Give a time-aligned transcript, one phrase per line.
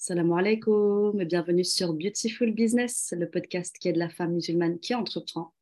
[0.00, 4.94] Salam alaikum et bienvenue sur Beautiful Business, le podcast qui aide la femme musulmane qui
[4.94, 5.52] entreprend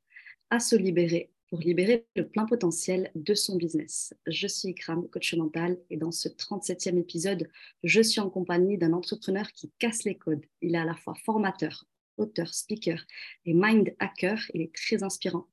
[0.51, 4.13] à se libérer pour libérer le plein potentiel de son business.
[4.27, 7.49] Je suis Ikram, coach mental, et dans ce 37e épisode,
[7.83, 10.45] je suis en compagnie d'un entrepreneur qui casse les codes.
[10.61, 11.87] Il est à la fois formateur,
[12.19, 13.03] auteur, speaker
[13.47, 14.39] et mind hacker.
[14.53, 15.47] Il est très inspirant.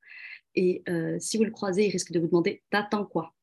[0.55, 3.33] Et euh, si vous le croisez, il risque de vous demander T'attends quoi?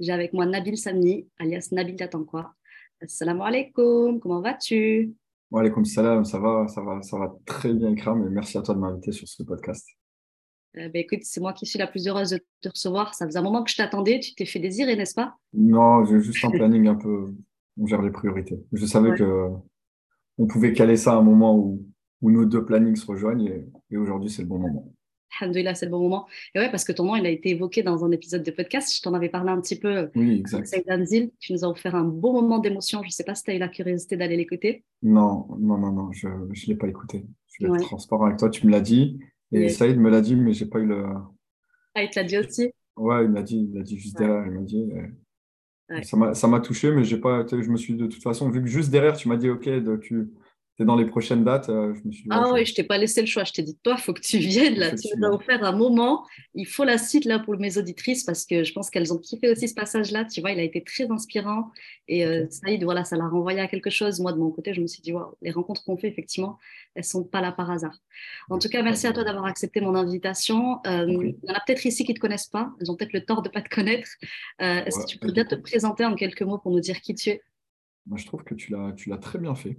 [0.00, 2.54] J'ai avec moi Nabil Samni, alias Nabil T'attends quoi?
[3.02, 5.14] Assalamu alaikum, comment vas-tu?
[5.50, 8.62] Wa alaikum salam, ça va, ça va, ça va très bien, Ikram, et merci à
[8.62, 9.88] toi de m'inviter sur ce podcast.
[10.76, 13.14] Euh, ben, écoute, c'est moi qui suis la plus heureuse de te recevoir.
[13.14, 14.20] Ça faisait un moment que je t'attendais.
[14.20, 15.34] Tu t'es fait désirer, n'est-ce pas?
[15.54, 17.32] Non, j'ai juste un planning un peu.
[17.78, 18.62] On gère les priorités.
[18.72, 19.48] Je savais que
[20.36, 21.82] on pouvait caler ça à un moment où,
[22.20, 24.92] où nos deux plannings se rejoignent et, et aujourd'hui, c'est le bon moment.
[25.38, 26.26] Alhamdoulilah, c'est le bon moment.
[26.54, 28.94] Et ouais, parce que ton nom, il a été évoqué dans un épisode de podcast.
[28.96, 30.10] Je t'en avais parlé un petit peu.
[30.14, 30.66] Oui, exact.
[31.04, 31.30] Zil.
[31.38, 33.00] Tu nous as offert un beau moment d'émotion.
[33.02, 34.84] Je ne sais pas si tu as eu la curiosité d'aller l'écouter.
[35.02, 37.24] Non, non, non, non, je ne l'ai pas écouté.
[37.52, 38.50] Je vais être transparent avec toi.
[38.50, 39.20] Tu me l'as dit.
[39.52, 41.04] Et Saïd me l'a dit, mais j'ai pas eu le.
[41.94, 42.70] Ah, il te l'a dit aussi?
[42.96, 44.46] Ouais, il m'a dit, il dit juste derrière.
[44.46, 44.88] Il m'a dit.
[44.92, 47.44] Euh, ça m'a touché, mais j'ai pas.
[47.46, 49.68] Je me suis de toute façon, vu que juste derrière, tu m'as dit, OK,
[50.02, 50.30] tu
[50.84, 53.20] dans les prochaines dates, euh, je me suis dit, Ah oui, je t'ai pas laissé
[53.20, 53.44] le choix.
[53.44, 54.94] Je t'ai dit, toi, il faut que tu viennes là.
[54.94, 56.26] Tu nous as offert un moment.
[56.54, 59.50] Il faut la suite là pour mes auditrices parce que je pense qu'elles ont kiffé
[59.50, 60.24] aussi ce passage-là.
[60.24, 61.70] Tu vois, il a été très inspirant.
[62.08, 64.20] Et euh, Saïd, voilà, ça l'a renvoyé à quelque chose.
[64.20, 66.58] Moi, de mon côté, je me suis dit, wow, les rencontres qu'on fait, effectivement,
[66.94, 67.98] elles sont pas là par hasard.
[68.48, 70.80] En tout cas, merci à toi d'avoir accepté mon invitation.
[70.86, 72.72] Euh, il y en a peut-être ici qui ne te connaissent pas.
[72.80, 74.08] Elles ont peut-être le tort de ne pas te connaître.
[74.58, 77.30] Est-ce que tu peux bien te présenter en quelques mots pour nous dire qui tu
[77.30, 77.42] es?
[78.06, 79.76] Moi, je trouve que tu l'as très bien fait.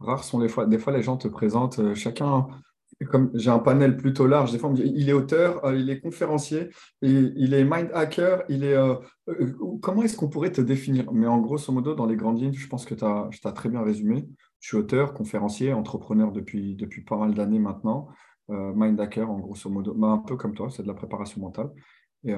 [0.00, 2.46] Rares sont les fois, des fois les gens te présentent, euh, chacun,
[3.10, 6.68] comme j'ai un panel plutôt large, des fois il est auteur, euh, il est conférencier,
[7.02, 8.74] il, est mind hacker, il est.
[8.74, 8.94] Euh,
[9.82, 11.12] comment est-ce qu'on pourrait te définir?
[11.12, 13.82] Mais en grosso modo, dans les grandes lignes, je pense que tu as, très bien
[13.82, 14.28] résumé.
[14.60, 18.08] Je suis auteur, conférencier, entrepreneur depuis, depuis pas mal d'années maintenant.
[18.48, 21.70] mind hacker, en grosso modo, bah, un peu comme toi, c'est de la préparation mentale.
[22.24, 22.34] Et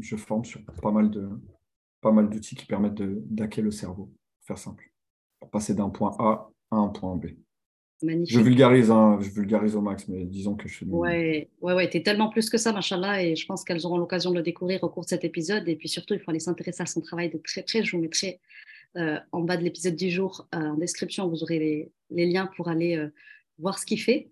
[0.00, 4.89] je forme sur pas mal d'outils qui permettent de d'hacker le cerveau, faire simple
[5.40, 7.26] pour passer d'un point A à un point B.
[8.02, 8.34] Magnifique.
[8.34, 10.86] Je vulgarise, hein, je vulgarise au max, mais disons que je suis.
[10.86, 13.98] Ouais, ouais, ouais, tu es tellement plus que ça, machallah, et je pense qu'elles auront
[13.98, 15.68] l'occasion de le découvrir au cours de cet épisode.
[15.68, 17.82] Et puis surtout, il faut aller s'intéresser à son travail de très près.
[17.82, 18.40] Je vous mettrai
[18.96, 22.48] euh, en bas de l'épisode du jour, euh, en description, vous aurez les, les liens
[22.56, 23.08] pour aller euh,
[23.60, 24.28] voir ce qu'il fait.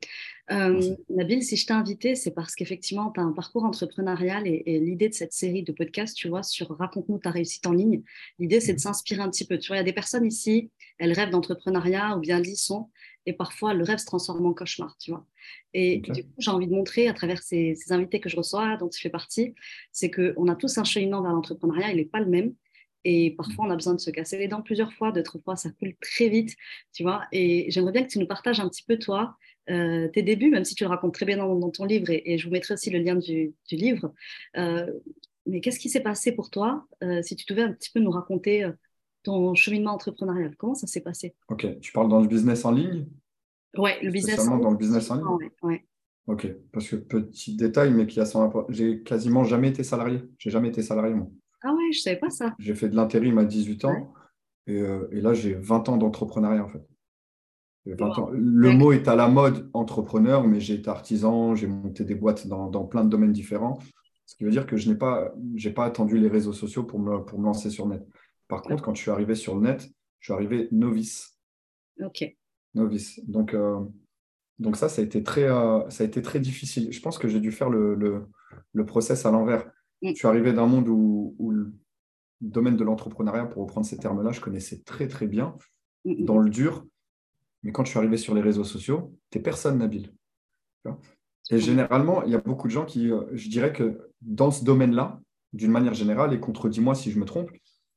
[0.51, 4.81] Euh, Nabil, si je t'ai invité, c'est parce qu'effectivement, tu as un parcours entrepreneurial et,
[4.81, 8.03] l'idée de cette série de podcasts, tu vois, sur Raconte-nous ta réussite en ligne,
[8.39, 8.83] l'idée, c'est de mhm.
[8.83, 9.59] s'inspirer un petit peu.
[9.59, 12.57] Tu vois, il y a des personnes ici, elles rêvent d'entrepreneuriat ou bien elles y
[12.57, 12.89] sont,
[13.27, 15.27] et parfois le rêve se transforme en cauchemar, tu vois.
[15.75, 18.79] Et du coup, j'ai envie de montrer à travers ces, ces, invités que je reçois,
[18.79, 19.55] dont tu fais partie,
[19.93, 22.55] c'est qu'on a tous un cheminement vers l'entrepreneuriat, il n'est pas le même.
[23.05, 25.71] Et parfois, on a besoin de se casser les dents plusieurs fois, d'autres fois, ça
[25.71, 26.57] coule très vite,
[26.93, 27.23] tu vois.
[27.33, 29.37] Et j'aimerais bien que tu nous partages un petit peu, toi,
[29.71, 32.47] euh, tes débuts, même si tu le racontes très bien dans, ton livre, et, je
[32.47, 34.13] vous mettrai aussi le lien du, livre.
[34.57, 34.91] Euh,
[35.47, 38.11] mais qu'est-ce qui s'est passé pour toi euh, Si tu devais un petit peu nous
[38.11, 38.69] raconter
[39.23, 41.35] ton cheminement entrepreneurial, comment ça s'est passé?
[41.49, 43.07] Ok, tu parles dans le business en ligne?
[43.77, 44.63] Oui, le business en ligne.
[44.63, 45.51] dans le business en ligne?
[45.63, 45.85] Ouais,
[46.27, 50.21] Ok, parce que petit détail, mais qui a son rapport, j'ai quasiment jamais été salarié.
[50.37, 51.29] J'ai jamais été salarié, moi.
[51.63, 52.55] Ah ouais, je savais pas ça.
[52.59, 54.15] J'ai fait de l'intérim à 18 ans,
[54.67, 56.87] et, et, là, j'ai 20 ans d'entrepreneuriat, en fait.
[57.97, 62.47] Le mot est à la mode entrepreneur, mais j'ai été artisan, j'ai monté des boîtes
[62.47, 63.79] dans, plein de domaines différents.
[64.27, 65.33] Ce qui veut dire que je n'ai pas,
[65.75, 68.07] pas attendu les réseaux sociaux pour me, pour me lancer sur net.
[68.47, 69.89] Par contre, quand je suis arrivé sur le net,
[70.21, 71.39] je suis arrivé novice.
[72.05, 72.25] Ok.
[72.75, 73.21] Novice.
[73.27, 73.81] Donc, euh,
[74.59, 76.93] donc ça, ça a, été très, euh, ça a été très difficile.
[76.93, 79.71] Je pense que j'ai dû faire le, le, process à l'envers.
[80.03, 80.11] Mm.
[80.11, 81.73] Je suis arrivé d'un monde où, où, le
[82.41, 85.55] domaine de l'entrepreneuriat, pour reprendre ces termes-là, je connaissais très, très bien.
[86.05, 86.87] Mm, mm, dans le dur,
[87.63, 90.13] mais quand je suis arrivé sur les réseaux sociaux, tu n'es personne, Nabil.
[91.51, 94.65] Et généralement, il y a beaucoup de gens qui, euh, je dirais que dans ce
[94.65, 95.21] domaine-là,
[95.53, 97.51] d'une manière générale, et contredis-moi si je me trompe,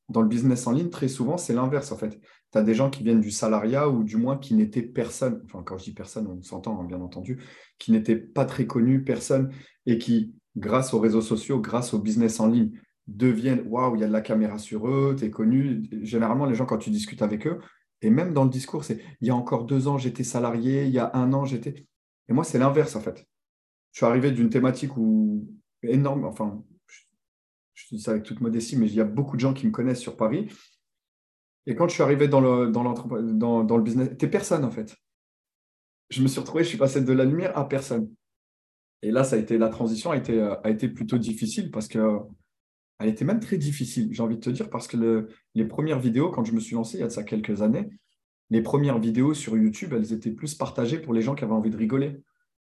[0.09, 2.20] dans le business en ligne, très souvent, c'est l'inverse en fait.
[2.52, 5.64] Tu as des gens qui viennent du salariat ou du moins qui n'étaient personne, enfin
[5.64, 7.41] quand je dis personne, on s'entend hein, bien entendu,
[7.78, 9.53] qui n'étaient pas très connus, personne,
[9.85, 12.72] et qui, grâce aux réseaux sociaux, grâce au business en ligne,
[13.08, 15.84] deviennent, waouh, il y a de la caméra sur eux, tu es connu.
[16.02, 17.59] Généralement, les gens, quand tu discutes avec eux,
[18.02, 20.92] et même dans le discours, c'est il y a encore deux ans, j'étais salarié, il
[20.92, 21.86] y a un an, j'étais.
[22.30, 23.26] Et moi, c'est l'inverse, en fait.
[23.92, 25.48] Je suis arrivé d'une thématique où
[25.84, 26.64] énorme, enfin,
[27.74, 29.72] je, dis ça avec toute modestie, mais il y a beaucoup de gens qui me
[29.72, 30.48] connaissent sur Paris.
[31.66, 34.96] Et quand je suis arrivé dans le, dans le business, t'es personne, en fait.
[36.09, 38.09] Je me suis retrouvé, je suis passé de la lumière à personne.
[39.02, 42.20] Et là, ça a été, la transition a été, a été plutôt difficile parce que
[43.00, 46.30] elle était même très difficile, j'ai envie de te dire, parce que les premières vidéos,
[46.30, 47.90] quand je me suis lancé il y a de ça quelques années,
[48.52, 51.72] les premières vidéos sur YouTube, elles étaient plus partagées pour les gens qui avaient envie
[51.72, 52.22] de rigoler.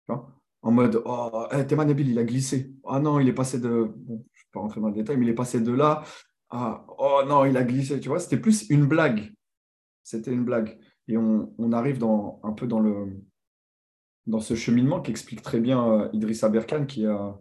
[0.08, 2.74] en mode Oh, hey, eh, il a glissé.
[2.86, 3.68] Ah non, il est passé de.
[3.68, 6.04] je ne vais pas rentrer dans le détail, mais il est passé de là.
[6.50, 8.00] Ah, oh non, il a glissé.
[8.20, 9.34] C'était plus une blague.
[10.04, 10.78] C'était une blague.
[11.08, 13.18] Et on, arrive dans, un peu dans, le,
[14.30, 17.38] dans ce cheminement qu'explique très bien euh, Idriss Aberkan, qui a,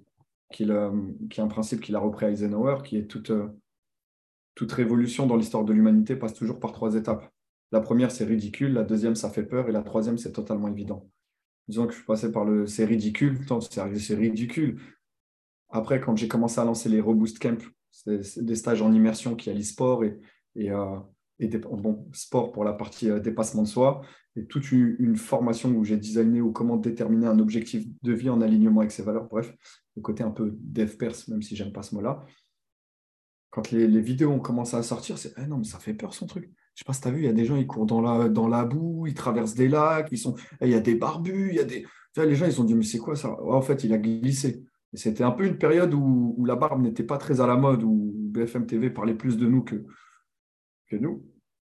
[0.50, 0.90] qui, a,
[1.28, 3.48] qui a un principe qu'il a repris à Eisenhower, qui est toute, euh,
[4.54, 7.30] toute révolution dans l'histoire de l'humanité passe toujours par trois étapes.
[7.72, 8.72] La première, c'est ridicule.
[8.72, 9.68] La deuxième, ça fait peur.
[9.68, 11.06] Et la troisième, c'est totalement évident.
[11.68, 13.38] Disons que je passé par le c'est ridicule.
[13.60, 14.80] C'est ridicule.
[15.68, 19.50] Après, quand j'ai commencé à lancer les Robust Camp, c'est des stages en immersion qui
[19.50, 20.18] allient sport et,
[20.54, 20.96] et, euh,
[21.40, 24.02] et bon, sport pour la partie euh, dépassement de soi,
[24.36, 28.40] et toute une, formation où j'ai designé ou comment déterminer un objectif de vie en
[28.40, 29.28] alignement avec ses valeurs.
[29.28, 29.52] Bref,
[29.96, 32.24] le côté un peu dev pers, même si j'aime pas ce mot-là.
[33.50, 36.26] Quand les, vidéos ont commencé à sortir, c'est eh non, mais ça fait peur son
[36.26, 36.50] truc.
[36.74, 38.00] Je sais pas si tu as vu, il y a des gens, ils courent dans
[38.00, 40.94] la, dans la boue, ils traversent des lacs, ils sont, eh, il y a des
[40.94, 41.84] barbus, il y a des.
[42.16, 43.36] les gens, ils se sont dit, mais c'est quoi ça?
[43.42, 44.62] En fait, il a glissé.
[44.94, 47.82] C'était un peu une période où, où la barbe n'était pas très à la mode,
[47.82, 49.84] où BFM TV parlait plus de nous que,
[50.88, 51.24] que nous.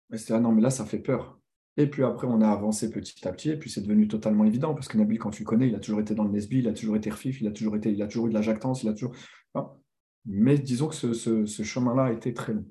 [0.10, 1.40] Mais c'était, ah non, mais là, ça fait peur.
[1.76, 4.74] Et puis après, on a avancé petit à petit, et puis c'est devenu totalement évident,
[4.74, 6.68] parce que Nabil, quand tu le connais, il a toujours été dans le Nesby, il
[6.68, 8.84] a toujours été refif, il a toujours, été, il a toujours eu de la jactance,
[8.84, 9.16] il a toujours.
[10.26, 12.66] Mais disons que ce, ce chemin-là a été très long.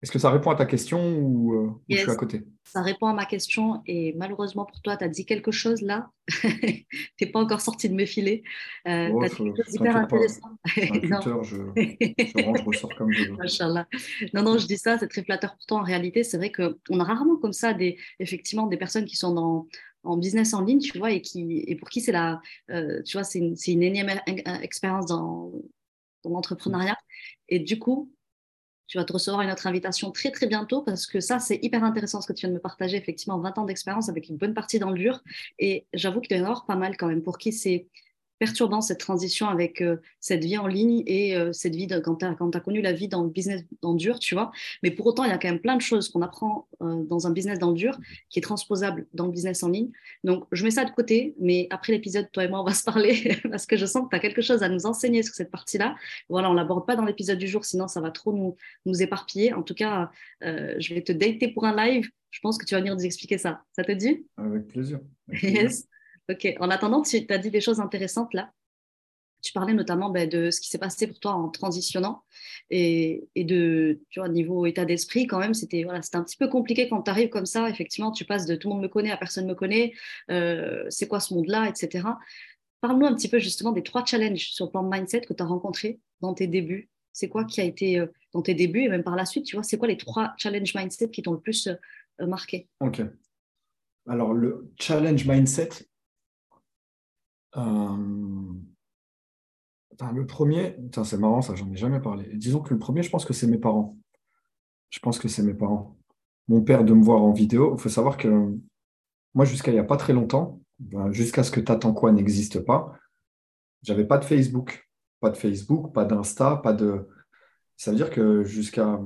[0.00, 2.44] Est-ce que ça répond à ta question ou, euh, je suis à côté?
[2.62, 6.10] Ça répond à ma question et malheureusement pour toi, tu as dit quelque chose là.
[6.28, 6.86] tu
[7.20, 8.44] n'es pas encore sorti de mes filets.
[8.86, 9.24] Euh, oh,
[9.72, 10.50] hyper intéressant.
[11.02, 11.42] non.
[11.42, 14.28] je, je range, ressors comme je veux.
[14.34, 15.78] Non, non, je dis ça, c'est très flatteur pour toi.
[15.78, 19.34] En réalité, c'est vrai qu'on a rarement comme ça des, effectivement des personnes qui sont
[19.34, 19.66] dans,
[20.04, 22.40] en business en ligne, tu vois, et, qui, et pour qui c'est la,
[22.70, 24.10] euh, tu vois, c'est une, une, énième
[24.62, 25.50] expérience dans,
[26.22, 26.96] dans l'entrepreneuriat.
[27.48, 28.12] Et du coup,
[28.88, 31.84] tu vas te recevoir une autre invitation très très bientôt parce que ça, c'est hyper
[31.84, 32.96] intéressant ce que tu viens de me partager.
[32.96, 35.22] Effectivement, 20 ans d'expérience avec une bonne partie dans le dur.
[35.58, 37.86] Et j'avoue qu'il y en avoir pas mal quand même pour qui c'est
[38.38, 42.16] perturbant cette transition avec euh, cette vie en ligne et euh, cette vie de, quand
[42.16, 44.52] tu as, connu la vie dans le business dans le dur, tu vois.
[44.82, 47.26] Mais pour autant, il y a quand même plein de choses qu'on apprend euh, dans
[47.26, 47.98] un business dans le dur
[48.30, 49.90] qui est transposable dans le business en ligne.
[50.24, 52.84] Donc, je mets ça de côté, mais après l'épisode, toi et moi, on va se
[52.84, 55.50] parler parce que je sens que tu as quelque chose à nous enseigner sur cette
[55.50, 55.96] partie-là.
[56.28, 58.56] Voilà, on l'aborde pas dans l'épisode du jour, sinon ça va trop nous,
[58.86, 59.52] nous éparpiller.
[59.52, 60.10] En tout cas,
[60.42, 62.08] je vais te dater pour un live.
[62.30, 63.62] Je pense que tu vas venir nous expliquer ça.
[63.72, 64.26] Ça te dit?
[64.36, 65.00] Avec plaisir.
[65.28, 65.62] Avec plaisir.
[65.62, 65.88] Yes.
[66.30, 68.52] Ok, en attendant, tu as dit des choses intéressantes là.
[69.40, 72.24] Tu parlais notamment ben, de ce qui s'est passé pour toi en transitionnant
[72.70, 76.88] et, de, tu vois, niveau état d'esprit, quand même, c'était voilà, un petit peu compliqué
[76.88, 77.70] quand tu arrives comme ça.
[77.70, 79.92] Effectivement, tu passes de tout le monde me connaît à personne ne me connaît,
[80.30, 82.08] euh, c'est quoi ce monde-là, etc.
[82.80, 85.42] Parle-nous un petit peu justement des trois challenges sur le plan de mindset que tu
[85.42, 86.90] as rencontrés dans tes débuts.
[87.12, 89.56] C'est quoi qui a été euh, dans tes débuts et même par la suite, tu
[89.56, 92.68] vois, c'est quoi les trois challenges mindset qui t'ont le plus euh, marqué?
[92.80, 93.02] Ok.
[94.08, 95.68] Alors, le challenge mindset,
[97.56, 98.52] euh,
[100.12, 102.28] le premier, c'est marrant, ça, j'en ai jamais parlé.
[102.34, 103.96] Disons que le premier, je pense que c'est mes parents.
[104.90, 105.96] Je pense que c'est mes parents.
[106.46, 108.56] Mon père de me voir en vidéo, il faut savoir que
[109.34, 112.60] moi, jusqu'à il n'y a pas très longtemps, ben, jusqu'à ce que T'attends quoi n'existe
[112.60, 112.94] pas,
[113.82, 114.88] j'avais pas de Facebook.
[115.20, 117.08] Pas de Facebook, pas d'Insta, pas de.
[117.76, 119.00] Ça veut dire que jusqu'à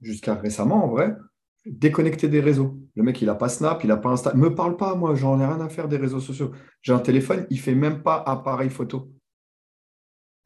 [0.00, 1.16] jusqu'à récemment, en vrai,
[1.66, 2.78] déconnecté des réseaux.
[2.94, 4.34] Le mec, il n'a pas Snap, il n'a pas Insta.
[4.34, 6.52] Me parle pas, moi, j'en ai rien à faire des réseaux sociaux.
[6.82, 9.12] J'ai un téléphone, il fait même pas appareil photo.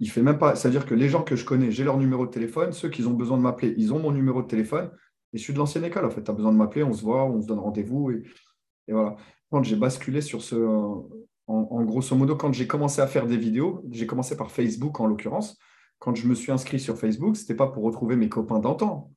[0.01, 0.57] Il fait même pas.
[0.57, 2.73] C'est-à-dire que les gens que je connais, j'ai leur numéro de téléphone.
[2.73, 4.91] Ceux qui ont besoin de m'appeler, ils ont mon numéro de téléphone.
[5.33, 6.23] Et je suis de l'ancienne école, en fait.
[6.23, 8.11] Tu as besoin de m'appeler, on se voit, on se donne rendez-vous.
[8.11, 8.23] Et,
[8.89, 9.17] voilà.
[9.51, 10.57] Quand j'ai basculé sur ce.
[11.47, 15.07] En, grosso modo, quand j'ai commencé à faire des vidéos, j'ai commencé par Facebook en
[15.07, 15.59] l'occurrence.
[15.99, 19.13] Quand je me suis inscrit sur Facebook, ce n'était pas pour retrouver mes copains d'antan.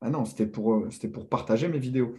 [0.00, 2.14] Ah non, c'était pour, euh, c'était pour partager mes vidéos.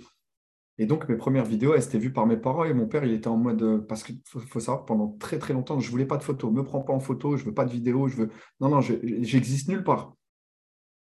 [0.77, 3.13] Et donc, mes premières vidéos, elles étaient vues par mes parents et mon père, il
[3.13, 3.61] était en mode.
[3.61, 6.51] Euh, parce qu'il faut, savoir, pendant très très longtemps, je ne voulais pas de photos.
[6.51, 8.07] Ne me prends pas en photo, je ne veux pas de vidéos.
[8.07, 8.29] Je veux...
[8.59, 10.15] Non, non, j'existe nulle part.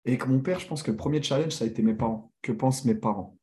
[0.06, 2.32] Et que mon père, je pense que le premier challenge, ça a été mes parents.
[2.42, 3.38] Que pensent mes parents?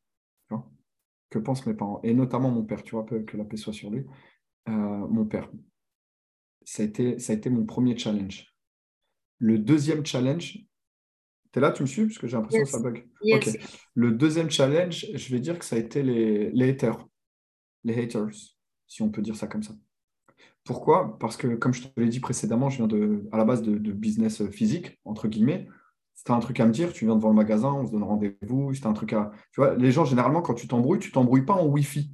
[1.29, 1.99] Que pensent mes parents?
[2.03, 4.05] Et notamment mon père, tu vois, que la paix soit sur lui.
[4.67, 5.49] Euh, mon père.
[6.63, 8.55] Ça a, été, ça a été mon premier challenge.
[9.37, 10.59] Le deuxième challenge,
[11.55, 13.07] tu es là, tu me suis Parce que j'ai l'impression que ça bug.
[13.93, 17.07] Le deuxième challenge, je vais dire que ça a été les, les haters.
[17.85, 18.27] Les haters,
[18.87, 19.73] si on peut dire ça comme ça.
[20.65, 21.17] Pourquoi?
[21.17, 23.91] Parce que, comme je te l'ai dit précédemment, je viens de, à la base de,
[23.93, 25.69] business physique, entre guillemets.
[26.13, 28.73] C'était un truc à me dire, tu viens devant le magasin, on se donne rendez-vous.
[28.73, 29.31] C'était un truc à.
[29.53, 32.11] Tu vois, les gens, généralement, quand tu t'embrouilles, tu t'embrouilles pas en Wi-Fi.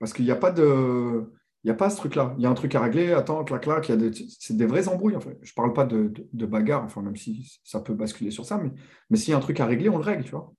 [0.00, 1.32] Parce qu'il n'y a pas de.
[1.62, 2.34] Il n'y a pas ce truc-là.
[2.38, 3.88] Il y a un truc à régler, attends, clac, clac.
[3.88, 4.10] Y a des...
[4.38, 5.16] C'est des vraies embrouilles.
[5.42, 8.70] Je ne parle pas de, bagarre, enfin, même si ça peut basculer sur ça, mais,
[9.10, 10.52] mais s'il y a un truc à régler, on le règle, tu vois.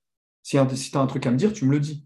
[0.43, 2.05] Si, tu as un truc à me dire, tu me le dis.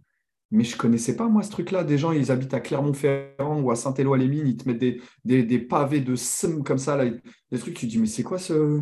[0.52, 1.84] Mais je ne connaissais pas, moi, ce truc-là.
[1.84, 6.16] Des gens, ils habitent à Clermont-Ferrand ou à Saint-Éloi-les-Mines, ils te mettent des, pavés de
[6.16, 7.10] sem comme ça, là,
[7.52, 8.82] des trucs, tu te dis, mais c'est quoi ce,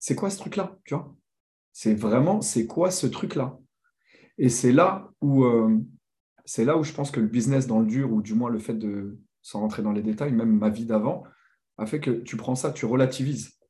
[0.00, 1.14] c'est quoi ce truc-là Tu vois
[1.72, 3.58] C'est vraiment, c'est quoi ce truc-là
[4.38, 5.78] Et c'est là où, euh,
[6.44, 8.58] c'est là où je pense que le business dans le dur, ou du moins le
[8.58, 11.24] fait de, sans rentrer dans les détails, même ma vie d'avant,
[11.78, 13.60] a fait que tu prends ça, tu relativises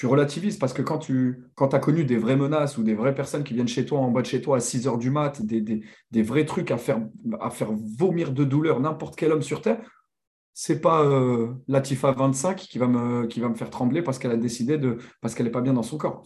[0.00, 3.44] tu relativises parce que quand tu as connu des vraies menaces ou des vraies personnes
[3.44, 6.22] qui viennent chez toi en bas de chez toi à 6 heures du mat, des,
[6.22, 7.06] vrais trucs à faire,
[7.40, 9.78] à faire vomir de douleur n'importe quel homme sur Terre,
[10.54, 14.98] c'est pas euh, Latifa 25 qui va, me, faire trembler parce qu'elle a décidé de.
[15.20, 16.24] parce qu'elle n'est pas bien dans son corps.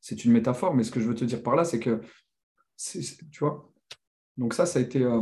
[0.00, 2.00] C'est une métaphore, mais ce que je veux te dire par là, c'est que.
[2.76, 3.67] tu vois
[4.38, 5.20] Donc, ça, ça a été, euh,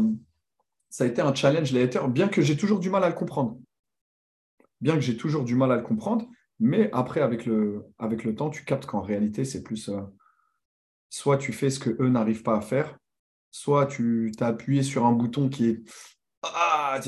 [0.91, 1.73] ça a été un challenge,
[2.09, 3.59] bien que j'ai toujours du mal à le comprendre.
[4.81, 6.27] Bien que j'ai toujours du mal à le comprendre,
[6.61, 10.03] mais après, avec le, avec le temps, tu captes qu'en réalité, c'est plus euh,
[11.09, 12.99] soit tu fais ce que eux n'arrivent pas à faire,
[13.51, 15.83] soit tu t'as appuyé sur un bouton qui est.
[16.43, 17.01] Ah,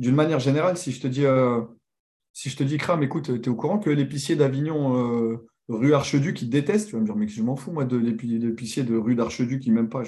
[0.00, 1.62] d'une manière générale, si je te dis, euh,
[2.32, 5.38] si je te dis, Kram, écoute, tu es au courant que l'épicier d'Avignon,
[5.68, 8.82] rue Archeduc, qui déteste, tu vas me dire, mais je m'en fous, moi, de l'épicier
[8.82, 10.02] de rue d'Archeduc, qui m'aime pas,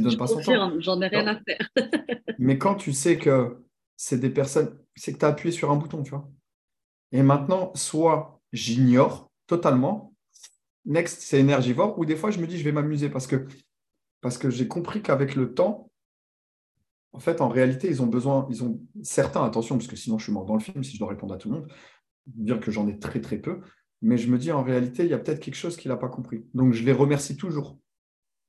[0.00, 0.80] ne donne pas son temps.
[0.80, 1.68] J'en ai rien à faire.
[2.38, 3.64] mais quand tu sais que
[3.96, 6.28] c'est des personnes, c'est que tu as appuyé sur un bouton, tu vois.
[7.12, 10.14] Et maintenant, soit j'ignore totalement,
[10.86, 13.46] next, c'est énergivore, ou des fois, je me dis, je vais m'amuser parce que,
[14.20, 15.90] parce que j'ai compris qu'avec le temps,
[17.12, 20.24] en fait, en réalité, ils ont besoin, ils ont certains, attention, parce que sinon je
[20.24, 21.72] suis mort dans le film si je dois répondre à tout le monde,
[22.26, 23.60] bien que j'en ai très très peu,
[24.00, 26.08] mais je me dis en réalité, il y a peut-être quelque chose qu'il n'a pas
[26.08, 26.46] compris.
[26.54, 27.78] Donc je les remercie toujours.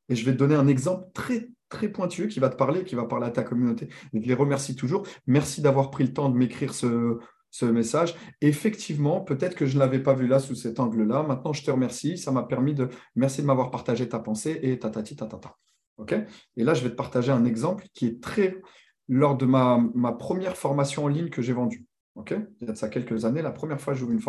[0.09, 2.93] Et je vais te donner un exemple très très pointueux qui va te parler, qui
[2.93, 3.89] va parler à ta communauté.
[4.13, 5.07] je les remercie toujours.
[5.25, 7.17] Merci d'avoir pris le temps de m'écrire ce,
[7.49, 8.15] ce message.
[8.41, 11.23] Effectivement, peut-être que je ne l'avais pas vu là sous cet angle-là.
[11.23, 12.17] Maintenant, je te remercie.
[12.17, 12.89] Ça m'a permis de.
[13.15, 15.55] Merci de m'avoir partagé ta pensée et tatati tatata.
[15.97, 16.15] OK?
[16.57, 18.59] Et là, je vais te partager un exemple qui est très.
[19.09, 21.85] Lors de ma, ma première formation en ligne que j'ai vendue.
[22.15, 22.33] OK?
[22.61, 24.21] Il y a de ça quelques années, la première fois que j'ai une,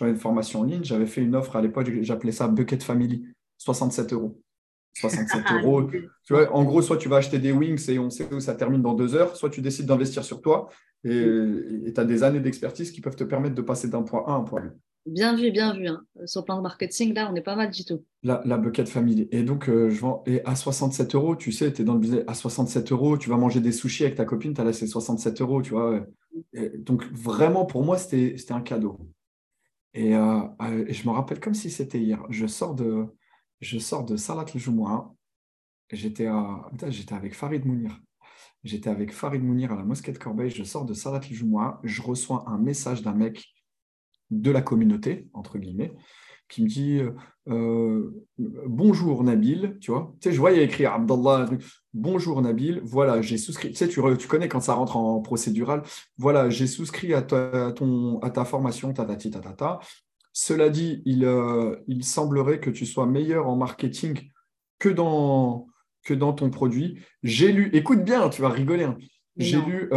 [0.00, 3.24] une formation en ligne, j'avais fait une offre à l'époque, j'appelais ça Bucket Family,
[3.58, 4.42] 67 euros.
[5.00, 5.88] 67 euros.
[6.24, 8.54] Tu vois, en gros, soit tu vas acheter des wings et on sait où ça
[8.54, 10.68] termine dans deux heures, soit tu décides d'investir sur toi
[11.04, 14.32] et tu as des années d'expertise qui peuvent te permettre de passer d'un point A
[14.32, 14.68] à un point B.
[15.06, 15.86] Bien vu, bien vu.
[15.86, 16.04] Hein.
[16.26, 18.04] Sur le plan de marketing, là, on est pas mal du tout.
[18.22, 19.26] La, la bucket family.
[19.30, 20.22] Et donc, euh, je vends.
[20.26, 22.24] Et à 67 euros, tu sais, tu es dans le business.
[22.26, 25.40] À 67 euros, tu vas manger des sushis avec ta copine, tu as laissé 67
[25.40, 26.04] euros, tu vois.
[26.80, 28.98] donc, vraiment, pour moi, c'était un cadeau.
[29.94, 32.22] Et, euh, euh, et, je me rappelle comme si c'était hier.
[32.28, 33.06] Je sors de,
[33.60, 35.14] je sors de Salat le Jumoua.
[35.90, 38.00] J'étais avec Farid Mounir.
[38.64, 40.50] J'étais avec Farid Mounir à la mosquée de Corbeil.
[40.50, 41.80] Je sors de Salat le Jumoua.
[41.84, 43.46] Je reçois un message d'un mec
[44.30, 45.92] de la communauté, entre guillemets,
[46.48, 47.12] qui me dit euh,
[47.48, 48.26] euh,
[48.66, 50.14] Bonjour Nabil, tu vois.
[50.20, 51.48] Tu sais, je voyais écrire Abdallah,
[51.94, 53.70] Bonjour Nabil, voilà, j'ai souscrit.
[53.70, 55.82] Tu sais, tu, connais quand ça rentre en procédural.
[56.16, 59.80] Voilà, j'ai souscrit à ta, ton, à ta formation, tatati tatata.
[60.40, 64.30] Cela dit, il, euh, il semblerait que tu sois meilleur en marketing
[64.78, 65.66] que dans,
[66.04, 67.00] que dans ton produit.
[67.24, 68.84] J'ai lu, écoute bien, tu vas rigoler.
[68.84, 68.96] Hein.
[69.36, 69.90] J'ai lu,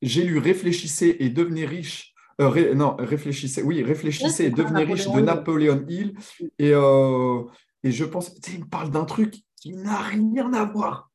[0.00, 2.14] j'ai lu Réfléchissez et devenez riche.
[2.40, 6.14] Euh, non, réfléchissez, oui, réfléchissez et devenez riche de Napoléon Hill.
[6.58, 7.42] Et, euh,
[7.82, 11.10] et je pense, il me parle d'un truc qui n'a rien à voir.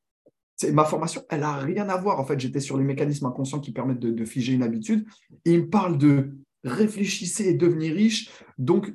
[0.71, 2.19] Ma formation, elle n'a rien à voir.
[2.19, 5.03] En fait, j'étais sur les mécanismes inconscients qui permettent de, de figer une habitude.
[5.45, 8.31] Et il me parle de réfléchissez et devenez riche.
[8.57, 8.91] Donc,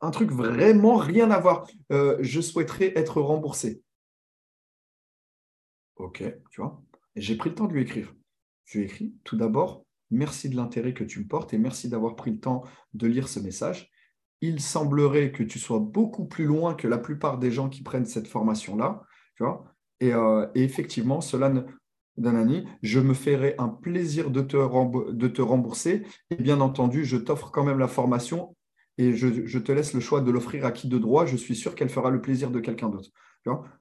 [0.00, 1.68] un truc vraiment rien à voir.
[1.92, 3.82] Euh, je souhaiterais être remboursé.
[5.96, 6.82] Ok, tu vois.
[7.16, 8.14] J'ai pris le temps de lui écrire.
[8.64, 11.88] Je lui ai écrit tout d'abord, merci de l'intérêt que tu me portes et merci
[11.88, 12.64] d'avoir pris le temps
[12.94, 13.90] de lire ce message.
[14.42, 18.04] Il semblerait que tu sois beaucoup plus loin que la plupart des gens qui prennent
[18.04, 19.02] cette formation-là.
[19.36, 19.44] Tu
[20.02, 21.62] euh, et, effectivement, cela ne,
[22.18, 24.56] Danani, je me ferai un plaisir de te,
[25.12, 26.04] de te rembourser.
[26.30, 28.56] Et bien entendu, je t'offre quand même la formation
[28.98, 31.26] et je, te laisse le choix de l'offrir à qui de droit.
[31.26, 33.10] Je suis sûr qu'elle fera le plaisir de quelqu'un d'autre.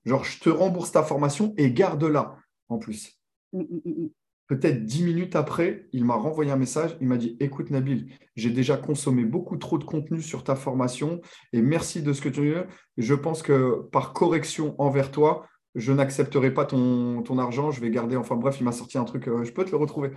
[0.06, 2.36] Genre, je te rembourse ta formation et garde-la
[2.70, 3.20] en plus.
[3.54, 4.10] Mm, mm, mm,
[4.48, 6.96] Peut-être dix minutes après, il m'a renvoyé un message.
[7.02, 11.20] Il m'a dit Écoute, Nabil, j'ai déjà consommé beaucoup trop de contenu sur ta formation
[11.52, 12.68] et merci de ce que tu veux.
[12.98, 17.90] Je pense que par correction envers toi, je n'accepterai pas ton, ton, argent, je vais
[17.90, 18.16] garder.
[18.16, 20.12] Enfin bref, il m'a sorti un truc, euh, je peux te le retrouver.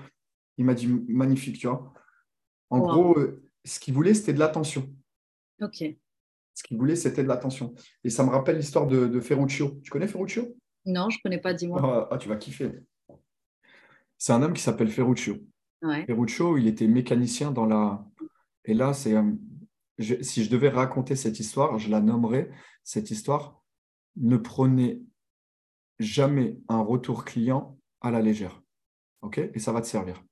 [0.56, 1.92] Il m'a dit magnifique, tu vois.
[2.70, 4.88] En gros, euh, ce qu'il voulait, c'était de l'attention.
[5.60, 5.84] Ok.
[6.54, 7.74] Ce qu'il voulait, c'était de l'attention.
[8.04, 9.80] Et ça me rappelle l'histoire de, Ferruccio.
[9.82, 10.56] Tu connais Ferruccio?
[10.86, 11.80] Non, je ne connais pas, dis-moi.
[11.82, 12.72] Ah, ah, tu vas kiffer.
[14.16, 15.38] C'est un homme qui s'appelle Ferruccio.
[16.06, 18.04] Ferruccio, il était mécanicien dans la.
[18.64, 19.14] Et là, c'est.
[19.14, 19.32] Euh,
[19.98, 22.50] si je devais raconter cette histoire, je la nommerais
[22.84, 23.62] cette histoire.
[24.16, 25.02] Ne prenez
[25.98, 28.62] jamais un retour client à la légère.
[29.22, 29.38] OK?
[29.38, 30.22] Et ça va te servir.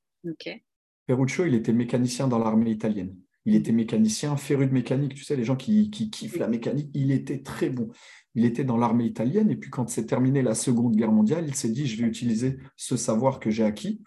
[1.07, 3.17] Ferruccio, il était mécanicien dans l'armée italienne.
[3.45, 6.91] Il était mécanicien, féru de mécanique, tu sais, les gens qui, qui kiffent la mécanique.
[6.95, 7.91] Il était très bon.
[8.35, 11.55] Il était dans l'armée italienne et puis quand c'est terminé la Seconde Guerre mondiale, il
[11.55, 14.03] s'est dit, je vais utiliser ce savoir que j'ai acquis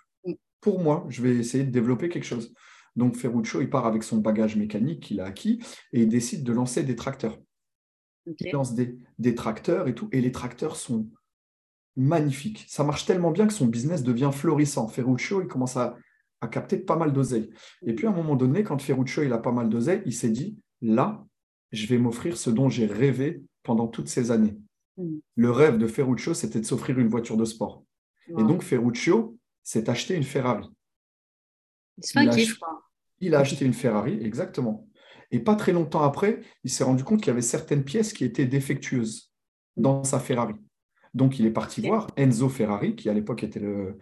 [0.60, 1.06] pour moi.
[1.10, 2.54] Je vais essayer de développer quelque chose.
[2.98, 5.64] Donc Ferruccio, il part avec son bagage mécanique qu'il a acquis
[5.94, 7.40] et il décide de lancer des tracteurs.
[8.26, 10.10] Il lance des, des, tracteurs et tout.
[10.12, 11.10] Et les tracteurs sont
[12.00, 12.66] magnifiques.
[12.68, 14.88] Ça marche tellement bien que son business devient florissant.
[14.88, 15.98] Ferruccio, il commence à,
[16.42, 17.50] à capter pas mal d'oseille.
[17.86, 20.30] Et puis à un moment donné, quand Ferruccio il a pas mal d'oseille, il s'est
[20.30, 21.26] dit là,
[21.72, 24.58] je vais m'offrir ce dont j'ai rêvé pendant toutes ces années.
[24.98, 25.18] Hmm.
[25.36, 27.84] Le rêve de Ferruccio, c'était de s'offrir une voiture de sport.
[28.30, 30.70] Et donc Ferruccio s'est acheté une Ferrari.
[32.14, 32.36] Il, a,
[33.20, 34.88] il a acheté une Ferrari, exactement.
[35.32, 38.24] Et pas très longtemps après, il s'est rendu compte qu'il y avait certaines pièces qui
[38.24, 39.32] étaient défectueuses
[39.76, 39.82] hmm.
[39.82, 40.56] dans sa Ferrari.
[41.14, 43.98] Donc, il est parti voir Enzo Ferrari, qui à l'époque était le,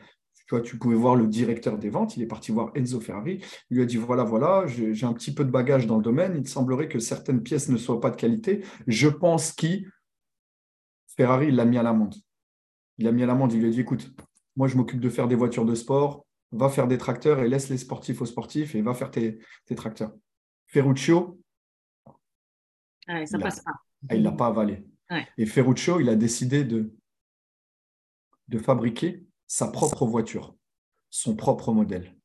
[0.47, 3.41] tu, vois, tu pouvais voir le directeur des ventes, il est parti voir Enzo Ferrari,
[3.69, 6.35] il lui a dit, voilà, voilà, j'ai un petit peu de bagage dans le domaine,
[6.37, 8.63] il semblerait que certaines pièces ne soient pas de qualité.
[8.87, 9.89] Je pense qu'il...
[11.15, 12.15] Ferrari, il l'a mis à l'amende.
[12.97, 14.11] Il a mis à l'amende, il lui a dit, écoute,
[14.55, 17.69] moi je m'occupe de faire des voitures de sport, va faire des tracteurs et laisse
[17.69, 19.39] les sportifs aux sportifs et va faire tes,
[19.75, 20.13] tracteurs.
[20.67, 21.39] Ferruccio,
[23.07, 23.71] ça il passe pas.
[24.11, 24.83] Il ne l'a pas avalé.
[25.37, 26.93] Et Ferruccio, il a décidé de,
[28.47, 30.55] de fabriquer sa propre voiture,
[31.09, 32.15] son propre modèle.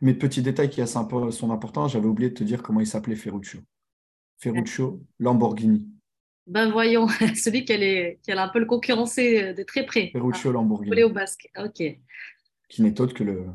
[0.00, 3.16] Mais petit détail qui a son importance, j'avais oublié de te dire comment il s'appelait
[3.16, 3.60] Ferruccio.
[4.38, 5.88] Ferruccio Lamborghini.
[6.46, 10.10] Ben voyons, celui qui allait, qui un peu le concurrencer de très près.
[10.12, 11.02] Ferruccio Lamborghini.
[11.02, 11.82] au basque, ok.
[12.68, 13.46] Qui n'est autre que le,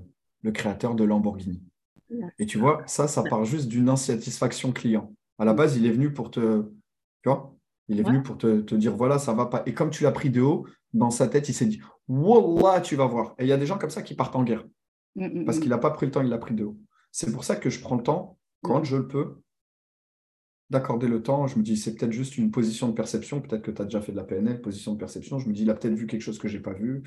[0.42, 1.64] le créateur de Lamborghini.
[2.38, 5.14] Et tu vois, ça, ça part juste d'une insatisfaction client.
[5.38, 6.64] À la base, il est venu pour te,
[7.24, 7.56] tu vois,
[7.92, 9.64] il est venu pour te, te, dire voilà, ça va pas.
[9.66, 12.96] Et comme tu l'as pris de haut, dans sa tête, il s'est dit Wallah, tu
[12.96, 13.36] vas voir.
[13.38, 14.66] Et il y a des gens comme ça qui partent en guerre.
[15.16, 15.62] Mm, mm, parce mm.
[15.62, 16.78] qu'il n'a pas pris le temps, il l'a pris de haut.
[17.12, 19.42] C'est pour ça que je prends le temps, quand je le peux,
[20.70, 21.48] d'accorder le temps.
[21.48, 23.42] Je me dis, c'est peut-être juste une position de perception.
[23.42, 25.38] Peut-être que tu as déjà fait de la PNL, position de perception.
[25.38, 27.04] Je me dis, il a peut-être vu quelque chose que je n'ai pas vu.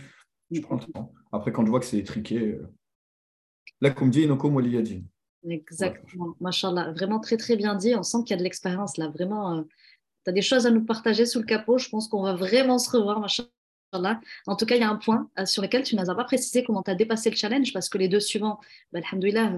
[0.51, 1.13] Je prends le temps.
[1.33, 2.59] Après, quand je vois que c'est étriqué,
[3.81, 5.01] là, comme dit Inoko Moliyadin.
[5.49, 6.37] Exactement.
[6.41, 6.93] Machallah.
[6.93, 7.95] Vraiment très, très bien dit.
[7.95, 9.09] On sent qu'il y a de l'expérience là.
[9.09, 9.63] Vraiment, euh,
[10.25, 11.79] tu as des choses à nous partager sous le capot.
[11.79, 14.21] Je pense qu'on va vraiment se revoir, Machallah.
[14.47, 16.65] En tout cas, il y a un point euh, sur lequel tu n'as pas précisé
[16.65, 18.59] comment tu as dépassé le challenge parce que les deux suivants,
[18.93, 19.01] bah,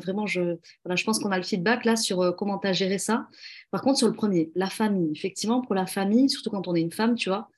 [0.03, 0.57] vraiment, je,
[0.95, 3.29] je pense qu'on a le feedback là sur euh, comment tu as géré ça.
[3.71, 6.83] Par contre, sur le premier, la famille, effectivement, pour la famille, surtout quand on est
[6.83, 7.49] une femme, tu vois,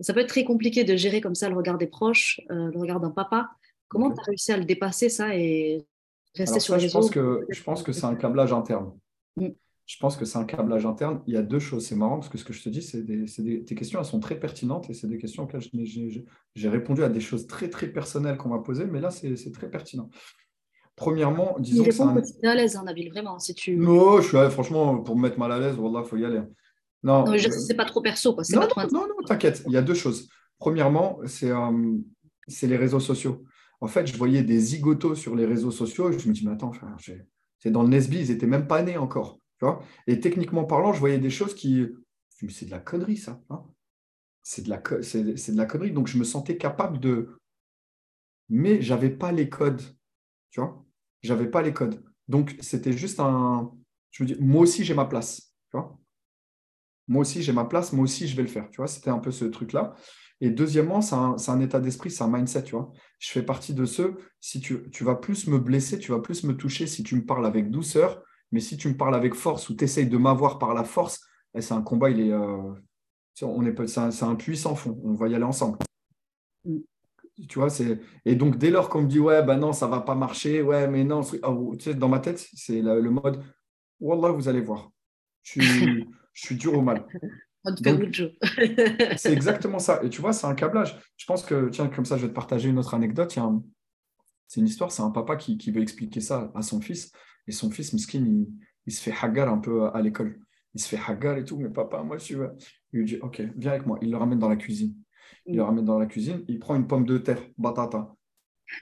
[0.00, 2.78] ça peut être très compliqué de gérer comme ça le regard des proches, euh, le
[2.78, 3.50] regard d'un papa.
[3.88, 5.84] Comment tu as réussi à le dépasser ça et
[6.34, 8.92] rester sur les je pense que Je pense que c'est un câblage interne.
[9.36, 9.48] Mm
[9.92, 11.20] je pense que c'est un câblage interne.
[11.26, 11.84] Il y a deux choses.
[11.84, 14.20] C'est marrant parce que ce que je te dis, c'est des, tes questions, elles sont
[14.20, 15.60] très pertinentes et c'est des questions auxquelles
[16.54, 19.68] j'ai répondu à des choses très, très personnelles qu'on m'a posées, mais là, c'est très
[19.68, 20.08] pertinent.
[20.96, 21.84] Premièrement, disons.
[21.84, 22.48] Il répond un...
[22.48, 23.38] à l'aise, hein, Nabil, vraiment.
[23.38, 23.76] Si tu...
[23.76, 26.40] Non, je suis franchement, pour me mettre mal à l'aise, il faut y aller.
[27.02, 28.32] Non, non c'est pas trop perso.
[28.32, 28.44] Quoi.
[28.48, 28.80] Non, pas trop...
[28.94, 29.62] non, non, t'inquiète.
[29.66, 30.26] Il y a deux choses.
[30.58, 31.98] Premièrement, euh,
[32.48, 33.44] c'est les réseaux sociaux.
[33.82, 36.52] En fait, je voyais des zigotos sur les réseaux sociaux et je me dis, mais
[36.52, 36.72] attends,
[37.58, 39.41] c'est dans le Nesby, ils n'étaient même pas nés encore
[40.06, 41.86] et techniquement parlant, je voyais des choses qui.
[42.48, 43.40] C'est de la connerie, ça.
[43.50, 43.62] Hein.
[44.42, 45.92] c'est de, la, connerie.
[45.92, 47.38] Donc, je me sentais capable de.
[48.48, 49.82] Mais je n'avais pas les codes.
[50.50, 50.84] Tu vois?
[51.22, 52.02] Je n'avais pas les codes.
[52.26, 53.72] Donc, c'était juste un.
[54.10, 55.54] Je veux dire, moi aussi, j'ai ma place.
[55.70, 55.78] Tu
[57.08, 57.92] moi aussi, j'ai ma place.
[57.92, 58.68] Moi aussi, je vais le faire.
[58.70, 59.94] Tu C'était un peu ce truc-là.
[60.40, 62.74] Et deuxièmement, c'est un, état d'esprit, c'est un mindset, tu.
[63.20, 66.56] Je fais partie de ceux, si tu, vas plus me blesser, tu vas plus me
[66.56, 69.74] toucher si tu me parles avec douceur mais si tu me parles avec force ou
[69.74, 72.72] tu essayes de m'avoir par la force, eh, c'est un combat, il est, euh,
[73.42, 75.00] on est, c'est un, puissant fond.
[75.02, 75.78] On va y aller ensemble.
[76.64, 76.78] Mm.
[77.48, 80.00] Tu vois, c'est et donc dès lors qu'on me dit ouais ben non ça va
[80.00, 83.42] pas marcher ouais mais non oh, tu sais, dans ma tête c'est le mode
[84.00, 84.90] wallah vous allez voir.
[85.42, 87.06] Je suis, je suis dur au mal.
[89.16, 90.02] C'est exactement ça.
[90.02, 91.00] Et tu vois c'est un câblage.
[91.16, 93.36] Je pense que tiens comme ça je vais te partager une autre anecdote.
[94.46, 97.12] C'est une histoire c'est un papa qui, qui veut expliquer ça à son fils
[97.46, 98.44] et son fils, Miskin,
[98.86, 100.38] il, se fait hagar un peu à l'école.
[100.74, 102.50] Il se fait hagar et tout, mais papa, moi, je veux.
[102.92, 103.98] Il lui dit, OK, viens avec moi.
[104.02, 104.94] Il le ramène dans la cuisine.
[105.46, 106.44] Il le ramène dans la cuisine.
[106.48, 108.14] Il prend une pomme de terre, batata.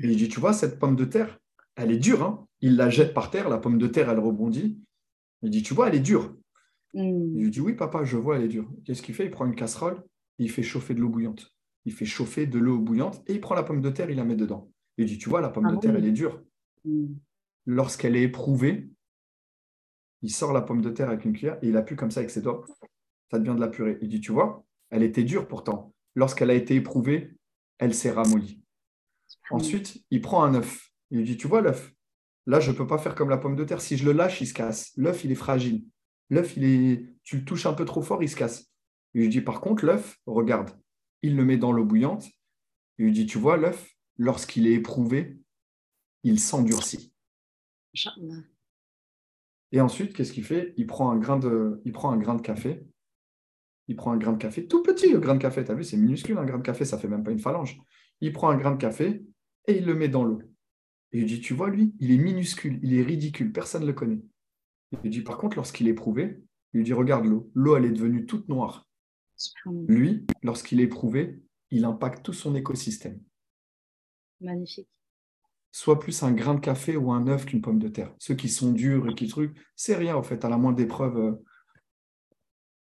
[0.03, 1.39] Et il dit, tu vois, cette pomme de terre,
[1.77, 2.23] elle est dure.
[2.23, 3.49] Hein il la jette par terre.
[3.49, 4.79] La pomme de terre, elle rebondit.
[5.43, 6.37] Il dit, tu vois, elle est dure.
[6.95, 7.37] Mm.
[7.37, 8.71] Il lui dit, oui, papa, je vois, elle est dure.
[8.85, 9.25] Qu'est-ce qu'il fait?
[9.25, 10.03] Il prend une casserole
[10.39, 11.55] et il fait chauffer de l'eau bouillante.
[11.87, 14.25] Il fait chauffer de l'eau bouillante et il prend la pomme de terre, il la
[14.25, 14.71] met dedans.
[14.99, 16.43] Il dit, tu vois, la pomme ah de terre, elle est dure.
[16.85, 17.15] Mm
[17.67, 18.91] lorsqu'elle est éprouvée,
[20.23, 22.31] il sort la pomme de terre avec une cuillère et il appuie comme ça avec
[22.31, 22.65] ses doigts.
[23.31, 23.99] Ça devient de la purée.
[24.03, 25.95] Il dit, tu vois, elle était dure pourtant.
[26.15, 27.37] Lorsqu'elle a été éprouvée,
[27.79, 28.63] elle s'est ramollie.
[29.51, 30.91] Ensuite, il prend un œuf.
[31.11, 31.93] Il lui dit, tu vois l'œuf
[32.47, 33.81] Là, je ne peux pas faire comme la pomme de terre.
[33.81, 34.93] Si je le lâche, il se casse.
[34.97, 35.85] L'œuf, il est fragile.
[36.31, 37.15] L'œuf, il est...
[37.23, 38.71] tu le touches un peu trop fort, il se casse.
[39.15, 40.71] Il lui dit, par contre, l'œuf, regarde,
[41.23, 42.27] il le met dans l'eau bouillante.
[42.99, 45.39] Il lui dit, tu vois, l'œuf, lorsqu'il est éprouvé,
[46.23, 47.13] il s'endurcit.
[49.73, 50.75] Et ensuite, qu'est-ce qu'il fait?
[50.77, 52.85] Il prend, un grain de, il prend un grain de café.
[53.89, 55.83] Il prend un grain de café, tout petit le grain de café, tu as vu,
[55.83, 57.77] c'est minuscule un grain de café, ça fait même pas une phalange.
[58.21, 59.25] Il prend un grain de café
[59.67, 60.41] et il le met dans l'eau.
[61.13, 63.93] Et il dit, tu vois, lui, il est minuscule, il est ridicule, personne ne le
[63.93, 64.21] connaît.
[65.03, 66.41] Il dit, par contre, lorsqu'il est éprouvé,
[66.73, 68.89] il lui dit, regarde l'eau, l'eau, elle est devenue toute noire.
[69.89, 73.21] Lui, lorsqu'il est éprouvé, il impacte tout son écosystème.
[74.41, 74.89] Magnifique.
[75.73, 78.13] Soit plus un grain de café ou un œuf qu'une pomme de terre.
[78.19, 81.17] Ceux qui sont durs et qui truc, c'est rien, en fait, à la moindre épreuve.
[81.19, 81.33] Euh.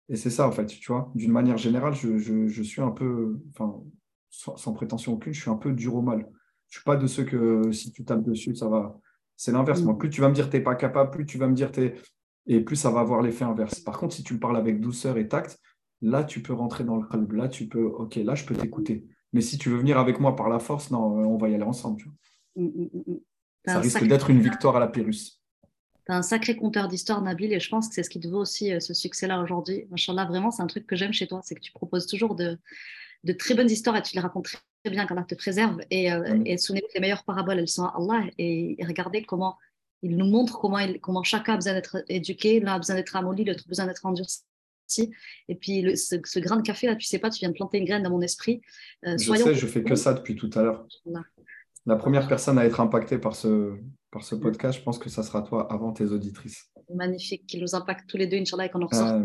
[0.07, 1.11] Et c'est ça, en fait, tu vois.
[1.13, 3.83] D'une manière générale, je, suis un peu, enfin,
[4.29, 6.19] sans, prétention aucune, je suis un peu dur au mal.
[6.19, 8.97] Je ne suis pas de ceux que si tu tapes dessus, ça va.
[9.35, 9.81] C'est l'inverse.
[9.81, 9.97] Moi, mm.
[9.97, 11.71] plus tu vas me dire que tu n'es pas capable, plus tu vas me dire
[11.71, 11.93] que
[12.47, 13.79] Et plus ça va avoir l'effet inverse.
[13.79, 15.59] Par contre, si tu me parles avec douceur et tact,
[16.01, 17.31] là, tu peux rentrer dans le club.
[17.33, 19.05] Là, tu peux, OK, là, je peux t'écouter.
[19.33, 21.63] Mais si tu veux venir avec moi par la force, non, on va y aller
[21.63, 22.03] ensemble.
[23.65, 25.41] Ça risque d'être une victoire à la Pérus.
[26.05, 28.27] Tu as un sacré compteur d'histoire, Nabil, et je pense que c'est ce qui te
[28.27, 29.85] vaut aussi euh, ce succès-là aujourd'hui.
[29.91, 32.57] Machallah, vraiment, c'est un truc que j'aime chez toi, c'est que tu proposes toujours de,
[33.23, 34.47] de très bonnes histoires et tu les racontes
[34.83, 35.79] très bien, qu'Allah te préserve.
[35.91, 36.47] Et, euh, mm.
[36.47, 38.23] et souvenez les meilleures paraboles, elles sont à Allah.
[38.37, 39.57] Et, regardez comment
[40.01, 43.15] il nous montre comment, il, comment chacun a besoin d'être éduqué, l'un a besoin d'être
[43.15, 44.41] amolli, l'autre a besoin d'être endurci.
[45.47, 47.85] Et puis ce, grain de café, là, tu sais pas, tu viens de planter une
[47.85, 48.61] graine dans mon esprit.
[49.05, 50.87] Euh, je sais, je fais que ça depuis tout à l'heure.
[51.89, 53.75] La première personne à être impactée par ce,
[54.11, 56.69] par ce podcast, je pense que ça sera toi avant tes auditrices.
[56.93, 59.19] Magnifique qui nous impacte tous les deux, Inch'Allah, et qu'on en ressort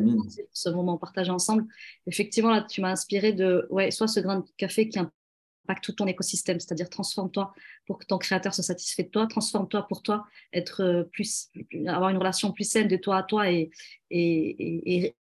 [0.51, 1.67] ce moment partagé ensemble.
[2.07, 5.93] Effectivement, là, tu m'as inspiré de, ouais, soit ce grain de café qui impacte tout
[5.93, 7.53] ton écosystème, c'est-à-dire transforme-toi
[7.87, 10.25] pour que ton créateur se satisfait de toi, transforme-toi pour toi,
[10.55, 11.51] être euh, plus,
[11.87, 13.71] avoir une relation plus saine de toi à toi et,
[14.09, 15.15] et, et,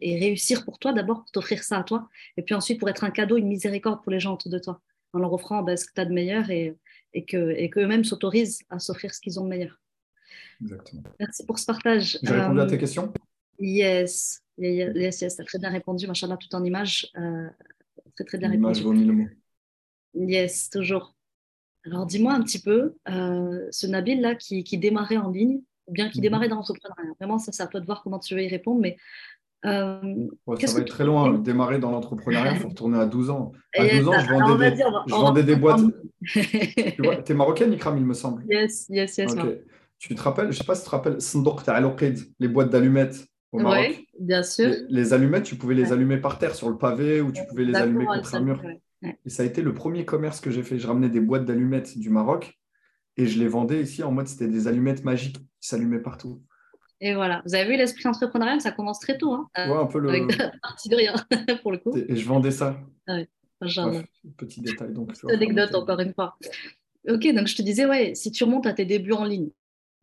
[0.00, 3.04] et réussir pour toi d'abord, pour t'offrir ça à toi, et puis ensuite pour être
[3.04, 4.82] un cadeau, une miséricorde pour les gens autour de toi,
[5.14, 6.76] en leur offrant ben, ce que tu as de meilleur et,
[7.12, 9.80] et qu'eux-mêmes s'autorisent à s'offrir ce qu'ils ont de meilleur.
[10.60, 11.02] Exactement.
[11.18, 12.18] Merci pour ce partage.
[12.22, 13.12] J'ai répondu à tes euh, questions?
[13.58, 17.10] Yes, yes, yes, tu as très bien répondu, machallah, tout en image.
[17.16, 17.48] Euh,
[18.14, 19.28] très, très bien L'image vaut mille mots.
[20.14, 21.14] Yes, toujours.
[21.84, 26.10] Alors, dis-moi un petit peu, euh, ce Nabil-là qui, qui, démarrait en ligne, ou bien
[26.10, 26.22] qui mhm.
[26.22, 28.80] démarrait dans l'entrepreneuriat, vraiment, ça, c'est à toi de voir comment tu veux y répondre,
[28.80, 28.96] mais
[29.66, 30.00] euh,
[30.64, 31.38] ça va être très loin.
[31.38, 33.52] Démarrer dans l'entrepreneuriat, il faut retourner à 12 ans.
[33.76, 35.80] À 12 ans, je vendais, des, je vendais des boîtes.
[36.24, 38.44] tu vois, es marocaine, Ikram, il me semble.
[38.48, 39.34] Yes, yes, yes.
[39.98, 43.58] Tu te rappelles, je ne sais pas si tu te rappelles, les boîtes d'allumettes au
[43.58, 43.86] Maroc.
[43.88, 44.74] Oui, bien sûr.
[44.88, 47.74] Les, allumettes, tu pouvais les allumer par terre sur le pavé ou tu pouvais les
[47.74, 48.62] allumer contre un mur.
[49.02, 50.78] Et ça a été le premier commerce que j'ai fait.
[50.78, 52.58] Je ramenais des boîtes d'allumettes du Maroc
[53.16, 56.42] et je les vendais ici en mode c'était des allumettes magiques qui s'allumaient partout.
[57.02, 59.32] Et voilà, vous avez vu l'esprit entrepreneurial, ça commence très tôt.
[59.32, 60.10] Hein, un peu le.
[60.10, 60.24] Avec
[60.62, 61.14] partie de rien,
[61.62, 61.96] pour le coup.
[61.96, 62.78] Et je vendais ça.
[63.06, 64.92] Ah ouais, petit détail.
[64.92, 66.36] Donc, anecdote, encore une fois.
[67.08, 69.50] Ok, donc je te disais, ouais, si tu remontes à tes débuts en ligne,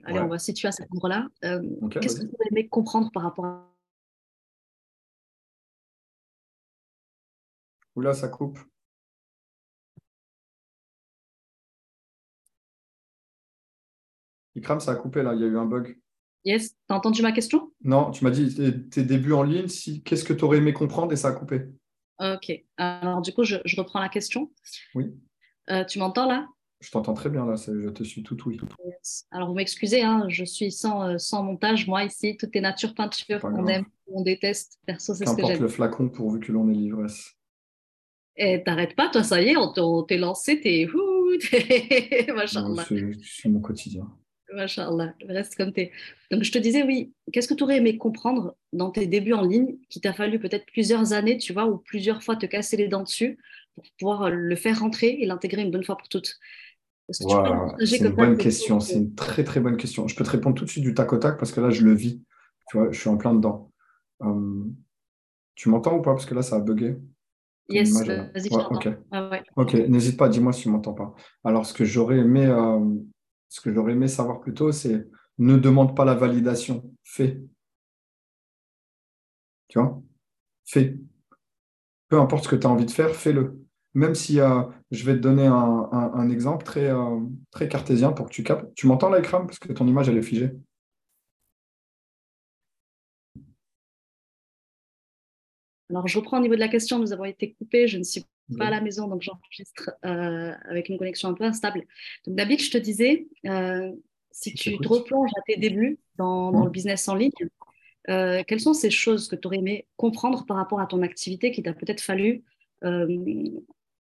[0.04, 1.28] Allez, on va situer à cet endroit-là.
[1.44, 3.74] Euh, qu'est-ce que vous aimez comprendre par rapport à.
[7.96, 8.60] Oula, ça coupe.
[14.56, 16.00] Ikram, ça a coupé là, il y a eu un bug.
[16.48, 17.74] Yes, tu as entendu ma question?
[17.84, 18.56] Non, tu m'as dit
[18.90, 21.66] tes, débuts en ligne, si, qu'est-ce que tu aurais aimé comprendre et ça a coupé?
[22.22, 24.50] Ok, alors du coup, je, reprends la question.
[24.96, 25.14] Oui.
[25.70, 26.48] Euh, tu m'entends là?
[26.80, 28.58] Je t'entends très bien là, je te suis tout oui.
[29.32, 32.96] Alors vous m'excusez, hein, je suis sans, euh, sans, montage, moi ici, tout est nature
[32.96, 35.62] peinture, on aime, on déteste, perso c'est ce que j'aime.
[35.62, 37.34] le flacon pourvu que l'on ait l'ivresse.
[38.38, 40.88] Et t'arrêtes pas, toi ça y est, on t'est lancé, t'es...
[43.22, 44.08] C'est mon quotidien.
[44.54, 45.92] Machallah, reste comme t'es.
[46.32, 49.46] Donc je te disais, oui, qu'est-ce que tu aurais aimé comprendre dans tes débuts en
[49.46, 52.88] ligne, qui t'a fallu peut-être plusieurs années, tu vois, ou plusieurs fois te casser les
[52.88, 53.38] dents dessus
[53.76, 56.40] pour pouvoir le faire rentrer et l'intégrer une bonne fois pour toutes?
[57.10, 60.08] C'est une bonne question, c'est une très très bonne question.
[60.08, 61.84] Je peux te répondre tout de suite du tac au tac parce que là je
[61.84, 62.22] le vis,
[62.70, 63.72] tu vois, je suis en plein dedans.
[64.24, 64.64] Euh,
[65.56, 66.12] tu m'entends ou pas?
[66.12, 66.98] Parce que là ça a bugué.
[67.70, 68.90] Yes, vas-y, Ok,
[69.58, 71.14] ok, n'hésite pas, dis-moi si tu m'entends pas.
[71.44, 72.80] Alors ce que j'aurais aimé, euh,
[73.50, 75.08] ce que j'aurais aimé savoir plutôt, c'est
[75.40, 77.40] ne demande pas la validation, fais.
[79.68, 80.02] Tu vois?
[80.66, 80.98] Fais.
[82.10, 85.14] Peu importe ce que tu as envie de faire, fais-le même si euh, je vais
[85.14, 88.72] te donner un, exemple très, euh, très cartésien pour que tu captes.
[88.76, 90.52] Tu m'entends là, Parce que ton image, elle est figée.
[95.90, 97.00] Alors, je reprends au niveau de la question.
[97.00, 97.88] Nous avons été coupés.
[97.88, 98.24] Je ne suis
[98.58, 101.84] pas à la maison, donc j'enregistre euh, avec une connexion un peu instable.
[102.26, 103.92] Donc, David, je te disais, euh,
[104.32, 107.32] si tu te replonges à tes débuts dans, le business en ligne,
[108.10, 111.52] euh, quelles sont ces choses que tu aurais aimé comprendre par rapport à ton activité
[111.52, 112.44] qui t'a peut-être fallu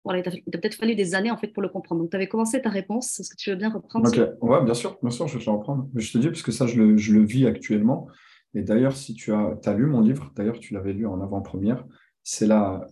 [0.05, 2.01] voilà, il t'a peut-être fallu des années en fait pour le comprendre.
[2.01, 3.20] Donc, tu avais commencé ta réponse.
[3.20, 4.09] Est-ce que tu veux bien reprendre
[4.40, 5.87] ouais, bien sûr, bien sûr, je vais te reprendre.
[5.92, 8.09] Mais je te dis, parce que ça, je le, je le vis actuellement.
[8.55, 11.85] Et d'ailleurs, si tu as, as lu mon livre, d'ailleurs, tu l'avais lu en avant-première,
[12.22, 12.87] c'est la,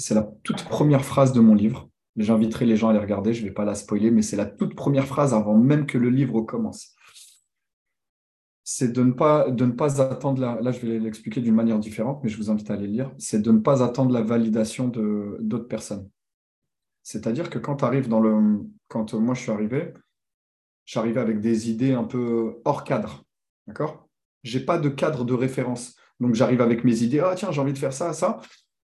[0.00, 1.88] c'est la toute première phrase de mon livre.
[2.16, 4.46] J'inviterai les gens à les regarder, je ne vais pas la spoiler, mais c'est la
[4.46, 6.94] toute première phrase avant même que le livre commence.
[8.64, 9.46] C'est de ne pas,
[10.00, 12.86] attendre, la, là je vais l'expliquer d'une manière différente, mais je vous invite à aller
[12.86, 16.08] lire, c'est de ne pas attendre la validation d'autres personnes.
[17.02, 17.84] C'est-à-dire que quand.
[18.88, 19.94] Quand moi je suis arrivé,
[20.84, 23.24] j'arrivais avec des idées un peu hors cadre.
[23.66, 24.08] D'accord?
[24.42, 25.96] Je n'ai pas de cadre de référence.
[26.18, 28.40] Donc j'arrive avec mes idées, ah tiens, j'ai envie de faire ça, ça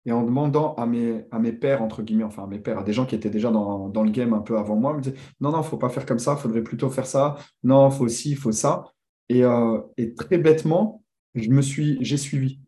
[0.05, 2.83] et en demandant à mes, à mes pères, entre guillemets, enfin à mes pères, à
[2.83, 5.51] des gens qui étaient déjà dans, le game un peu avant moi, me disaient non,
[5.51, 7.95] non, il ne faut pas faire comme ça, il faudrait plutôt faire ça, non, il
[7.95, 8.83] faut ci, il faut ça.
[9.31, 11.03] Euh, et, très bêtement,
[11.35, 12.59] je me suis, j'ai suivi.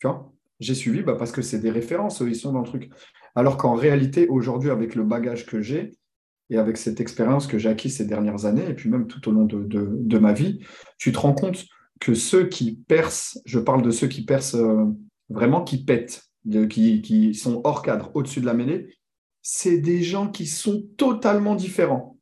[0.00, 0.32] Tu vois?
[0.60, 2.90] J'ai suivi bah, parce que c'est des références, ils sont dans le truc.
[3.34, 5.92] Alors qu'en réalité, aujourd'hui, avec le bagage que j'ai
[6.50, 9.32] et avec cette expérience que j'ai acquise ces dernières années, et puis même tout au
[9.32, 10.64] long de, de, ma vie,
[10.96, 11.66] tu te rends compte
[12.00, 14.84] que ceux qui percent, je parle de ceux qui percent euh,
[15.28, 16.27] vraiment, qui pètent,
[16.68, 18.96] qui, sont hors cadre, au-dessus de la mêlée,
[19.42, 22.18] c'est des gens qui sont totalement différents.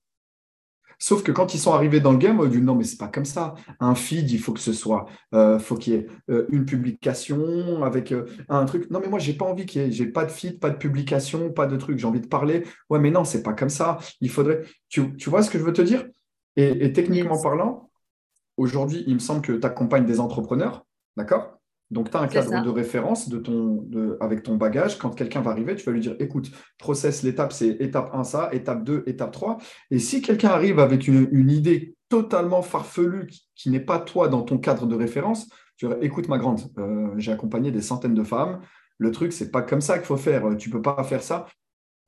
[0.99, 3.09] Sauf que quand ils sont arrivés dans le game, on dit non, mais c'est pas
[3.09, 3.55] comme ça.
[3.81, 7.85] Un feed, il faut que ce soit, euh, faut qu'il y ait euh, une publication
[7.85, 8.91] avec euh, un truc.
[8.91, 10.77] Non, mais moi, j'ai pas envie qu'il y ait, j'ai pas de feed, pas de
[10.77, 11.99] publication, pas de truc.
[11.99, 12.65] J'ai envie de parler.
[12.89, 13.99] Ouais, mais non, c'est pas comme ça.
[14.21, 14.63] Il faudrait.
[14.89, 16.07] Tu, vois ce que je veux te dire?
[16.57, 17.91] Et, techniquement parlant,
[18.57, 21.56] aujourd'hui, il me semble que tu accompagnes des entrepreneurs, d'accord?
[21.91, 23.89] Donc, tu as un cadre de référence de ton,
[24.21, 24.99] avec ton bagage.
[24.99, 28.49] Quand quelqu'un va arriver, tu vas lui dire écoute, process, l'étape, c'est étape 1, ça,
[28.53, 29.59] étape 2, étape 3.
[29.93, 34.59] Et si quelqu'un arrive avec une, idée totalement farfelue qui, n'est pas toi dans ton
[34.59, 38.61] cadre de référence, tu vas écoute, ma grande, euh, j'ai accompagné des centaines de femmes.
[38.99, 40.57] Le truc, c'est pas comme ça qu'il faut faire.
[40.59, 41.47] Tu peux pas faire ça.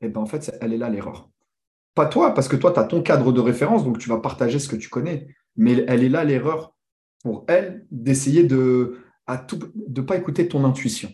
[0.00, 1.28] Et eh bien, en fait, elle est là l'erreur.
[1.94, 4.58] Pas toi, parce que toi, tu as ton cadre de référence, donc tu vas partager
[4.58, 5.28] ce que tu connais.
[5.56, 6.74] Mais elle est là l'erreur
[7.22, 8.98] pour elle d'essayer de
[9.36, 11.12] de ne pas écouter ton intuition.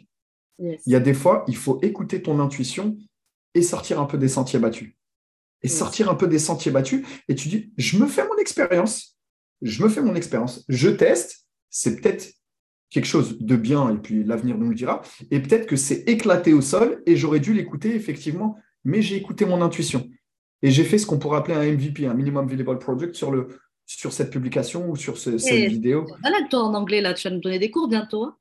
[0.58, 2.96] Il y a des fois, il faut écouter ton intuition
[3.54, 4.94] et sortir un peu des sentiers battus.
[5.62, 9.18] Et sortir un peu des sentiers battus, et tu dis, je me fais mon expérience,
[9.62, 12.34] je me fais mon expérience, je teste, c'est peut-être
[12.90, 15.00] quelque chose de bien, et puis l'avenir nous le dira,
[15.30, 19.46] et peut-être que c'est éclaté au sol, et j'aurais dû l'écouter, effectivement, mais j'ai écouté
[19.46, 20.08] mon intuition.
[20.62, 23.48] Et j'ai fait ce qu'on pourrait appeler un MVP, un Minimum Viable Product, sur le,
[23.86, 26.06] sur cette publication ou sur cette vidéo?
[26.22, 28.24] Voilà, toi en anglais, là, tu vas nous donner des cours bientôt.
[28.24, 28.36] Hein.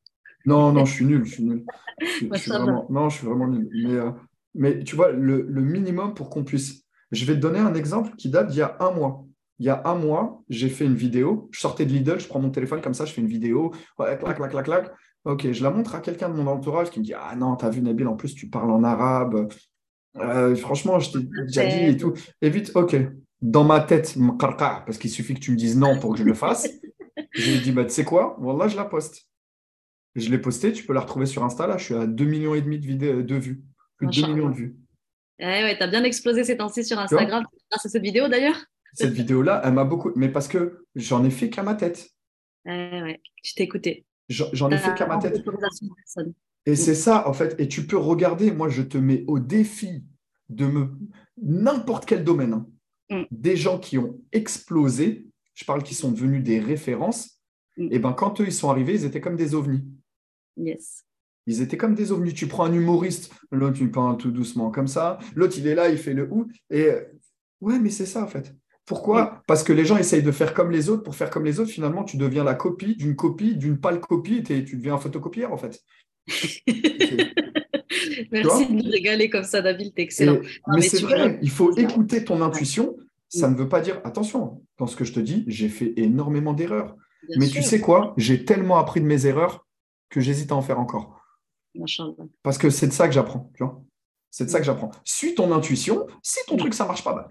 [0.45, 1.25] non, non, je suis nul.
[1.25, 1.65] Je suis nul.
[2.01, 3.69] Je, suis vraiment, non, je suis vraiment nul.
[3.73, 4.11] Mais, euh,
[4.55, 6.83] mais tu vois, le, minimum pour qu'on puisse.
[7.11, 9.25] Je vais te donner un exemple qui date d'il y a un mois.
[9.59, 11.49] Il y a un mois, j'ai fait une vidéo.
[11.51, 13.71] Je sortais de Lidl, je prends mon téléphone comme ça, je fais une vidéo.
[13.97, 14.91] clac, clac, clac, clac.
[15.25, 17.69] Ok, je la montre à quelqu'un de mon entourage qui me dit Ah non, t'as
[17.69, 19.47] vu Nabil, en plus tu parles en arabe.
[20.17, 22.13] Euh, franchement, je t'ai déjà dit et tout.
[22.41, 22.95] Et vite, ok,
[23.43, 26.33] dans ma tête, parce qu'il suffit que tu me dises non pour que je le
[26.33, 26.65] fasse,
[27.33, 29.27] je lui ai dit, bah, tu sais quoi, voilà, je la poste.
[30.15, 32.55] Je l'ai postée, tu peux la retrouver sur Insta, là, je suis à 2,5 millions
[32.55, 33.63] et demi de, vidéos, de vues,
[33.97, 34.77] plus de 2 millions de vues.
[35.39, 38.63] Eh ouais, tu as bien explosé ces temps-ci sur Instagram, grâce à cette vidéo d'ailleurs.
[38.93, 42.07] Cette vidéo-là, elle m'a beaucoup, mais parce que j'en ai fait qu'à ma tête.
[42.65, 44.05] Eh ouais, je t'ai écouté.
[44.29, 45.43] J'en ai fait qu'à ma tête.
[46.65, 47.59] Et c'est ça, en fait.
[47.59, 50.05] Et tu peux regarder, moi, je te mets au défi
[50.47, 50.91] de me.
[51.41, 52.53] N'importe quel domaine.
[52.53, 52.67] Hein.
[53.13, 53.25] Mm.
[53.31, 57.39] des gens qui ont explosé, je parle qui sont devenus des références,
[57.77, 57.89] mm.
[57.91, 59.83] et ben quand eux ils sont arrivés, ils étaient comme des ovnis.
[60.57, 61.03] Yes.
[61.45, 62.33] Ils étaient comme des ovnis.
[62.33, 65.89] Tu prends un humoriste, l'autre il parle tout doucement comme ça, l'autre il est là,
[65.89, 66.89] il fait le ou, et
[67.61, 68.55] ouais, mais c'est ça en fait.
[68.85, 69.25] Pourquoi?
[69.25, 69.41] Mm.
[69.47, 71.03] Parce que les gens essayent de faire comme les autres.
[71.03, 74.43] Pour faire comme les autres, finalement, tu deviens la copie d'une copie, d'une pâle copie,
[74.49, 75.81] et tu deviens un photocopieur en fait.
[78.31, 80.39] Merci de nous régaler comme ça, David, t'es excellent.
[80.67, 82.95] mais, c'est vrai, il faut écouter ton intuition.
[83.39, 86.53] Ça ne veut pas dire, attention, dans ce que je te dis, j'ai fait énormément
[86.53, 86.95] d'erreurs.
[87.37, 88.13] Mais tu sais quoi?
[88.17, 89.65] J'ai tellement appris de mes erreurs
[90.09, 91.19] que j'hésite à en faire encore.
[92.43, 93.51] Parce que c'est de ça que j'apprends.
[93.55, 93.83] Tu vois
[94.35, 94.89] c'est de ça que j'apprends.
[95.03, 96.07] Suis ton intuition.
[96.23, 97.27] Si ton truc, ça marche pas, bah,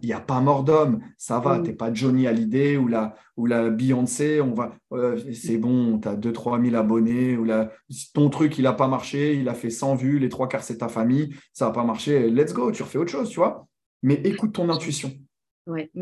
[0.00, 1.00] il n'y a pas mort d'homme.
[1.18, 4.40] Ça va, tu n'es pas Johnny Hallyday ou la, ou la Beyoncé.
[4.40, 7.36] On va, euh, c'est bon, tu as 2-3 000 abonnés.
[7.36, 7.72] Ou la,
[8.14, 9.34] ton truc, il n'a pas marché.
[9.34, 10.18] Il a fait 100 vues.
[10.18, 11.36] Les trois quarts, c'est ta famille.
[11.52, 12.30] Ça n'a pas marché.
[12.30, 13.66] Let's go, tu refais autre chose, tu vois.
[14.02, 15.12] Mais écoute ton intuition.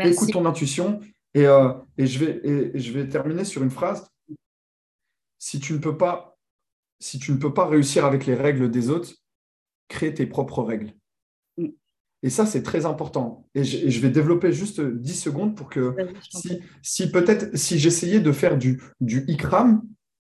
[0.00, 1.00] Écoute ton intuition.
[1.34, 4.08] Et, euh, et, je vais, et je vais terminer sur une phrase.
[5.38, 6.38] Si tu ne peux pas,
[7.00, 9.12] si tu ne peux pas réussir avec les règles des autres,
[9.88, 10.92] créer tes propres règles.
[11.58, 11.68] Mm.
[12.22, 13.46] Et ça, c'est très important.
[13.54, 15.94] Et je, vais développer juste 10 secondes pour que
[16.82, 19.82] si, peut-être si j'essayais de faire du, du Ikram,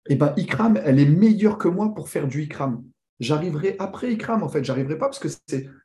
[0.08, 2.82] eh ben Ikram, elle est meilleure que moi pour faire du Ikram.
[3.18, 4.64] J'arriverai après Ikram, en fait.
[4.64, 5.28] J'arriverai pas parce que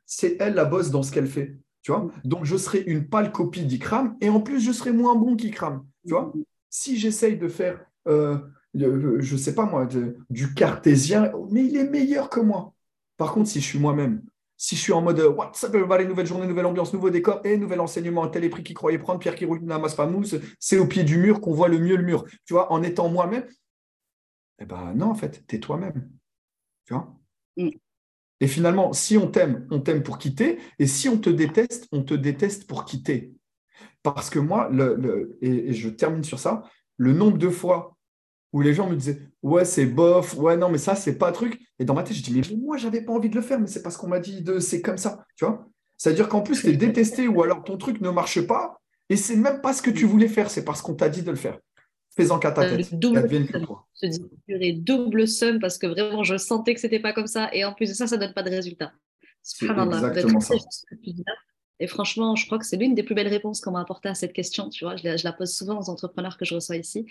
[0.06, 1.58] c'est elle la bosse dans ce qu'elle fait.
[1.86, 5.14] Tu vois Donc, je serai une pâle copie d'Ikram et en plus, je serai moins
[5.14, 5.86] bon qu'Ikram.
[6.04, 6.32] Tu vois
[6.68, 8.38] Si j'essaye de faire, euh,
[8.74, 9.86] je ne sais pas moi,
[10.28, 12.74] du cartésien, mais il est meilleur que moi.
[13.16, 14.20] Par contre, si je suis moi-même,
[14.56, 17.56] si je suis en mode What's up, everybody, nouvelle journée, nouvelle ambiance, nouveau décor et
[17.56, 20.78] nouvel enseignement, tel est pris qui croyait prendre, Pierre qui roule n'amasse pas mousse, c'est
[20.78, 22.24] au pied du mur qu'on voit le mieux le mur.
[22.46, 23.46] Tu vois, en étant moi-même,
[24.58, 26.10] eh ben non, en fait, tu es toi-même.
[26.84, 27.14] Tu vois
[27.56, 27.70] mm.
[28.40, 30.58] Et finalement, si on t'aime, on t'aime pour quitter.
[30.78, 33.32] Et si on te déteste, on te déteste pour quitter.
[34.02, 36.62] Parce que moi, le, et, je termine sur ça,
[36.96, 37.96] le nombre de fois
[38.52, 41.60] où les gens me disaient Ouais, c'est bof, ouais, non, mais ça, c'est pas truc.
[41.78, 43.66] Et dans ma tête, je dis Mais moi, j'avais pas envie de le faire, mais
[43.66, 45.24] c'est parce qu'on m'a dit de c'est comme ça.
[45.36, 48.80] Tu vois C'est-à-dire qu'en plus, tu es détesté ou alors ton truc ne marche pas.
[49.08, 51.30] Et c'est même pas ce que tu voulais faire, c'est parce qu'on t'a dit de
[51.30, 51.58] le faire.
[52.16, 52.94] Fais-en qu'à ta euh, tête.
[52.98, 53.28] double
[53.94, 57.74] se double somme parce que vraiment je sentais que c'était pas comme ça et en
[57.74, 58.92] plus de ça, ça donne pas de résultat.
[59.42, 60.54] C'est exactement ça.
[61.78, 64.14] Et franchement, je crois que c'est l'une des plus belles réponses qu'on m'a apportées à
[64.14, 64.70] cette question.
[64.70, 67.06] Tu vois, je la, pose souvent aux entrepreneurs que je reçois ici.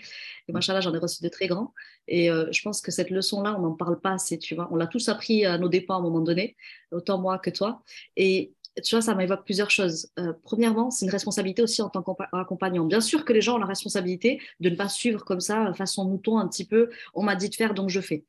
[0.48, 1.72] Et moi, j'en ai reçu de très grands.
[2.08, 4.38] Et euh, je pense que cette leçon-là, on n'en parle pas assez.
[4.38, 6.56] Tu vois, on l'a tous appris à nos dépens à un moment donné,
[6.90, 7.82] autant moi que toi.
[8.16, 10.10] Et tu vois, ça m'évoque plusieurs choses.
[10.18, 12.84] Euh, premièrement, c'est une responsabilité aussi en tant qu'accompagnant.
[12.84, 16.04] Bien sûr que les gens ont la responsabilité de ne pas suivre comme ça, façon
[16.04, 18.24] mouton un petit peu, on m'a dit de faire, donc je fais.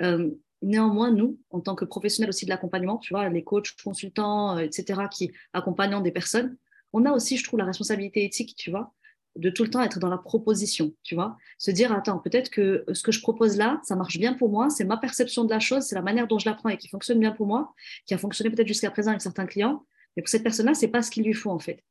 [0.00, 4.58] Euh, néanmoins, nous, en tant que professionnels aussi de l'accompagnement, tu vois, les coachs, consultants,
[4.58, 6.56] euh, etc., qui accompagnent des personnes,
[6.92, 8.92] on a aussi, je trouve, la responsabilité éthique, tu vois,
[9.36, 12.84] de tout le temps être dans la proposition, tu vois, se dire attends, peut-être que
[12.92, 15.60] ce que je propose là, ça marche bien pour moi, c'est ma perception de la
[15.60, 17.72] chose, c'est la manière dont je l'apprends et qui fonctionne bien pour moi,
[18.06, 21.02] qui a fonctionné peut-être jusqu'à présent avec certains clients, mais pour cette personne-là, c'est pas
[21.02, 21.82] ce qu'il lui faut en fait.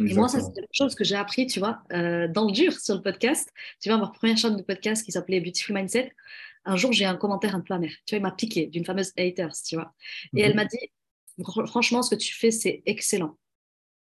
[0.00, 2.72] Et moi, ça, c'est quelque chose que j'ai appris, tu vois, euh, dans le dur
[2.72, 3.48] sur le podcast.
[3.80, 6.12] Tu vois, ma première chaîne de podcast qui s'appelait Beautiful Mindset,
[6.64, 7.92] un jour, j'ai un commentaire un peu amer.
[8.06, 9.94] Tu vois, il m'a piqué d'une fameuse haters, tu vois.
[10.34, 10.56] Et elle mhm.
[10.56, 10.90] m'a dit,
[11.66, 13.38] franchement, ce que tu fais, c'est excellent.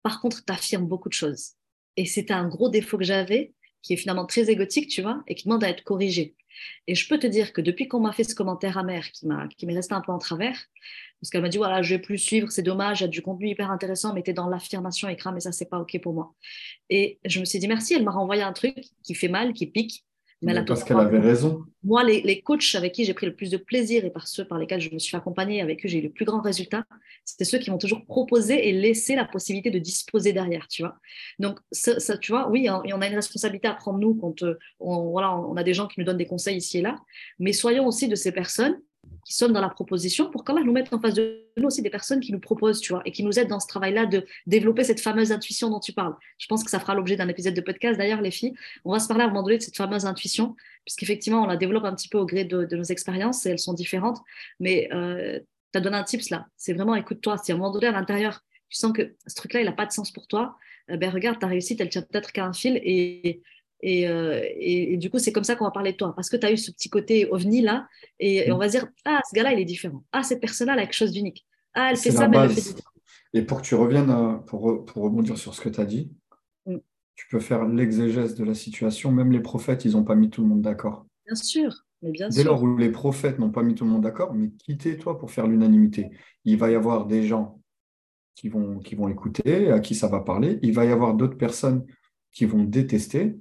[0.03, 1.51] Par contre, tu affirmes beaucoup de choses.
[1.95, 5.35] Et c'était un gros défaut que j'avais, qui est finalement très égotique, tu vois, et
[5.35, 6.35] qui demande à être corrigé.
[6.87, 9.73] Et je peux te dire que depuis qu'on m'a fait ce commentaire amer, qui m'est
[9.73, 10.65] resté un peu en travers,
[11.21, 13.21] parce qu'elle m'a dit, voilà, je vais plus suivre, c'est dommage, il y a du
[13.21, 16.13] contenu hyper intéressant, mais tu es dans l'affirmation écran, mais ça, c'est pas OK pour
[16.13, 16.33] moi.
[16.89, 19.67] Et je me suis dit, merci, elle m'a renvoyé un truc qui fait mal, qui
[19.67, 20.05] pique.
[20.41, 21.65] Mais, parce qu'elle avait raison.
[21.83, 24.47] Moi, les, les coachs avec qui j'ai pris le plus de plaisir et par ceux
[24.47, 26.85] par lesquels je me suis accompagnée, avec eux j'ai eu le plus grand résultat,
[27.25, 30.95] c'était ceux qui m'ont toujours proposé et laissé la possibilité de disposer derrière, tu vois.
[31.39, 34.57] Donc, ça, ça, tu vois, oui, on a une responsabilité à prendre nous quand euh,
[34.79, 36.95] on, voilà, on a des gens qui nous donnent des conseils ici et là,
[37.37, 38.79] mais soyons aussi de ces personnes
[39.25, 41.81] qui sommes dans la proposition pour quand même nous mettre en face de nous aussi
[41.81, 44.25] des personnes qui nous proposent, tu vois, et qui nous aident dans ce travail-là de
[44.47, 46.15] développer cette fameuse intuition dont tu parles.
[46.37, 47.97] Je pense que ça fera l'objet d'un épisode de podcast.
[47.97, 50.55] D'ailleurs, les filles, on va se parler à un moment donné de cette fameuse intuition,
[50.85, 53.73] puisqu'effectivement, on la développe un petit peu au gré de, nos expériences et elles sont
[53.73, 54.19] différentes.
[54.59, 55.39] Mais euh,
[55.73, 56.47] tu as donné un tips là.
[56.57, 59.61] C'est vraiment, écoute-toi, si à un moment donné, à l'intérieur, tu sens que ce truc-là,
[59.61, 60.55] il n'a pas de sens pour toi,
[60.89, 63.41] euh, ben regarde, ta réussite, elle tient peut-être qu'à un fil et
[63.83, 66.37] euh, et, et, du coup, c'est comme ça qu'on va parler de toi, parce que
[66.37, 67.87] tu as eu ce petit côté ovni là,
[68.19, 70.03] et, on va dire, ah, ce gars-là, il est différent.
[70.11, 71.45] Ah, cette personne-là, elle a quelque chose d'unique.
[71.73, 72.89] Ah, elle fait ça, mais elle fait différent.
[73.33, 76.11] Et pour que tu reviennes, euh, pour, pour rebondir sur ce que tu as dit,
[76.65, 76.77] mm.
[77.15, 79.11] tu peux faire l'exégèse de la situation.
[79.11, 81.05] Même les prophètes, ils n'ont pas mis tout le monde d'accord.
[81.25, 81.85] Bien sûr.
[82.01, 84.49] Mais bien Dès lors où les prophètes n'ont pas mis tout le monde d'accord, mais
[84.63, 86.09] quittez-toi pour faire l'unanimité.
[86.45, 87.61] Il va y avoir des gens
[88.35, 90.59] qui vont, qui vont écouter, à qui ça va parler.
[90.63, 91.85] Il va y avoir d'autres personnes
[92.31, 93.37] qui vont détester.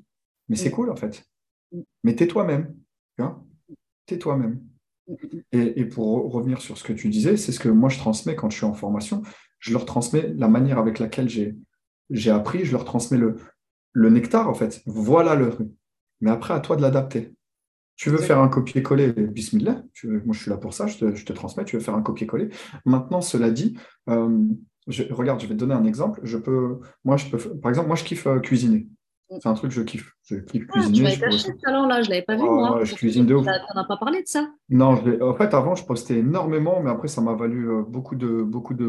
[0.48, 0.72] Mais c'est mm.
[0.72, 1.24] cool en fait.
[1.72, 1.80] Mm.
[2.04, 2.74] Mais t'es toi-même.
[4.06, 4.60] T'es toi-même.
[5.06, 5.14] Mm,
[5.52, 8.50] et, pour revenir sur ce que tu disais, c'est ce que moi je transmets quand
[8.50, 9.22] je suis en formation.
[9.58, 13.36] Je leur transmets la manière avec laquelle j'ai appris, je leur transmets le,
[13.92, 14.82] le nectar en fait.
[14.86, 15.68] Voilà le truc.
[16.20, 17.34] Mais après, à toi de l'adapter.
[17.96, 21.64] Tu veux faire un copier-coller, bismillah, moi je suis là pour ça, je te, transmets,
[21.64, 22.48] tu veux faire un copier-coller.
[22.84, 23.76] Maintenant, cela dit,
[24.08, 24.46] euh,
[25.10, 26.20] regarde, je vais te donner un exemple.
[26.22, 28.86] Je peux, moi, je peux, par exemple, moi je kiffe euh, cuisiner.
[29.30, 30.12] C'est un truc que je kiffe.
[30.24, 30.96] Je kiffe ah, cuisiner.
[30.96, 32.80] Tu m'avais caché ce talent-là, je ne l'avais pas vu, moi.
[32.84, 33.44] Je cuisine de ouf.
[33.44, 34.48] Tu n'en as pas parlé de ça?
[34.70, 38.42] Non, en fait, avant, je postais énormément, mais après, ça m'a valu euh, beaucoup de,
[38.42, 38.88] beaucoup de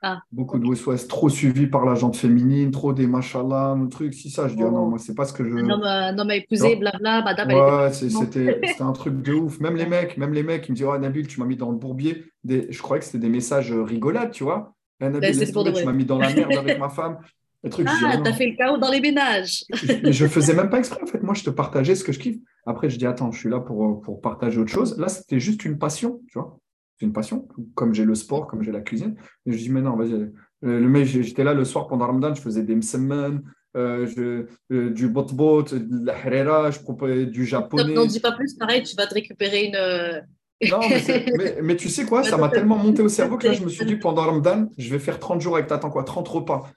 [0.00, 4.14] ah, beaucoup de west trop suivi par la jante féminine, trop des machallah, le truc,
[4.14, 4.70] si ça, je dis, oh.
[4.70, 5.54] non, moi, c'est pas ce que je.
[5.54, 7.48] Non, mais, non, mais épousé, blabla, madame.
[7.48, 9.58] Ouais, c'était un truc de ouf.
[9.58, 11.70] Même les mecs, même les mecs, ils me disent, oh, Nabil, tu m'as mis dans
[11.70, 12.24] le bourbier.
[12.44, 12.68] Des...
[12.70, 14.72] Je croyais que c'était des messages rigolades, tu vois.
[15.00, 17.18] Eh, Nabil, tu m'as mis dans la merde avec ma femme
[17.64, 19.64] ah, t'as fait le chaos dans les ménages.
[19.72, 21.22] je, faisais même pas exprès, en fait.
[21.22, 22.36] Moi, je te partageais ce que je kiffe.
[22.66, 24.98] Après, je dis, attends, je suis là pour, pour partager autre chose.
[24.98, 26.58] Là, c'était juste une passion, tu vois.
[26.98, 29.16] c'est une passion, comme j'ai le sport, comme j'ai la cuisine.
[29.46, 30.12] Et je dis, mais non, vas-y.
[30.12, 30.30] Euh,
[30.62, 33.42] le mec, j'étais là le soir pendant Ramadan, je faisais des msemmen,
[33.76, 37.92] euh, euh, du bot-bot, de la harira, je proposais du japonais.
[37.92, 40.22] Non, dis pas plus, pareil, tu vas te récupérer une.
[40.70, 43.62] Non, mais, mais, tu sais quoi, ça m'a tellement monté au cerveau que là, je
[43.62, 46.70] me suis dit, pendant Ramadan, je vais faire 30 jours avec, t'attends quoi, 30 repas.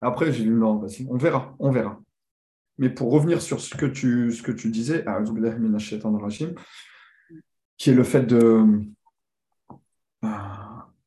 [0.00, 2.00] Après, j'ai dit, non, vas-y, on verra, on verra.
[2.78, 5.04] Mais pour revenir sur ce que tu, ce que tu disais,
[7.78, 8.64] qui est le fait de,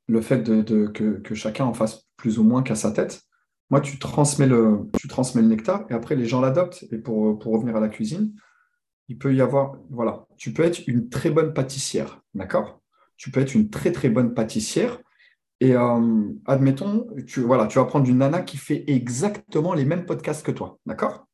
[0.08, 3.22] le fait de, que, chacun en fasse plus ou moins qu'à sa tête.
[3.70, 6.86] Moi, tu transmets, le, tu transmets le nectar et après les gens l'adoptent.
[6.92, 8.34] Et pour, pour, revenir à la cuisine,
[9.08, 12.82] il peut y avoir, voilà, tu peux être une très bonne pâtissière, d'accord?
[13.18, 15.00] Tu peux être une très très bonne pâtissière.
[15.62, 20.06] Et euh, admettons, tu, voilà, tu vas prendre une nana qui fait exactement les mêmes
[20.06, 21.28] podcasts que toi, d'accord?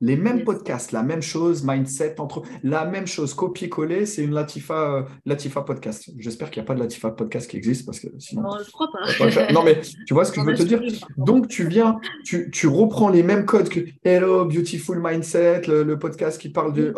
[0.00, 4.96] Les mêmes podcasts, la même chose, mindset, entre la même chose, copier-coller, c'est une Latifa,
[4.96, 6.10] euh, Latifa podcast.
[6.18, 8.42] J'espère qu'il n'y a pas de Latifa podcast qui existe parce que sinon.
[8.42, 9.52] Non, je crois pas.
[9.52, 10.82] non, mais tu vois ce que je veux te dire?
[11.16, 16.40] Donc, tu viens, tu, tu, reprends les mêmes codes que Hello, Beautiful Mindset, le, podcast
[16.40, 16.92] qui parle de.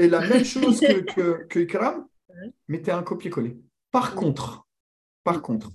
[0.00, 2.06] et la même chose que, que, que Ikram,
[2.68, 3.58] mais tu es un copier-coller.
[3.90, 4.66] Par contre,
[5.24, 5.72] par contre,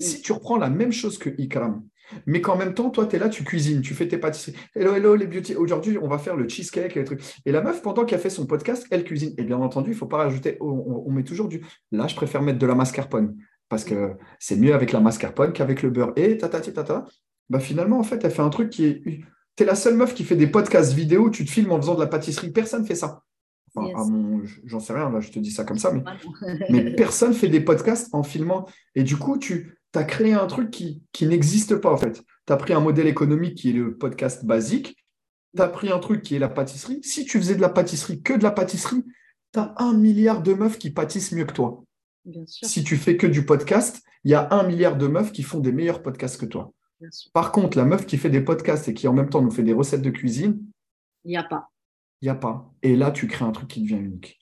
[0.00, 1.82] si tu reprends la même chose que Ikram,
[2.26, 4.56] mais qu'en même temps, toi, tu es là, tu cuisines, tu fais tes pâtisseries.
[4.74, 5.54] Hello, hello, les beauty.
[5.54, 7.22] Aujourd'hui, on va faire le cheesecake et les trucs.
[7.44, 9.34] Et la meuf, pendant qu'elle fait son podcast, elle cuisine.
[9.38, 11.64] Et bien entendu, il ne faut pas rajouter, on, met toujours du.
[11.92, 13.36] Là, je préfère mettre de la mascarpone
[13.68, 16.12] parce que c'est mieux avec la mascarpone qu'avec le beurre.
[16.16, 17.04] Et tata, tata,
[17.48, 19.02] bah finalement, en fait, elle fait un truc qui est.
[19.56, 21.94] Tu es la seule meuf qui fait des podcasts vidéo, tu te filmes en faisant
[21.94, 22.50] de la pâtisserie.
[22.50, 23.22] Personne ne fait ça.
[24.64, 26.02] j'en sais rien, là, je te dis ça comme ça, mais,
[26.70, 28.66] mais personne fait des podcasts en filmant.
[28.96, 32.24] Et du coup, tu, tu as créé un truc qui, n'existe pas en fait.
[32.46, 34.96] Tu as pris un modèle économique qui est le podcast basique,
[35.54, 36.98] tu as pris un truc qui est la pâtisserie.
[37.04, 39.04] Si tu faisais de la pâtisserie, que de la pâtisserie,
[39.52, 41.84] tu as un milliard de meufs qui pâtissent mieux que toi.
[42.44, 45.60] Si tu fais que du podcast, il y a un milliard de meufs qui font
[45.60, 46.72] des meilleurs podcasts que toi.
[47.32, 49.62] Par contre, la meuf qui fait des podcasts et qui en même temps nous fait
[49.62, 50.60] des recettes de cuisine,
[51.24, 51.70] il n'y a pas.
[52.20, 52.68] Il n'y a pas.
[52.82, 54.40] Et là, tu crées un truc qui devient unique.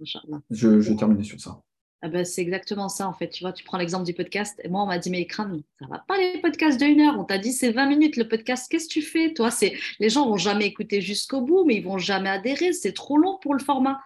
[0.00, 1.60] Je, je vais terminer sur ça.
[2.06, 3.30] Ah ben, c'est exactement ça, en fait.
[3.30, 4.60] Tu vois, tu prends l'exemple du podcast.
[4.62, 5.50] Et moi, on m'a dit, mais écran,
[5.80, 7.18] ça va pas les podcasts d'une heure.
[7.18, 8.70] On t'a dit, c'est 20 minutes le podcast.
[8.70, 11.82] Qu'est-ce que tu fais Toi, c'est les gens vont jamais écouter jusqu'au bout, mais ils
[11.82, 12.74] vont jamais adhérer.
[12.74, 14.02] C'est trop long pour le format.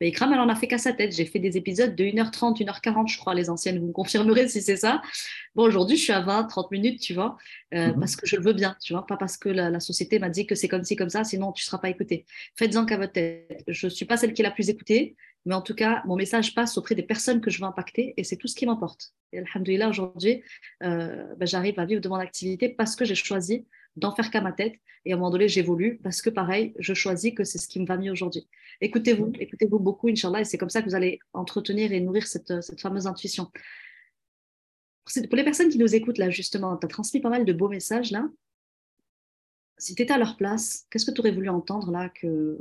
[0.00, 1.14] Mais Ikram, elle en a fait qu'à sa tête.
[1.14, 3.78] J'ai fait des épisodes de 1h30, 1h40, je crois, les anciennes.
[3.78, 5.02] Vous me confirmerez si c'est ça.
[5.54, 7.36] Bon, aujourd'hui, je suis à 20, 30 minutes, tu vois,
[7.74, 8.00] euh, mhm.
[8.00, 10.46] parce que je le veux bien, tu vois, pas parce que la, société m'a dit
[10.46, 12.24] que c'est comme ci, comme ça, sinon tu ne seras pas écouté.
[12.56, 13.62] Faites-en qu'à votre tête.
[13.68, 15.14] Je ne suis pas celle qui est la plus écoutée.
[15.44, 18.24] Mais en tout cas, mon message passe auprès des personnes que je veux impacter et
[18.24, 19.12] c'est tout ce qui m'importe.
[19.32, 20.42] Et alhamdoulilah, aujourd'hui,
[20.82, 23.66] euh, ben, j'arrive à vivre de mon activité parce que j'ai choisi
[23.96, 24.74] d'en faire qu'à ma tête.
[25.04, 27.80] Et à un moment donné, j'évolue parce que pareil, je choisis que c'est ce qui
[27.80, 28.46] me va mieux aujourd'hui.
[28.80, 32.62] Écoutez-vous, écoutez-vous beaucoup, Inch'Allah, et c'est comme ça que vous allez entretenir et nourrir cette,
[32.62, 33.50] cette fameuse intuition.
[35.28, 37.68] Pour les personnes qui nous écoutent là, justement, tu as transmis pas mal de beaux
[37.68, 38.28] messages là
[39.82, 42.56] si tu étais à leur place, qu'est-ce que tu aurais voulu entendre là que,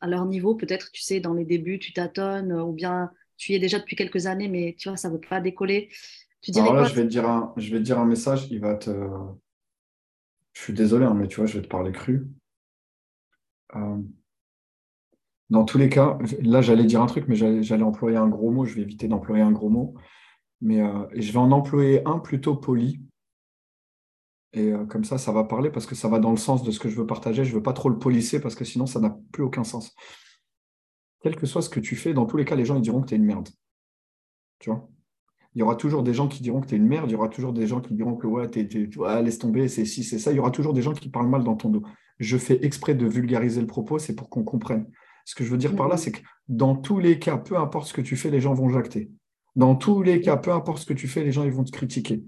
[0.00, 3.54] à leur niveau, peut-être, tu sais, dans les débuts, tu tâtonnes, ou bien tu y
[3.54, 5.88] es déjà depuis quelques années, mais tu vois, ça ne veut pas décoller.
[6.40, 8.48] Tu dirais Alors là, je, vais te dire un, je vais te dire un message,
[8.50, 8.90] il va te.
[10.52, 12.26] Je suis désolé, hein, mais tu vois, je vais te parler cru.
[13.76, 13.98] Euh,
[15.50, 18.64] dans tous les cas, là, j'allais dire un truc, mais j'allais employer un gros mot,
[18.64, 19.94] je vais éviter d'employer un gros mot.
[20.60, 23.00] Mais euh, je vais en employer un plutôt poli
[24.54, 26.70] et euh, comme ça, ça va parler parce que ça va dans le sens de
[26.70, 27.44] ce que je veux partager.
[27.44, 29.94] Je ne veux pas trop le polisser parce que sinon, ça n'a plus aucun sens.
[31.20, 33.00] Quel que soit ce que tu fais, dans tous les cas, les gens ils diront
[33.02, 33.48] que tu es une merde.
[34.60, 34.88] Tu vois?
[35.54, 37.10] Il y aura toujours des gens qui diront que tu es une merde.
[37.10, 40.18] Il y aura toujours des gens qui diront que ouais, laisse tomber, c'est si, c'est
[40.18, 40.30] ça.
[40.32, 41.82] Il y aura toujours des gens qui parlent mal dans ton dos.
[42.18, 44.88] Je fais exprès de vulgariser le propos, c'est pour qu'on comprenne.
[45.24, 45.98] Ce que je veux dire par là, mmh.
[45.98, 48.68] c'est que dans tous les cas, peu importe ce que tu fais, les gens vont
[48.68, 49.10] jacter.
[49.56, 51.70] Dans tous les cas, peu importe ce que tu fais, les gens ils vont te
[51.70, 52.24] critiquer.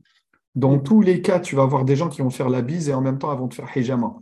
[0.56, 2.94] Dans tous les cas, tu vas avoir des gens qui vont faire la bise et
[2.94, 4.16] en même temps, elles vont te faire hijama.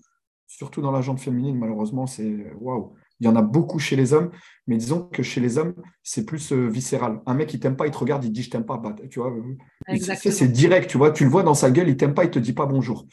[0.49, 2.95] Surtout dans la jante féminine, malheureusement, c'est waouh.
[3.21, 4.31] Il y en a beaucoup chez les hommes,
[4.67, 7.23] mais disons que chez les hommes, c'est plus euh, viscéral.
[7.27, 8.77] Un mec, il t'aime pas, il te regarde, il dit je t'aime pas.
[8.77, 9.33] Bah, tu vois,
[10.17, 11.13] c'est direct, tu vois.
[11.13, 13.07] Tu le vois dans sa gueule, il t'aime pas, il te dit pas bonjour.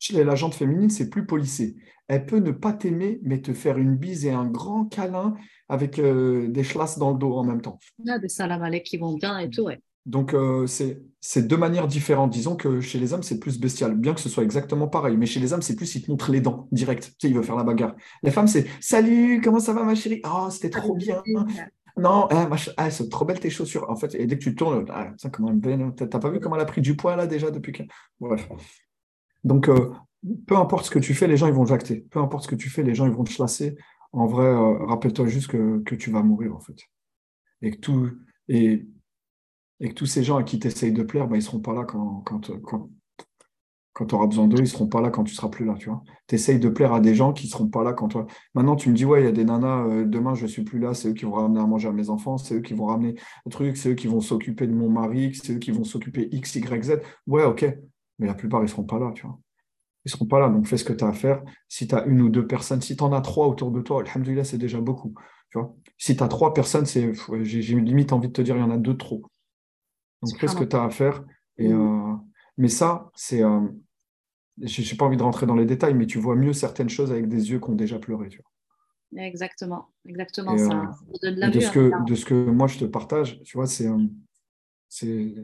[0.00, 1.76] Chez la jante féminine, c'est plus polissé.
[2.08, 5.34] Elle peut ne pas t'aimer, mais te faire une bise et un grand câlin
[5.68, 7.78] avec euh, des chlasses dans le dos en même temps.
[8.00, 9.80] Il y a des salam qui vont bien et tout, ouais.
[10.06, 12.30] Donc, euh, c'est deux manières différentes.
[12.30, 15.16] Disons que chez les hommes, c'est plus bestial, bien que ce soit exactement pareil.
[15.16, 17.14] Mais chez les hommes, c'est plus, il te montre les dents direct.
[17.18, 17.94] Tu sais, il veut faire la bagarre.
[18.22, 20.20] Les femmes, c'est Salut, comment ça va, ma chérie?
[20.24, 21.22] Oh, c'était trop bien.
[21.96, 23.88] Non, hein, ah, c'est trop belle tes chaussures.
[23.88, 25.56] En fait, et dès que tu tournes, ah, comment
[25.96, 27.84] T'as pas vu comment elle a pris du poids là déjà depuis que.
[28.20, 28.48] Bref.
[29.44, 29.92] Donc, euh,
[30.46, 32.06] peu importe ce que tu fais, les gens ils vont jacter.
[32.10, 33.76] Peu importe ce que tu fais, les gens ils vont te chasser.
[34.12, 36.76] En vrai, euh, rappelle-toi juste que, que tu vas mourir en fait.
[37.62, 38.10] Et que tout,
[38.48, 38.86] Et,
[39.84, 41.60] et que tous ces gens à qui tu essayes de plaire, ben, ils ne seront
[41.60, 42.40] pas là quand, quand,
[43.92, 45.74] quand tu auras besoin d'eux, ils ne seront pas là quand tu seras plus là,
[45.78, 46.02] tu vois.
[46.32, 48.26] Essayes de plaire à des gens qui ne seront pas là quand toi.
[48.54, 50.64] Maintenant, tu me dis, ouais, il y a des nanas, euh, demain, je ne suis
[50.64, 52.72] plus là, c'est eux qui vont ramener à manger à mes enfants, c'est eux qui
[52.72, 53.14] vont ramener
[53.44, 56.30] le truc, c'est eux qui vont s'occuper de mon mari, c'est eux qui vont s'occuper
[56.32, 57.00] X, Y, Z.
[57.26, 57.66] Ouais, ok.
[58.18, 59.38] Mais la plupart, ils ne seront pas là, tu vois.
[60.06, 61.42] Ils ne seront pas là, donc fais ce que tu as à faire.
[61.68, 64.02] Si tu as une ou deux personnes, si tu en as trois autour de toi,
[64.02, 65.14] alhamdoulilah, c'est déjà beaucoup.
[65.50, 65.74] Tu vois.
[65.98, 67.12] Si tu as trois personnes, j'ai,
[67.76, 69.22] limite envie de te dire, il y en a deux trop.
[70.24, 71.24] Donc fais ce que tu as à faire?
[71.58, 72.12] Et, mmh.
[72.12, 72.16] euh,
[72.58, 73.42] mais ça, c'est.
[73.42, 73.60] Euh,
[74.62, 77.10] je n'ai pas envie de rentrer dans les détails, mais tu vois mieux certaines choses
[77.10, 78.28] avec des yeux qui ont déjà pleuré.
[78.28, 79.24] Tu vois.
[79.24, 80.90] Exactement, exactement ça.
[81.24, 83.88] Euh, de, ce que, de ce que moi je te partage, tu vois, c'est.
[84.88, 85.34] c'est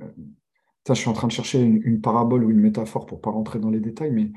[0.00, 3.58] je suis en train de chercher une, parabole ou une métaphore pour ne pas rentrer
[3.58, 4.32] dans les détails, mais,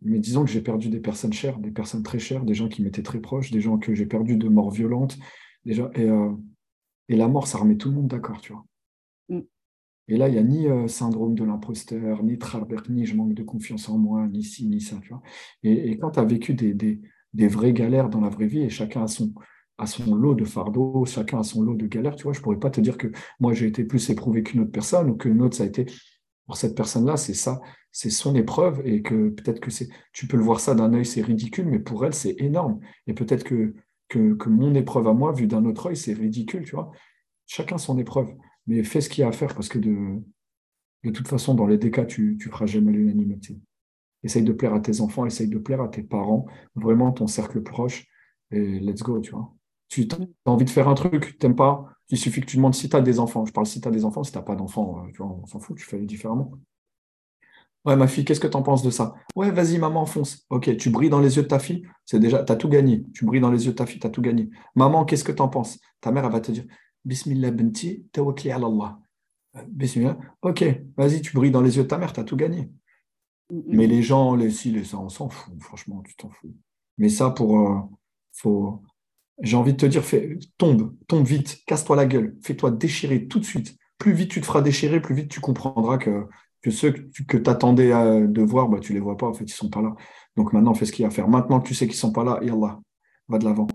[0.00, 2.82] mais disons que j'ai perdu des personnes chères, des personnes très chères, des gens qui
[2.82, 5.18] m'étaient très proches, des gens que j'ai perdu de mort violente.
[5.66, 6.08] Déjà, et,
[7.10, 8.64] et la mort, ça remet tout le monde d'accord, tu vois.
[10.08, 13.34] Et là, il n'y a ni euh, syndrome de l'imposteur, ni Trarbert, ni je manque
[13.34, 14.96] de confiance en moi, ni ci, ni ça.
[15.02, 15.22] Tu vois.
[15.62, 17.00] Et, quand tu as vécu des,
[17.48, 21.42] vraies galères dans la vraie vie, et chacun a son, lot de fardeaux, chacun a
[21.42, 23.66] son lot de galères, tu vois, je ne pourrais pas te dire que moi, j'ai
[23.66, 25.86] été plus éprouvé qu'une autre personne, ou qu'une autre, ça a été...
[26.46, 29.88] Pour cette personne-là, c'est ça, c'est son épreuve, et que peut-être que c'est...
[30.12, 32.80] Tu peux le voir ça d'un œil, c'est ridicule, mais pour elle, c'est énorme.
[33.06, 33.74] Et peut-être que
[34.46, 36.92] mon épreuve à moi, vue d'un autre œil, c'est ridicule, tu vois.
[37.46, 38.34] Chacun son épreuve
[38.66, 40.22] mais fais ce qu'il y a à faire parce que de,
[41.12, 43.58] toute façon, dans les deux cas, tu ne feras jamais l'unanimité.
[44.22, 47.62] Essaye de plaire à tes enfants, essaye de plaire à tes parents, vraiment ton cercle
[47.62, 48.06] proche,
[48.50, 49.52] et let's go, tu vois.
[49.88, 52.88] Tu as envie de faire un truc, t'aimes pas, il suffit que tu demandes si
[52.88, 53.44] tu as des enfants.
[53.44, 55.26] Je parle si tu as des enfants, si tu n'as pas d'enfants, euh, tu vois,
[55.26, 56.52] on s'en fout, tu fais différemment.
[57.84, 59.14] Ouais, ma fille, qu'est-ce que tu en penses de ça?
[59.36, 60.46] Ouais, vas-y, maman, fonce.
[60.48, 63.04] Ok, tu brilles dans les yeux de ta fille, c'est déjà, tu as tout gagné.
[63.12, 64.48] Tu brilles dans les yeux de ta fille, tu as tout gagné.
[64.74, 65.78] Maman, qu'est-ce que tu en penses?
[66.00, 66.64] Ta mère, elle va te dire
[67.04, 68.98] Bismillah benti, tawakli ala Allah.
[69.68, 70.18] Bismillah.
[70.42, 70.64] Ok,
[70.96, 72.70] vas-y, tu brilles dans les yeux de ta mère, tu as tout gagné.
[73.50, 76.54] Mais les gens, les si, les ça, on s'en fout, franchement, tu t'en fous.
[76.98, 77.58] Mais ça, pour.
[77.58, 77.80] Euh,
[78.32, 78.82] faut...
[79.42, 83.40] J'ai envie de te dire, fais, tombe, tombe vite, casse-toi la gueule, fais-toi déchirer tout
[83.40, 83.76] de suite.
[83.98, 86.26] Plus vite tu te feras déchirer, plus vite tu comprendras que,
[86.62, 89.44] que ceux que tu attendais de voir, bah, tu ne les vois pas, en fait,
[89.44, 89.94] ils ne sont pas là.
[90.36, 91.28] Donc maintenant, fais ce qu'il y a à faire.
[91.28, 92.80] Maintenant que tu sais qu'ils ne sont pas là, Allah,
[93.28, 93.66] va de l'avant.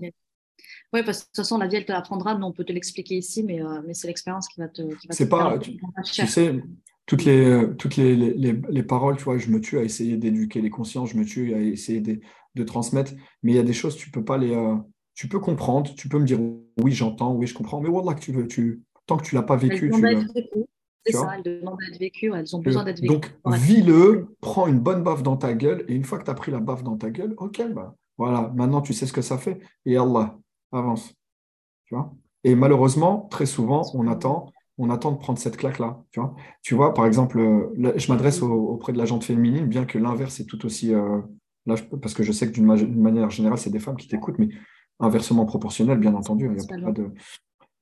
[0.93, 2.35] Oui, parce que de toute façon, la vie, elle te l'apprendra.
[2.35, 4.81] Nous, on peut te l'expliquer ici, mais, euh, mais c'est l'expérience qui va te.
[5.11, 5.57] C'est pas.
[5.59, 6.61] Tu, sais,
[7.05, 10.61] toutes, les, toutes les, les, les, paroles, tu vois, je me tue à essayer d'éduquer
[10.61, 12.19] les consciences, je me tue à essayer de,
[12.55, 13.11] de transmettre,
[13.43, 14.53] mais il y a des choses, tu peux pas les.
[14.53, 14.75] Euh,
[15.13, 16.39] tu peux comprendre, tu peux me dire
[16.81, 19.43] oui, j'entends, oui, je comprends, mais voilà que tu veux, tu, tant que tu l'as
[19.43, 20.01] pas vécu, tu
[21.05, 23.13] C'est ça, elles demandent d'être vécues, elles ont besoin d'être vécues.
[23.13, 26.35] Donc, vis-le, prends une bonne baffe dans ta gueule, et une fois que tu as
[26.35, 29.37] pris la baffe dans ta gueule, ok, bah, voilà, maintenant tu sais ce que ça
[29.37, 29.59] fait.
[29.85, 30.37] Et Allah,
[30.71, 31.13] avance.
[31.85, 32.13] Tu vois?
[32.43, 36.01] Et malheureusement, très souvent, on attend, on attend de prendre cette claque-là.
[36.11, 37.37] Tu vois, tu vois par exemple,
[37.77, 40.93] je m'adresse auprès de la gente féminine, bien que l'inverse est tout aussi.
[40.93, 41.21] Euh,
[41.65, 44.49] là, parce que je sais que d'une manière générale, c'est des femmes qui t'écoutent, mais
[44.99, 46.49] inversement proportionnel, bien entendu.
[46.49, 47.11] Il y a pas de.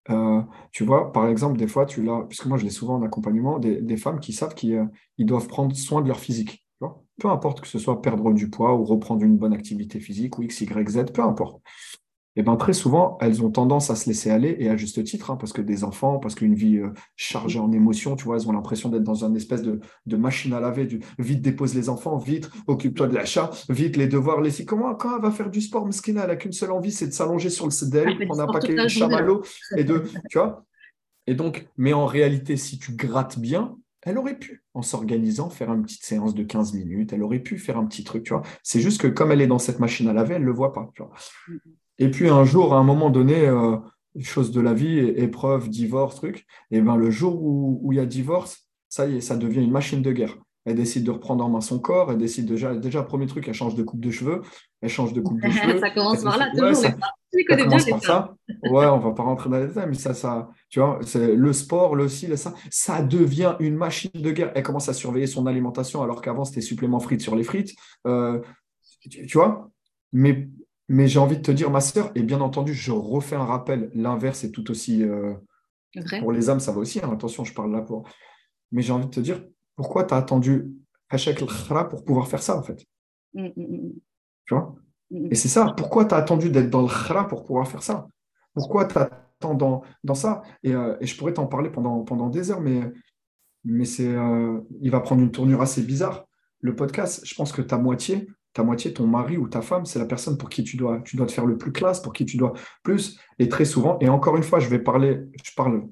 [0.09, 3.03] Euh, tu vois, par exemple, des fois, tu l'as, puisque moi je l'ai souvent en
[3.03, 4.85] accompagnement, des, femmes qui savent qu'ils euh,
[5.19, 6.65] doivent prendre soin de leur physique.
[7.19, 10.43] peu importe que ce soit perdre du poids ou reprendre une bonne activité physique ou
[10.43, 11.61] X, Y, Z, peu importe
[12.38, 15.03] et eh ben, très souvent, elles ont tendance à se laisser aller, et à juste
[15.03, 18.35] titre, hein, parce que des enfants, parce qu'une vie euh, chargée en émotions, tu vois,
[18.35, 19.79] elles ont l'impression d'être dans une espèce de,
[20.17, 24.39] machine à laver, du vite dépose les enfants, vite occupe-toi de l'achat, vite les devoirs,
[24.39, 27.07] les comment quand elle va faire du sport, Mskina, elle n'a qu'une seule envie, c'est
[27.07, 29.41] de s'allonger sur le CDL, prendre un paquet de chamallows,
[29.75, 30.63] et de, tu vois?
[31.25, 35.73] Et donc, mais en réalité, si tu grattes bien, elle aurait pu, en s'organisant, faire
[35.73, 38.43] une petite séance de 15 minutes, elle aurait pu faire un petit truc, tu vois?
[38.61, 40.71] C'est juste que comme elle est dans cette machine à laver, elle ne le voit
[40.71, 41.11] pas, tu vois?
[41.99, 43.77] Et puis un jour, à un moment donné, euh,
[44.21, 48.05] chose de la vie, épreuve, divorce, truc, et ben le jour où, il y a
[48.05, 50.37] divorce, ça y est, ça devient une machine de guerre.
[50.65, 53.53] Elle décide de reprendre en main son corps, elle décide déjà, déjà premier truc, elle
[53.53, 54.41] change de coupe de cheveux,
[54.81, 55.79] elle change de coupe de cheveux.
[55.79, 56.75] ça commence par là, toujours.
[56.75, 56.91] ça,
[57.47, 58.35] commence par ça.
[58.69, 61.53] Ouais, on va pas rentrer dans les détails, mais ça, ça, tu vois, c'est le
[61.53, 64.51] sport, le ci, le ça, ça devient une machine de guerre.
[64.55, 67.73] Elle commence à surveiller son alimentation alors qu'avant c'était supplément frites sur les frites.
[68.05, 68.41] Euh,
[69.09, 69.69] tu vois,
[70.11, 70.49] mais
[70.89, 73.91] mais j'ai envie de te dire, ma sœur, et bien entendu, je refais un rappel,
[73.93, 75.03] l'inverse est tout aussi.
[75.03, 75.33] Euh,
[76.19, 78.07] pour les âmes, ça va aussi, hein, attention, je parle là pour.
[78.71, 79.43] Mais j'ai envie de te dire,
[79.75, 80.71] pourquoi tu as attendu
[81.09, 82.85] Hachek khra pour pouvoir faire ça, en fait?
[83.33, 83.91] Mm, mm, mm,
[84.45, 84.75] Tu vois?
[85.11, 88.07] Et c'est ça, pourquoi tu as attendu d'être dans le khra pour pouvoir faire ça?
[88.53, 90.41] Pourquoi tu attends dans, dans ça?
[90.63, 92.81] Et, euh, et, je pourrais t'en parler pendant, pendant des heures, mais,
[93.63, 96.25] mais c'est, euh, il va prendre une tournure assez bizarre.
[96.59, 98.27] Le podcast, je pense que ta moitié,
[98.58, 101.16] ta moitié, ton mari ou ta femme, c'est la personne pour qui tu dois, tu
[101.16, 103.20] dois te faire le plus classe, pour qui tu dois plus.
[103.38, 105.84] Et très souvent, et encore une fois, je vais parler, je parle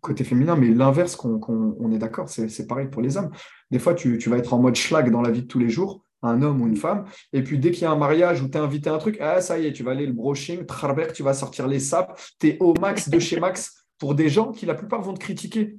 [0.00, 1.40] côté féminin, mais l'inverse, qu'on,
[1.78, 3.30] on est d'accord, c'est, pareil pour les hommes.
[3.70, 6.04] Des fois, tu, vas être en mode schlag dans la vie de tous les jours,
[6.22, 8.58] un homme ou une femme, et puis dès qu'il y a un mariage ou tu
[8.58, 10.66] es invité à un truc, ah, ça y est, tu vas aller le brushing,
[11.14, 14.50] tu vas sortir les sapes, tu es au max de chez max pour des gens
[14.50, 15.76] qui, la plupart, vont te critiquer.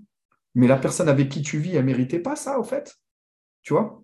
[0.53, 2.95] Mais la personne avec qui tu vis, elle ne méritait pas ça, au fait.
[3.63, 4.01] Tu vois?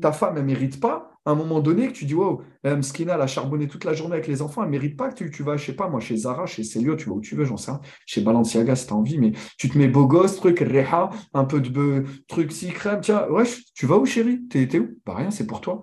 [0.00, 3.14] Ta femme, elle ne mérite pas, à un moment donné, que tu dis, wow, Mskina,
[3.14, 5.42] elle a charbonné toute la journée avec les enfants, elle ne mérite pas que tu,
[5.42, 7.56] vas, je sais pas, moi, chez Zara, chez Célio, tu vas où tu veux, j'en
[7.56, 10.60] sais rien, chez Balenciaga, si tu as envie, mais tu te mets beau gosse, truc,
[10.60, 14.46] reha, un peu de truc si crème, tiens, ouais, tu vas où, chérie?
[14.48, 14.88] T'es où?
[15.06, 15.82] Bah rien, c'est pour toi.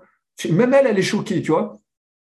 [0.50, 1.78] Même elle, elle est choquée, tu vois.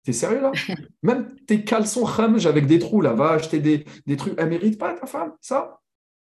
[0.04, 0.52] T'es sérieux là?
[1.04, 4.36] Même tes caleçons ramge avec des trous là, va acheter des, des trucs.
[4.38, 5.80] Elle mérite pas ta femme, ça?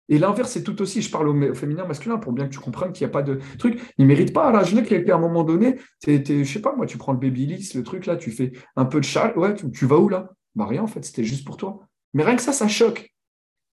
[0.10, 1.02] Et l'inverse, c'est tout aussi.
[1.02, 3.40] Je parle au, féminin, masculin, pour bien que tu comprennes qu'il n'y a pas de
[3.58, 3.80] truc.
[3.98, 4.52] Il ne mérite pas.
[4.52, 7.84] Là, je qu'à un moment donné, je sais pas, moi, tu prends le babyliss, le
[7.84, 9.38] truc là, tu fais un peu de châle.
[9.38, 10.30] Ouais, tu, vas où là?
[10.56, 11.80] Bah rien, en fait, c'était juste pour toi.
[12.14, 13.14] Mais rien que ça, ça choque.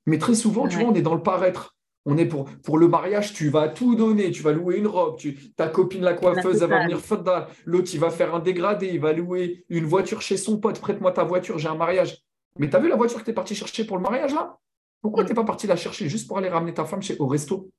[0.06, 1.76] Mais très souvent, tu vois, on est dans le paraître.
[2.06, 5.18] On est pour, pour le mariage, tu vas tout donner, tu vas louer une robe,
[5.18, 8.88] tu, ta copine la coiffeuse, elle va venir fada, l'autre il va faire un dégradé,
[8.88, 12.24] il va louer une voiture chez son pote, prête-moi ta voiture, j'ai un mariage.
[12.58, 14.58] Mais tu as vu la voiture que tu es parti chercher pour le mariage là?
[15.02, 15.28] Pourquoi mm.
[15.28, 17.72] tu n'es pas parti la chercher juste pour aller ramener ta femme chez, au resto?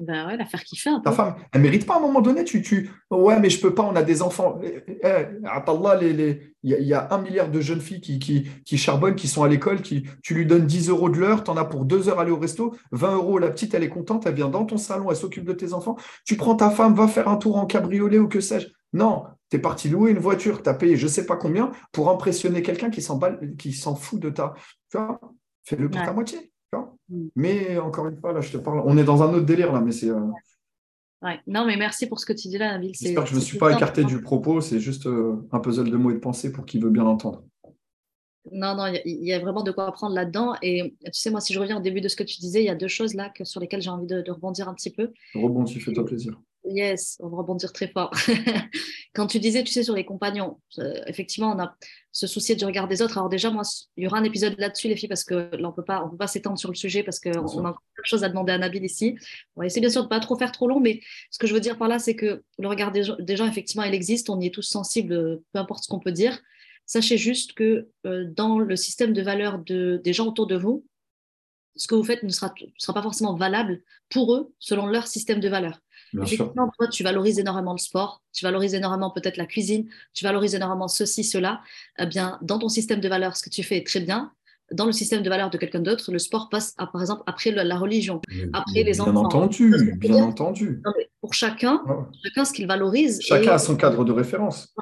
[0.00, 2.22] Ben ouais, la faire kiffer un Ta femme, elle ne mérite pas à un moment
[2.22, 2.44] donné.
[2.44, 4.58] Tu, tu, ouais, mais je peux pas, on a des enfants.
[4.62, 5.26] Eh, eh, eh,
[6.00, 9.42] il les, y, a un milliard de jeunes filles qui, qui, qui charbonnent, qui sont
[9.42, 12.08] à l'école, qui, tu lui donnes 10 euros de l'heure, tu en as pour deux
[12.08, 14.78] heures aller au resto, 20 euros, la petite, elle est contente, elle vient dans ton
[14.78, 15.96] salon, elle s'occupe de tes enfants.
[16.24, 18.68] Tu prends ta femme, va faire un tour en cabriolet ou que sais-je.
[18.94, 21.72] Non, tu es parti louer une voiture, tu as payé je ne sais pas combien
[21.92, 24.54] pour impressionner quelqu'un qui s'en fout de ta.
[24.90, 25.20] Tu vois,
[25.64, 26.50] fais-le pour ta moitié.
[27.08, 27.28] Mm.
[27.36, 29.80] Mais encore une fois, là, je te parle, on est dans un autre délire là,
[29.80, 30.10] mais c'est.
[30.10, 30.20] Euh,
[31.22, 31.40] ouais.
[31.46, 32.94] Non, mais merci pour ce que tu dis là, Nabil.
[32.94, 35.90] J'espère que je ne me suis pas écarté du propos, c'est juste euh, un puzzle
[35.90, 37.42] de mots et de pensées pour qui veut bien l'entendre.
[38.52, 40.54] Non, non, il y, a vraiment de quoi apprendre là-dedans.
[40.62, 42.66] Et tu sais, moi, si je reviens au début de ce que tu disais, il
[42.66, 45.12] y a deux choses là que, sur lesquelles j'ai envie de, rebondir un petit peu.
[45.34, 46.40] Rebondis, fais-toi plaisir.
[46.64, 48.12] Yes, on va rebondir très fort.
[49.14, 51.74] Quand tu disais, tu sais, sur les compagnons, euh, effectivement, on a
[52.12, 53.16] ce souci du regard des autres.
[53.16, 53.62] Alors déjà, moi,
[53.96, 56.10] il y aura un épisode là-dessus, les filles, parce que là, on peut pas, on
[56.10, 58.58] peut pas s'étendre sur le sujet parce qu'on a encore de choses à demander à
[58.58, 59.16] Nabil ici.
[59.56, 61.00] On va essayer bien sûr de pas trop faire trop long, mais
[61.30, 63.94] ce que je veux dire par là, c'est que le regard des, gens, effectivement, il
[63.94, 64.28] existe.
[64.28, 66.40] On y est tous sensibles, peu importe ce qu'on peut dire.
[66.84, 70.84] Sachez juste que euh, dans le système de valeurs de, des gens autour de vous,
[71.76, 75.40] ce que vous faites ne sera, sera pas forcément valable pour eux selon leur système
[75.40, 75.80] de valeurs.
[76.14, 80.54] Effectivement, toi, tu valorises énormément le sport, tu valorises énormément peut-être la cuisine, tu valorises
[80.54, 81.60] énormément ceci, cela.
[81.98, 84.32] Eh bien, dans ton système de valeurs, ce que tu fais est très bien.
[84.72, 87.76] Dans le système de valeurs de quelqu'un d'autre, le sport passe, par exemple, après la
[87.76, 88.20] religion,
[88.52, 89.12] après les enfants.
[89.12, 90.80] Bien entendu, bien entendu.
[91.20, 91.82] pour chacun,
[92.22, 93.20] chacun ce qu'il valorise.
[93.20, 94.72] Chacun a son cadre de référence.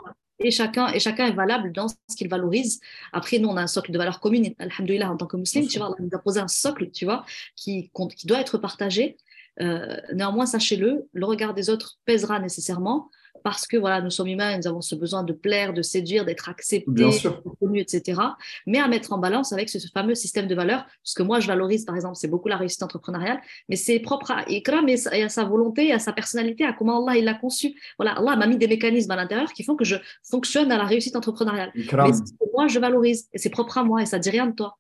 [0.41, 2.81] Et chacun, et chacun est valable dans ce qu'il valorise.
[3.13, 4.55] Après, nous, on a un socle de valeurs communes.
[4.59, 7.25] Alhamdoulilah, en tant que musulman, tu vois, on a posé un socle, tu vois,
[7.57, 9.17] qui, qui doit être partagé.
[9.61, 13.11] Euh, néanmoins, sachez-le, le regard des autres pèsera nécessairement
[13.43, 16.49] parce que voilà, nous sommes humains, nous avons ce besoin de plaire, de séduire, d'être
[16.49, 17.05] acceptés,
[17.45, 18.21] reconnus, etc.
[18.67, 20.85] Mais à mettre en balance avec ce fameux système de valeurs.
[21.03, 24.31] Ce que moi je valorise, par exemple, c'est beaucoup la réussite entrepreneuriale, mais c'est propre
[24.31, 27.75] à Ikram et à sa volonté, à sa personnalité, à comment Allah il l'a conçu.
[27.99, 29.97] Voilà, Allah m'a mis des mécanismes à l'intérieur qui font que je
[30.29, 31.71] fonctionne à la réussite entrepreneuriale.
[31.75, 34.47] Mais ce que moi je valorise et c'est propre à moi et ça dit rien
[34.47, 34.79] de toi.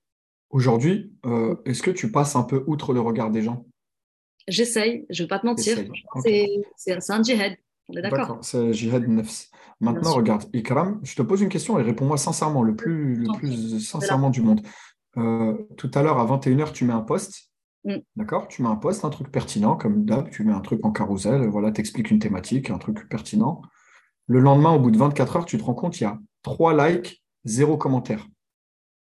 [0.50, 3.66] Aujourd'hui, euh, est-ce que tu passes un peu outre le regard des gens?
[4.48, 5.78] J'essaye, je ne vais pas te mentir.
[6.76, 7.56] C'est un djihad.
[7.88, 8.38] On est d'accord.
[8.42, 9.48] C'est djihad nefs.
[9.80, 13.80] Maintenant, regarde, Ikram, je te pose une question et réponds-moi sincèrement, le plus, le plus
[13.80, 14.60] sincèrement du monde.
[15.16, 17.50] Euh, tout à l'heure, à 21h, tu mets un post.
[17.84, 17.96] Mm.
[18.16, 20.90] D'accord Tu mets un post, un truc pertinent, comme d'hab, tu mets un truc en
[20.90, 23.62] carrousel, voilà, tu expliques une thématique, un truc pertinent.
[24.26, 26.88] Le lendemain, au bout de 24 heures, tu te rends compte, il y a 3
[26.88, 28.26] likes, 0 commentaires.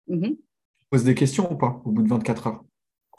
[0.08, 0.36] Mm-hmm.
[0.36, 2.64] Tu poses des questions ou pas au bout de 24 heures?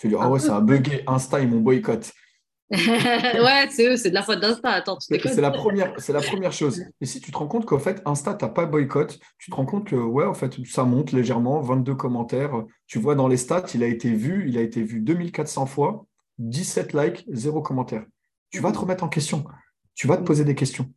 [0.02, 2.12] Tu dis, ah ouais, ça a bugué, Insta, ils m'ont boycott.
[2.72, 4.72] ouais, c'est eux, c'est de la faute d'Insta.
[4.72, 6.84] Attends, c'est la première, la première chose.
[7.02, 9.56] Et si tu te rends compte qu'en fait, Insta, tu n'as pas boycott, tu te
[9.56, 12.64] rends compte que ouais, en fait, ça monte légèrement, 22 commentaires.
[12.88, 16.08] Tu vois dans les stats, il a été vu, il a été vu 2400 fois,
[16.40, 18.04] 17 likes, 0 commentaire.
[18.50, 18.82] Tu vas te mm.
[18.82, 19.46] remettre en question.
[19.94, 20.92] Tu vas te poser des questions.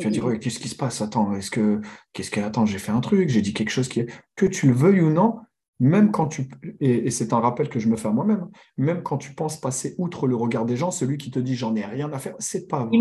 [0.00, 0.40] Tu vas dire, mm.
[0.40, 1.00] qu'est-ce qui se passe?
[1.00, 1.80] Attends, est-ce que,
[2.12, 4.66] qu'est-ce que, attends, j'ai fait un truc, j'ai dit quelque chose qui est, que tu
[4.66, 5.36] le veuilles ou non,
[5.80, 6.48] même quand tu,
[6.80, 9.94] et, c'est un rappel que je me fais à moi-même, même quand tu penses passer
[9.98, 12.66] outre le regard des gens, celui qui te dit j'en ai rien à faire, c'est
[12.66, 12.98] pas vrai.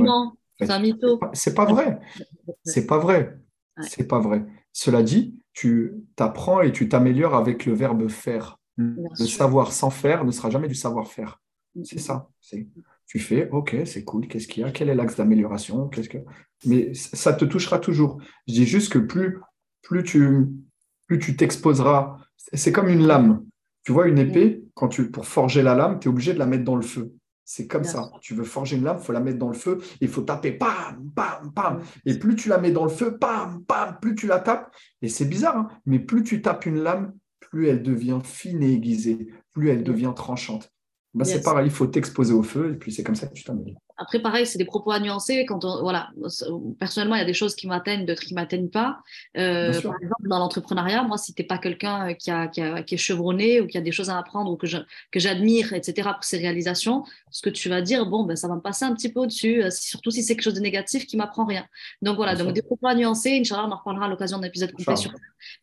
[0.60, 1.20] c'est un mytho.
[1.34, 2.00] C'est pas, vrai.
[2.64, 3.38] C'est pas vrai.
[3.82, 4.46] C'est pas vrai.
[4.74, 8.60] Cela dit, tu t'apprends et tu t'améliores avec le verbe faire.
[8.78, 11.42] le savoir sans faire ne sera jamais du savoir-faire.
[11.84, 12.30] C'est ça.
[13.08, 14.72] Tu fais, OK, c'est cool, qu'est-ce qu'il y a?
[14.72, 15.88] Quel est l'axe d'amélioration?
[15.88, 16.18] Qu'est-ce que...
[16.66, 18.20] Mais ça te touchera toujours.
[18.48, 19.40] Je dis juste que plus,
[19.82, 20.48] plus tu
[21.08, 22.18] plus tu t'exposeras.
[22.54, 23.44] C'est comme une lame.
[23.84, 26.46] Tu vois, une épée, quand tu, pour forger la lame, tu es obligé de la
[26.46, 27.14] mettre dans le feu.
[27.46, 28.12] C'est comme ça.
[28.20, 30.52] Tu veux forger une lame, il faut la mettre dans le feu, il faut taper,
[30.52, 31.82] pam, pam, pam.
[32.06, 34.70] Et plus tu la mets dans le feu, pam, pam, plus tu la tapes.
[35.02, 38.74] Et c'est bizarre, hein, mais plus tu tapes une lame, plus elle devient fine et
[38.74, 40.74] aiguisée, plus elle devient tranchante.
[41.14, 43.46] Bah, c'est pareil, il faut t'exposer au feu, et puis c'est comme ça que tu
[43.46, 43.80] t'améliores.
[43.98, 45.46] Après, pareil, c'est des propos à nuancer.
[45.46, 46.10] Quand voilà,
[46.80, 49.00] personnellement, il y a des choses qui m'atteignent, d'autres qui ne m'atteignent pas.
[49.38, 52.84] Euh, par exemple, dans l'entrepreneuriat, moi, si tu n'es pas quelqu'un qui, a, qui, a,
[52.84, 54.68] qui, est chevronné ou qui a des choses à apprendre ou que,
[55.12, 58.56] que j'admire, etc., pour ses réalisations, ce que tu vas dire, bon, ben, ça va
[58.56, 61.18] me passer un petit peu au-dessus, euh, surtout si c'est quelque chose de négatif qui
[61.18, 61.66] m'apprend rien.
[62.04, 63.40] Donc voilà, donc des propos à nuancer.
[63.40, 65.12] Inch'Allah, on en reparlera à l'occasion d'un épisode complet sur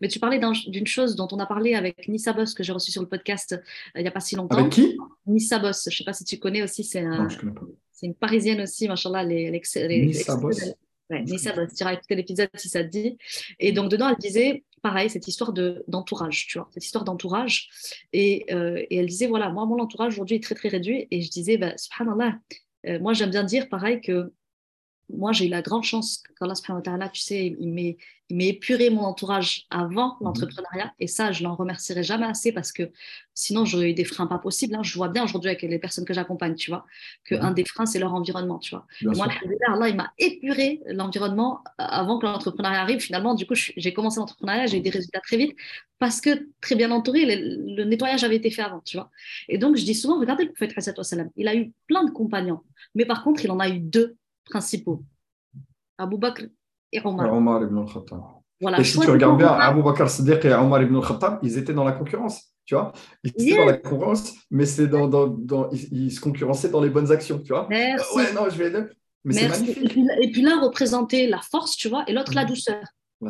[0.01, 2.91] Mais tu parlais d'une chose dont on a parlé avec Nissa Boss, que j'ai reçu
[2.91, 3.59] sur le podcast euh,
[3.97, 4.59] il n'y a pas si longtemps.
[4.59, 4.97] Avec qui?
[5.27, 7.23] Nissa Boss, je ne sais pas si tu connais aussi, c'est un.
[7.23, 7.63] Non, je connais pas
[8.05, 9.25] c'est une parisienne aussi, machallah.
[9.25, 10.61] Les, les, les, Nissa Boss.
[11.09, 13.17] Ouais, Nissa Boss, tu iras écouter l'épisode si ça te dit.
[13.59, 17.71] Et donc, dedans, elle disait, pareil, cette histoire d'entourage, tu vois, cette histoire d'entourage.
[18.13, 21.09] Et, euh, et, elle disait, voilà, moi, mon entourage aujourd'hui est très, très réduit.
[21.11, 22.39] Et je disais, bah, subhanallah,
[22.87, 24.35] euh, moi, j'aime bien dire, pareil, que
[25.11, 27.97] moi, j'ai eu la grande chance qu'Allah, tu sais, il m'ait
[28.31, 30.27] il épuré mon entourage avant mhm.
[30.27, 30.93] l'entrepreneuriat.
[30.99, 32.91] Et ça, je n'en remercierai jamais assez parce que
[33.35, 34.75] sinon, j'aurais eu des freins pas possibles.
[34.75, 34.83] Hein.
[34.83, 36.87] Je vois bien aujourd'hui avec les personnes que j'accompagne, tu vois,
[37.27, 38.87] qu'un des freins, c'est leur environnement, tu vois.
[39.03, 39.29] moi,
[39.69, 43.01] Allah, il m'a épuré l'environnement avant que l'entrepreneuriat arrive.
[43.01, 45.57] Finalement, du coup, j'ai commencé l'entrepreneuriat, j'ai eu des résultats très vite
[45.99, 49.11] parce que très bien entouré, le, nettoyage avait été fait avant, tu vois.
[49.49, 50.75] Et donc, je dis souvent, regardez le prophète,
[51.37, 52.61] il a eu plein de compagnons,
[52.95, 55.03] mais par contre, il en a eu deux principaux.
[55.99, 56.45] Abou Bakr
[56.93, 57.63] et Omar.
[57.63, 58.21] ibn al-Khattab.
[58.61, 61.75] Voilà, et si tu regardes bien, Abu Bakr Siddiq et Omar ibn al-Khattab, ils étaient
[61.75, 62.55] dans la concurrence.
[62.65, 62.93] Tu vois
[63.23, 66.89] Ils étaient dans la concurrence, mais c'est dans, dans, dans ils, se concurrençaient dans les
[66.89, 67.39] bonnes actions.
[67.39, 68.17] Tu vois Merci.
[68.17, 68.89] Ouais, non, je vais.
[69.25, 69.97] Mais c'est magnifique.
[70.21, 72.49] Et puis, l'un représentait la force, tu vois, et l'autre la mm.
[72.49, 72.83] douceur.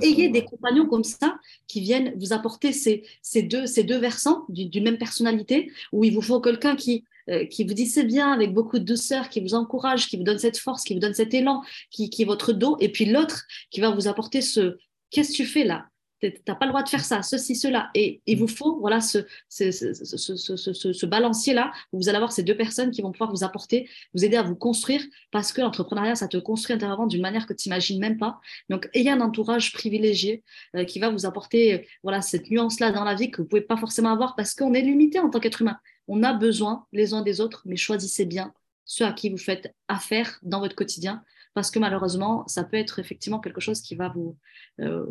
[0.02, 1.38] Ayez des compagnons comme ça
[1.68, 6.12] qui viennent vous apporter ces, ces, deux, ces deux versants d'une même personnalité, où il
[6.12, 9.40] vous faut quelqu'un qui, euh, qui vous dit c'est bien avec beaucoup de douceur, qui
[9.40, 12.52] vous encourage, qui vous donne cette force, qui vous donne cet élan, qui, est votre
[12.52, 14.76] dos, et puis l'autre qui va vous apporter ce
[15.10, 15.86] qu'est-ce que tu fais là?
[16.20, 17.90] Tu n'as pas le droit de faire ça, ceci, cela.
[17.94, 19.18] Et il vous faut voilà, ce,
[19.48, 23.44] ce, ce, ce, balancier-là, où vous allez avoir ces deux personnes qui vont pouvoir vous
[23.44, 27.46] apporter, vous aider à vous construire, parce que l'entrepreneuriat, ça te construit intérieurement d'une manière
[27.46, 28.40] que tu n'imagines même pas.
[28.70, 30.42] Donc, ayez un entourage privilégié
[30.76, 33.62] euh, qui va vous apporter voilà, cette nuance-là dans la vie que vous ne pouvez
[33.62, 35.78] pas forcément avoir, parce qu'on est limité en tant qu'être humain.
[36.08, 38.52] On a besoin les uns des autres, mais choisissez bien
[38.84, 41.22] ceux à qui vous faites affaire dans votre quotidien,
[41.54, 44.36] parce que malheureusement, ça peut être effectivement quelque chose qui va vous,
[44.80, 45.06] euh,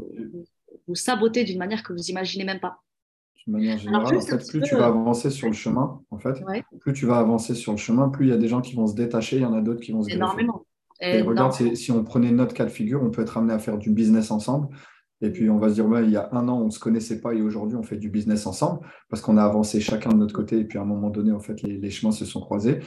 [0.87, 2.81] vous, saboter d'une manière que vous imaginez même pas.
[3.45, 6.35] D'une manière générale, en fait, plus tu vas avancer sur le chemin, en fait,
[6.79, 8.87] plus tu vas avancer sur le chemin, plus il y a des gens qui vont
[8.87, 10.65] se détacher, il y en a d'autres qui vont se Énormément.
[11.01, 13.77] Et regarde, si, on prenait notre cas de figure, on peut être amené à faire
[13.77, 14.69] du business ensemble.
[15.23, 17.21] Et puis, on va se dire, il y a un an, on ne se connaissait
[17.21, 20.33] pas et aujourd'hui, on fait du business ensemble parce qu'on a avancé chacun de notre
[20.33, 20.59] côté.
[20.59, 22.81] Et puis, à un moment donné, en fait, les, chemins se sont croisés.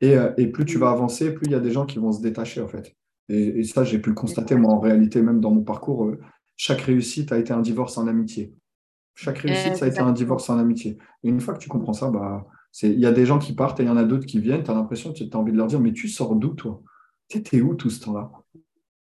[0.00, 2.10] Et, euh, et, plus tu vas avancer, plus il y a des gens qui vont
[2.10, 2.96] se détacher, en fait.
[3.28, 6.18] Et, ça, j'ai pu le constater, moi, en réalité, même dans mon parcours, euh,
[6.56, 8.52] chaque réussite a été un divorce en amitié.
[9.14, 10.98] Chaque réussite, ça a été un divorce en amitié.
[11.22, 12.44] Et une fois que tu comprends ça, bah,
[12.82, 14.64] il y a des gens qui partent et il y en a d'autres qui viennent.
[14.64, 16.82] Tu as l'impression, tu as envie de leur dire, mais tu sors d'où, toi?
[17.28, 18.32] Tu étais où tout ce temps-là?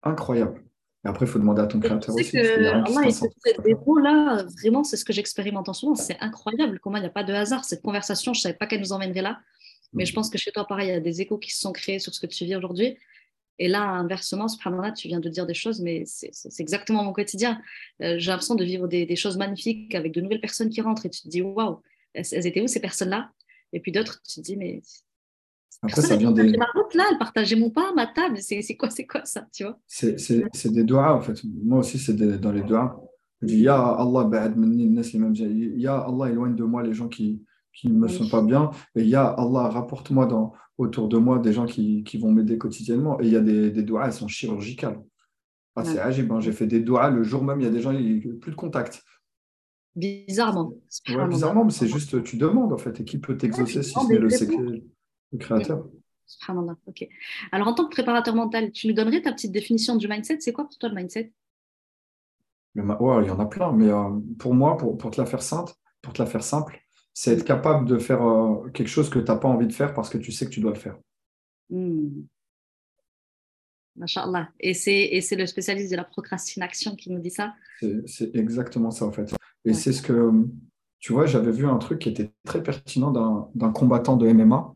[0.02, 0.64] Incroyable.
[1.04, 2.32] Et après, il faut demander à ton créateur aussi.
[2.32, 5.96] Des mots là, vraiment, c'est ce que j'expérimente en ce moment.
[5.96, 7.64] C'est incroyable comment il n'y a pas de hasard.
[7.64, 9.38] Cette conversation, je ne savais pas qu'elle nous emmènerait là.
[9.92, 10.14] Mais je mm.
[10.16, 12.14] pense que chez toi, pareil, il y a des échos qui se sont créés sur
[12.14, 12.98] ce que tu vis aujourd'hui.
[13.60, 17.60] Et là, inversement, subhanallah, tu viens de dire des choses, mais c'est exactement mon quotidien.
[18.02, 21.10] Euh, j'ai l'impression de vivre des, choses magnifiques avec de nouvelles personnes qui rentrent et
[21.10, 21.80] tu te dis, waouh,
[22.14, 23.32] elles, étaient où ces personnes-là?
[23.72, 24.80] Et puis d'autres, tu te dis, mais
[25.82, 26.56] après, ça vient des.
[26.56, 28.38] Ma route là, elle partageait mon pain, ma table.
[28.40, 29.78] C'est quoi, c'est quoi ça, tu vois?
[29.86, 31.40] C'est des doigts, en fait.
[31.64, 33.04] Moi aussi, c'est dans les doigts.
[33.40, 34.28] Je dis, Ya Allah,
[35.76, 38.70] Ya Allah, éloigne de moi les gens qui, qui ne me sont pas bien.
[38.96, 43.20] Et Ya Allah, rapporte-moi dans, autour de moi des gens qui, qui vont m'aider quotidiennement.
[43.20, 45.00] Et il y a des, des doigts, elles sont chirurgicales.
[45.76, 46.26] Ah, c'est agile.
[46.32, 46.40] Hein.
[46.40, 48.34] J'ai fait des doigts le jour même, il y a des gens, il n'y a
[48.40, 49.04] plus de contact.
[49.94, 50.72] Bizarrement.
[51.28, 54.30] bizarrement, mais c'est juste, tu demandes en fait, et qui peut t'exaucer si c'est le
[54.30, 54.82] secret
[55.32, 55.86] le créateur.
[56.86, 57.08] ok.
[57.52, 60.40] Alors, en tant que préparateur mental, tu nous donnerais ta petite définition du mindset?
[60.40, 61.32] C'est quoi pour toi le mindset?
[62.74, 65.72] Il y en a plein, mais euh, pour moi, pour, pour, te la faire simple,
[66.00, 66.80] pour te la faire simple,
[67.12, 69.94] c'est être capable de faire euh, quelque chose que tu n'as pas envie de faire
[69.94, 70.96] parce que tu sais que tu dois le faire.
[71.70, 72.22] Mmh.
[74.60, 77.54] Et c'est le spécialiste de la procrastination qui nous dit ça?
[78.06, 79.34] C'est exactement ça, en fait.
[79.64, 80.30] Et c'est ce que,
[81.00, 84.74] tu vois, j'avais vu un truc qui était très pertinent d'un combattant de MMA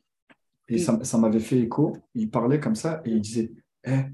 [0.68, 1.96] Et ça, ça m'avait fait écho.
[2.14, 3.52] Il parlait comme ça et il disait
[3.84, 4.04] Eh,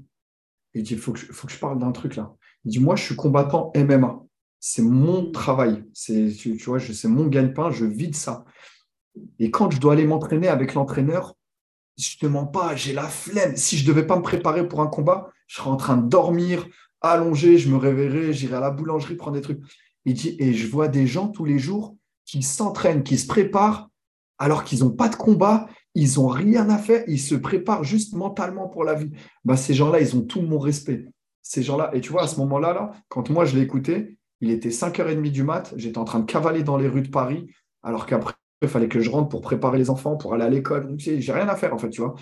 [0.73, 2.35] il dit, il faut que, je, faut que je parle d'un truc là.
[2.65, 4.21] Il dit, moi, je suis combattant MMA.
[4.59, 5.85] C'est mon travail.
[5.93, 7.71] C'est, tu, vois, c'est mon gagne-pain.
[7.71, 8.45] Je vis de ça.
[9.39, 11.35] Et quand je dois aller m'entraîner avec l'entraîneur,
[11.97, 13.55] je ne te mens pas, j'ai la flemme.
[13.55, 16.07] Si je ne devais pas me préparer pour un combat, je serais en train de
[16.07, 16.67] dormir,
[17.01, 19.59] allongé, je me réveillerais, j'irais à la boulangerie prendre des trucs.
[20.05, 21.95] Il dit, et je vois des gens tous les jours
[22.25, 23.89] qui s'entraînent, qui se préparent,
[24.37, 25.67] alors qu'ils n'ont pas de combat,
[25.99, 29.11] ils n'ont rien à faire, ils se préparent juste mentalement pour la vie.
[29.43, 31.05] Bah, ces gens-là, ils ont tout mon respect.
[31.41, 34.51] Ces gens-là, et tu vois, à ce moment-là, là, quand moi je l'ai écouté, il
[34.51, 37.47] était 5h30 du mat, j'étais en train de cavaler dans les rues de Paris,
[37.83, 40.93] alors qu'après, il fallait que je rentre pour préparer les enfants, pour aller à l'école.
[40.97, 42.15] J'ai rien à faire, en fait, tu vois.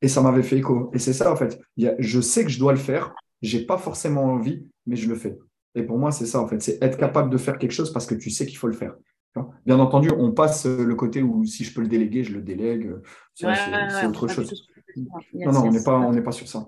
[0.00, 0.90] Et ça m'avait fait écho.
[0.94, 1.58] Et c'est ça, en fait.
[1.76, 3.14] Je sais que je dois le faire.
[3.42, 5.38] Je n'ai pas forcément envie, mais je le fais.
[5.74, 6.62] Et pour moi, c'est ça, en fait.
[6.62, 8.94] C'est être capable de faire quelque chose parce que tu sais qu'il faut le faire.
[9.64, 12.92] Bien entendu, on passe le côté où si je peux le déléguer, je le délègue.
[13.34, 14.66] C'est autre chose.
[15.34, 16.66] Non, non, on n'est pas, pas sur ça.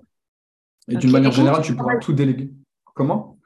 [0.87, 2.51] Et d'une manière générale, tu pourras tout déléguer.
[2.93, 3.37] Comment?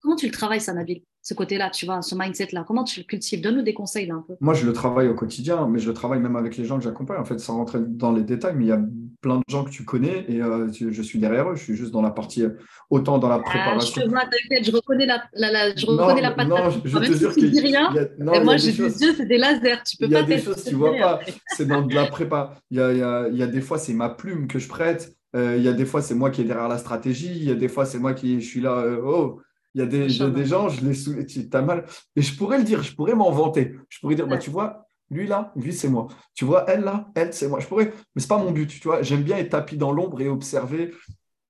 [0.00, 3.04] Comment tu le travailles, ça, Nabil ce côté-là, tu vois, ce mindset-là Comment tu le
[3.04, 3.42] cultives?
[3.42, 4.36] Donne-nous des conseils là un peu.
[4.40, 6.84] Moi, je le travaille au quotidien, mais je le travaille même avec les gens que
[6.84, 8.54] j'accompagne, en fait, sans rentrer dans les détails.
[8.56, 8.80] Mais il y a
[9.20, 11.56] plein de gens que tu connais et euh, je suis derrière eux.
[11.56, 12.56] Je suis juste dans la partie, euh,
[12.88, 14.02] autant dans la préparation.
[14.02, 16.48] Ah, je, t'inquiète, je reconnais la, la, je reconnais la patate.
[16.48, 17.92] Non, je, te jure qu'il dis rien.
[17.94, 19.82] et moi, j'ai des yeux, c'est des lasers.
[19.84, 20.20] Tu peux pas.
[20.20, 21.20] Il y a des choses tu vois pas.
[21.48, 22.54] C'est dans de la prépa.
[22.70, 24.58] Il y a, il y a, il y a des fois, c'est ma plume que
[24.58, 25.14] je prête.
[25.36, 27.30] Euh, il y a des fois, c'est moi qui est derrière la stratégie.
[27.30, 28.84] Il y a des fois, c'est moi qui je suis là.
[29.04, 29.40] oh,
[29.74, 31.14] il y a des, des gens, je les sous...
[31.24, 31.84] tu as mal.
[32.16, 33.76] Et je pourrais le dire, je pourrais m'en vanter.
[33.88, 36.08] Je pourrais dire, bah, tu vois, lui là, lui c'est moi.
[36.34, 37.60] Tu vois, elle là, elle c'est moi.
[37.60, 38.68] Je pourrais, mais c'est pas mon but.
[38.68, 40.92] Tu vois, j'aime bien être tapis dans l'ombre et observer.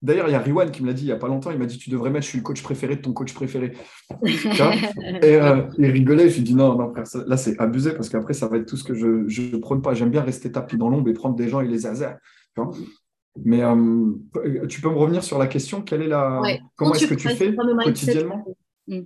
[0.03, 1.51] D'ailleurs, il y a Riwan qui me l'a dit il n'y a pas longtemps.
[1.51, 3.73] Il m'a dit Tu devrais mettre Je suis le coach préféré de ton coach préféré.
[4.25, 6.31] et euh, il rigolait.
[6.31, 8.66] Je lui ai dit Non, non, frère, là, c'est abusé parce qu'après, ça va être
[8.66, 9.93] tout ce que je ne prône pas.
[9.93, 12.16] J'aime bien rester tapis dans l'ombre et prendre des gens et les hasards.
[13.45, 16.41] Mais euh, tu peux me revenir sur la question quelle est la
[16.76, 18.45] comment est-ce que tu fais quotidiennement.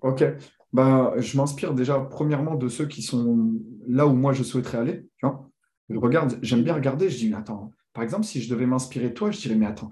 [0.01, 0.25] Ok.
[0.73, 3.53] Ben, je m'inspire déjà premièrement de ceux qui sont
[3.87, 5.07] là où moi je souhaiterais aller.
[5.19, 5.49] Tu vois
[5.91, 7.11] je regarde, j'aime bien regarder.
[7.11, 7.71] Je dis attends.
[7.93, 9.91] Par exemple, si je devais m'inspirer de toi, je dirais mais attends,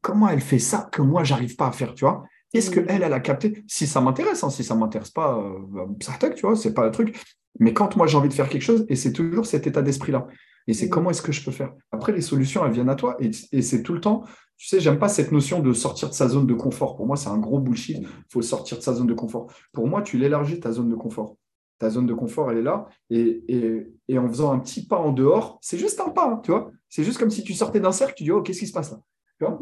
[0.00, 2.24] comment elle fait ça que moi j'arrive pas à faire, tu vois?
[2.52, 3.02] Qu'est-ce qu'elle, mm.
[3.02, 3.62] elle a capté?
[3.68, 6.90] Si ça m'intéresse, hein, si ça m'intéresse pas, euh, ça tu vois, c'est pas le
[6.90, 7.16] truc.
[7.60, 10.26] Mais quand moi j'ai envie de faire quelque chose, et c'est toujours cet état d'esprit-là.
[10.68, 10.90] Et c'est mm.
[10.90, 11.72] comment est-ce que je peux faire?
[11.90, 13.16] Après, les solutions, elles viennent à toi.
[13.18, 14.22] Et, c'est tout le temps,
[14.56, 16.96] tu sais, j'aime pas cette notion de sortir de sa zone de confort.
[16.96, 17.96] Pour moi, c'est un gros bullshit.
[17.98, 19.50] Il faut sortir de sa zone de confort.
[19.72, 21.36] Pour moi, tu l'élargis, ta zone de confort.
[21.78, 22.86] Ta zone de confort, elle est là.
[23.10, 26.70] Et, en faisant un petit pas en dehors, c'est juste un pas, hein, tu vois.
[26.88, 28.92] C'est juste comme si tu sortais d'un cercle, tu dis, oh, qu'est-ce qui se passe
[28.92, 28.98] là?
[29.38, 29.58] Tu vois?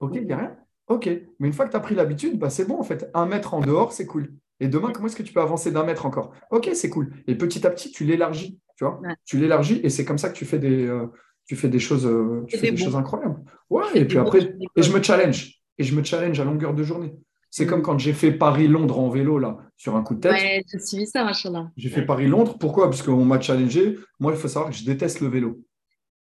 [0.00, 0.56] Ok, il n'y a rien.
[0.88, 1.06] Ok.
[1.38, 3.10] Mais une fois que tu as pris l'habitude, bah, c'est bon, en fait.
[3.14, 4.32] Un mètre en dehors, c'est cool.
[4.60, 6.32] Et demain, comment est-ce que tu peux avancer d'un mètre encore?
[6.52, 7.12] Ok, c'est cool.
[7.26, 8.60] Et petit à petit, tu l'élargis.
[8.82, 11.06] Tu vois Tu l'élargis et c'est comme ça que tu fais des, euh,
[11.46, 13.40] tu fais des choses, euh, tu fais des choses incroyables.
[13.70, 15.60] Ouais, et puis après, et je me challenge.
[15.78, 17.14] Et je me challenge à longueur de journée.
[17.50, 17.84] C'est comme mm.
[17.84, 20.32] quand j'ai fait Paris-Londres en vélo, là, sur un coup de tête.
[20.32, 22.56] Ouais, j'ai suivi ça, machin J'ai fait Paris-Londres.
[22.58, 22.90] Pourquoi?
[22.90, 23.98] Parce qu'on m'a challengé.
[24.20, 25.62] Moi, il faut savoir que je déteste le vélo.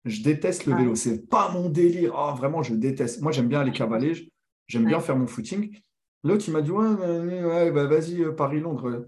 [0.05, 0.95] Je déteste le vélo.
[0.95, 2.15] C'est pas mon délire.
[2.17, 3.23] Oh, vraiment, je déteste.
[3.23, 4.31] Moi, j'aime bien aller cavaler.
[4.67, 5.77] J'aime bien faire mon footing.
[6.23, 9.07] L'autre, il m'a dit Ouais, ouais bah, vas-y, euh, Paris-Londres.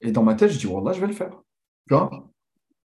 [0.00, 1.38] Et dans ma tête, je dis là, je vais le faire.
[1.88, 2.28] Tu vois?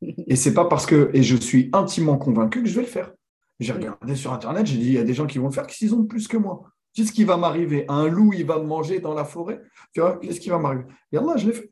[0.01, 1.09] Et c'est pas parce que.
[1.13, 3.11] Et je suis intimement convaincu que je vais le faire.
[3.59, 5.67] J'ai regardé sur Internet, j'ai dit Il y a des gens qui vont le faire,
[5.67, 6.63] qu'ils ont plus que moi?
[6.93, 7.85] Qu'est-ce qui va m'arriver?
[7.87, 9.61] Un loup, il va me manger dans la forêt?
[9.93, 10.85] Tu vois Qu'est-ce qui va m'arriver?
[11.11, 11.71] Et là, je l'ai fait.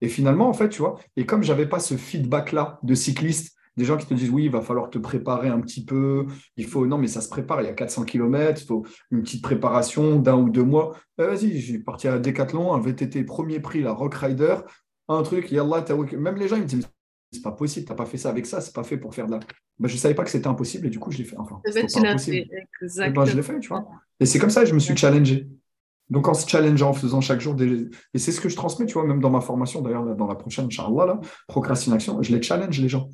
[0.00, 3.56] Et finalement, en fait, tu vois, et comme je n'avais pas ce feedback-là de cycliste
[3.76, 6.66] des gens qui te disent oui, il va falloir te préparer un petit peu, il
[6.66, 9.42] faut, non, mais ça se prépare, il y a 400 km, il faut une petite
[9.42, 10.96] préparation d'un ou deux mois.
[11.18, 14.56] Ben, vas-y, j'ai parti à Decathlon, un VTT premier prix, la Rock Rider,
[15.08, 15.84] un truc, yallah,
[16.18, 16.88] même les gens, ils me disent
[17.32, 19.26] c'est pas possible, tu n'as pas fait ça avec ça, c'est pas fait pour faire
[19.26, 19.40] de la.
[19.78, 21.36] Ben, je savais pas que c'était impossible et du coup, je l'ai fait.
[21.36, 21.60] Enfin.
[21.66, 21.86] Eh ben,
[23.24, 23.86] je l'ai fait, tu vois.
[24.20, 25.46] Et c'est comme ça que je me suis challengé.
[26.08, 27.88] Donc, en se challengeant, en faisant chaque jour des.
[28.14, 30.36] Et c'est ce que je transmets, tu vois, même dans ma formation, d'ailleurs, dans la
[30.36, 33.10] prochaine, Inch'Allah, là, procrastination, je les challenge, les gens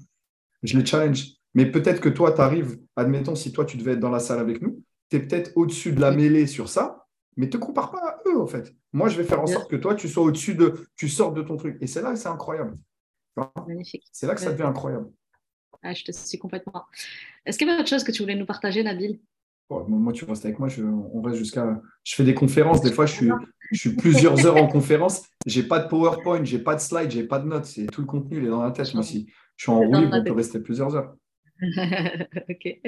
[0.62, 1.26] je les challenge.
[1.54, 4.38] Mais peut-être que toi, tu arrives, admettons, si toi, tu devais être dans la salle
[4.38, 7.01] avec nous, tu es peut-être au-dessus de la mêlée sur ça,
[7.36, 8.74] mais ne te compare pas à eux, en fait.
[8.92, 11.42] Moi, je vais faire en sorte que toi, tu sois au-dessus de, tu sortes de
[11.42, 11.78] ton truc.
[11.80, 12.76] Et c'est là que c'est incroyable.
[13.66, 14.04] Magnifique.
[14.12, 15.10] C'est là que ça devient incroyable.
[15.82, 16.84] Ah, je te suis complètement.
[17.44, 19.18] Est-ce qu'il y avait autre chose que tu voulais nous partager, Nabil?
[19.70, 20.68] Moi, tu restes avec moi.
[20.68, 21.80] Je, on reste jusqu'à.
[22.04, 22.82] Je fais des conférences.
[22.82, 23.30] Des fois, je suis,
[23.72, 25.24] je suis plusieurs heures en conférence.
[25.46, 27.64] J'ai pas de PowerPoint, j'ai pas de slide, j'ai pas de notes.
[27.64, 28.92] C'est tout le contenu, il est dans la tête.
[28.94, 29.26] Moi, si,
[29.56, 31.16] je suis en roue on peut rester plusieurs heures.
[32.50, 32.80] ok.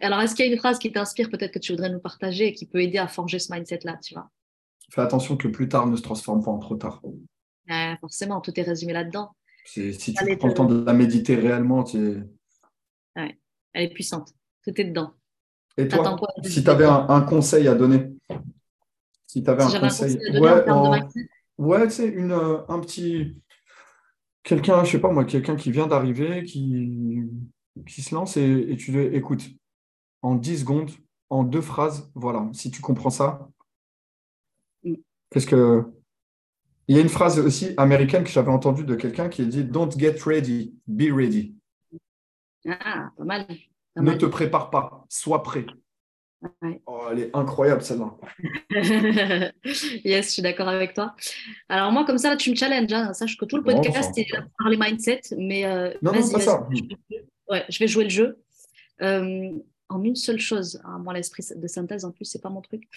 [0.00, 2.48] Alors, est-ce qu'il y a une phrase qui t'inspire, peut-être que tu voudrais nous partager
[2.48, 4.30] et qui peut aider à forger ce mindset-là, tu vois?
[4.90, 7.02] Fais attention que le plus tard ne se transforme pas en trop tard.
[8.00, 9.34] forcément, tout est résumé là-dedans.
[9.64, 12.22] Si tu prends le temps de la méditer réellement, tu
[13.16, 13.38] Ouais.
[13.72, 14.34] Elle est puissante.
[14.62, 15.14] Tout est dedans.
[15.76, 18.12] Et toi, si tu avais un, conseil à donner?
[19.26, 20.18] Si tu avais un, conseil,
[21.58, 23.36] ouais, tu sais, une, euh, un petit.
[24.44, 27.24] Quelqu'un, je sais pas moi, quelqu'un qui vient d'arriver, qui,
[27.86, 29.44] qui se lance et, et tu dis écoute,
[30.22, 30.90] en 10 secondes,
[31.30, 33.48] en deux phrases, voilà, si tu comprends ça,
[34.82, 34.94] mm.
[35.30, 35.84] qu'est-ce que.
[36.86, 39.64] Il y a une phrase aussi américaine que j'avais entendue de quelqu'un qui a dit
[39.64, 41.54] Don't get ready, be ready.
[42.68, 43.46] Ah, pas mal.
[43.96, 45.64] ne te prépare pas, sois prêt.
[46.86, 48.14] Oh, elle est incroyable celle-là.
[50.04, 51.14] yes, je suis d'accord avec toi.
[51.70, 52.92] Alors moi, comme ça, là, tu me challenges.
[52.92, 53.14] Hein.
[53.14, 56.40] Sache que tout le podcast est là pour les mindset, mais euh, non, non, pas
[56.40, 56.68] ça.
[57.48, 58.42] Ouais, je vais jouer le jeu.
[59.02, 59.52] Euh,
[59.88, 62.88] en une seule chose, hein, moi l'esprit de synthèse en plus, c'est pas mon truc.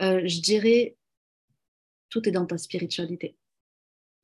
[0.00, 0.96] Euh, je dirais,
[2.08, 3.36] tout est dans ta spiritualité.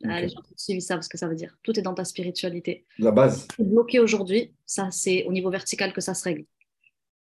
[0.04, 1.56] Ah, les gens qui suivent savent ce que ça veut dire.
[1.62, 2.84] Tout est dans ta spiritualité.
[2.98, 3.46] La base.
[3.58, 6.44] Bloqué aujourd'hui, ça c'est au niveau vertical que ça se règle.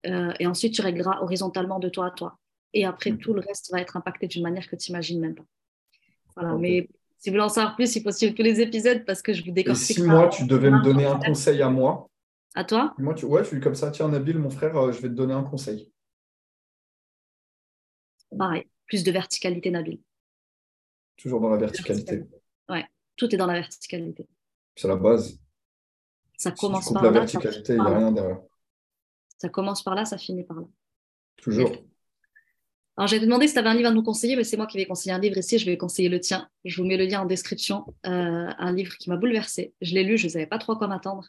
[0.08, 2.38] Euh, et ensuite, tu régleras horizontalement de toi à toi.
[2.74, 5.46] Et après, tout le reste va être impacté d'une manière que tu n'imagines même pas.
[6.36, 9.22] Voilà, mais si vous voulez en savoir plus, il faut suivre tous les épisodes parce
[9.22, 9.92] que je vous décortique.
[9.92, 12.10] Et si moi, tu devais me donner un conseil à moi,
[12.56, 13.92] à toi Moi, tu, ouais, je suis comme ça.
[13.92, 15.92] Tiens, Nabil, mon frère, euh, je vais te donner un conseil.
[18.38, 20.02] Pareil, plus de verticalité, Nabil.
[21.18, 22.24] Toujours dans la verticalité.
[22.70, 22.86] Ouais,
[23.16, 24.28] tout est dans la verticalité.
[24.76, 25.40] C'est la base.
[26.38, 28.42] Ça commence par la verticalité, il n'y a rien derrière.
[29.38, 30.68] Ça commence par là, ça finit par là.
[31.38, 31.72] Toujours.
[32.98, 34.78] Alors, j'ai demandé si tu avais un livre à nous conseiller, mais c'est moi qui
[34.78, 35.58] vais conseiller un livre ici.
[35.58, 36.50] Je vais conseiller le tien.
[36.64, 37.86] Je vous mets le lien en description.
[38.06, 39.74] Euh, un livre qui m'a bouleversée.
[39.82, 41.28] Je l'ai lu, je ne savais pas trop quoi m'attendre.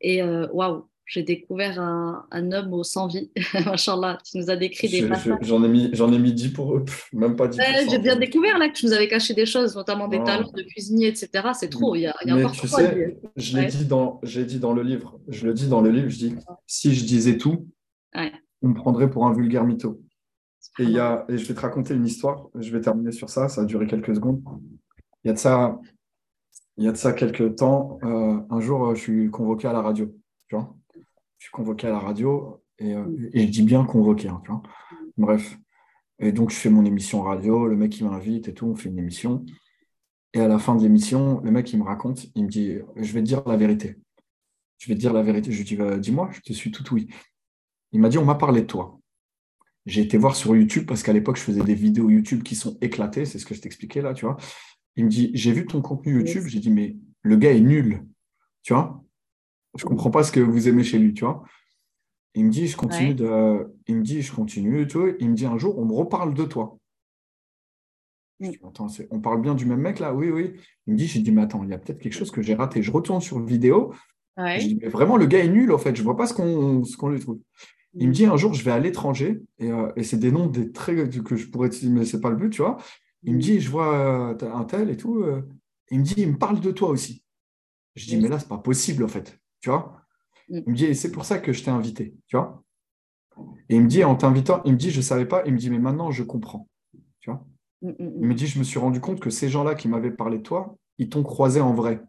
[0.00, 3.30] Et euh, waouh, j'ai découvert un, homme au sans vie.
[3.64, 5.08] Machallah, tu nous as décrit des
[5.40, 8.68] J'en ai, mis, ai mis 10 pour eux, même pas 10 J'ai bien découvert là
[8.68, 11.48] que tu nous avais caché des choses, notamment des talents de cuisinier, etc.
[11.54, 14.20] C'est trop, il y a, il y a Mais tu sais, je l'ai dit, dans,
[14.22, 16.34] dit dans le livre, je le dis dans le livre, je dis,
[16.66, 17.68] si je disais tout,
[18.62, 20.00] on me prendrait pour un vulgaire mytho.
[20.78, 23.48] Et, y a, et je vais te raconter une histoire, je vais terminer sur ça,
[23.48, 24.42] ça a duré quelques secondes.
[25.24, 25.78] Il y a de ça
[26.76, 29.82] il y a de ça quelques temps, euh, un jour, je suis convoqué à la
[29.82, 30.06] radio.
[30.48, 30.76] Tu vois
[31.38, 33.04] je suis convoqué à la radio et, euh,
[33.34, 34.28] je dis bien convoqué.
[34.28, 34.62] Hein, tu vois
[35.16, 35.58] Bref.
[36.18, 38.88] Et donc, je fais mon émission radio, le mec, il m'invite et tout, on fait
[38.88, 39.44] une émission.
[40.32, 43.12] Et à la fin de l'émission, le mec, il me raconte, il me dit Je
[43.12, 43.96] vais te dire la vérité.
[44.78, 45.52] Je vais te dire la vérité.
[45.52, 47.08] Je lui dis bah, Dis-moi, je te suis tout oui.
[47.92, 48.98] Il m'a dit On m'a parlé de toi.
[49.84, 52.76] J'ai été voir sur YouTube parce qu'à l'époque, je faisais des vidéos YouTube qui sont
[52.80, 54.36] éclatées, c'est ce que je t'expliquais là, tu vois.
[54.96, 58.02] Il me dit, j'ai vu ton contenu YouTube, j'ai dit, mais le gars est nul,
[58.62, 59.04] tu vois?
[59.76, 61.44] Je ne comprends pas ce que vous aimez chez lui, tu vois?
[62.34, 63.74] Il me dit, je continue de.
[63.86, 65.10] Il me dit, je continue, tu vois.
[65.20, 66.78] Il me dit un jour, on me reparle de toi.
[68.40, 70.14] Je dis, attends, on parle bien du même mec là?
[70.14, 70.54] Oui, oui.
[70.86, 72.54] Il me dit, j'ai dit, mais attends, il y a peut-être quelque chose que j'ai
[72.54, 72.82] raté.
[72.82, 73.94] Je retourne sur vidéo.
[74.38, 75.94] Je dis, mais vraiment, le gars est nul, en fait.
[75.94, 77.40] Je ne vois pas ce qu'on lui trouve.
[77.98, 80.46] Il me dit, un jour, je vais à l'étranger, et, euh, et c'est des noms
[80.46, 82.76] des traits que je pourrais dire, mais ce n'est pas le but, tu vois.
[83.22, 85.22] Il me dit, je vois euh, un tel et tout.
[85.22, 85.42] Euh.
[85.90, 87.24] Il me dit, il me parle de toi aussi.
[87.94, 89.38] Je dis, mais là, c'est pas possible, en fait.
[89.60, 90.00] Tu vois
[90.48, 90.58] mm.
[90.66, 92.16] Il me dit, c'est pour ça que je t'ai invité.
[92.26, 92.62] Tu vois
[93.68, 95.42] Et il me dit, en t'invitant, il me dit, je ne savais pas.
[95.46, 96.68] Il me dit, mais maintenant, je comprends.
[97.20, 97.44] Tu vois
[97.82, 100.10] mm, mm, Il me dit, je me suis rendu compte que ces gens-là qui m'avaient
[100.10, 102.02] parlé de toi, ils t'ont croisé en vrai.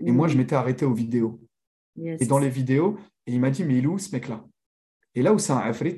[0.00, 1.40] Et moi, je m'étais arrêté aux vidéos.
[1.96, 2.96] Et dans les vidéos,
[3.26, 4.44] et il m'a dit, mais il est où ce mec-là?
[5.14, 5.96] Et là où c'est un afrit,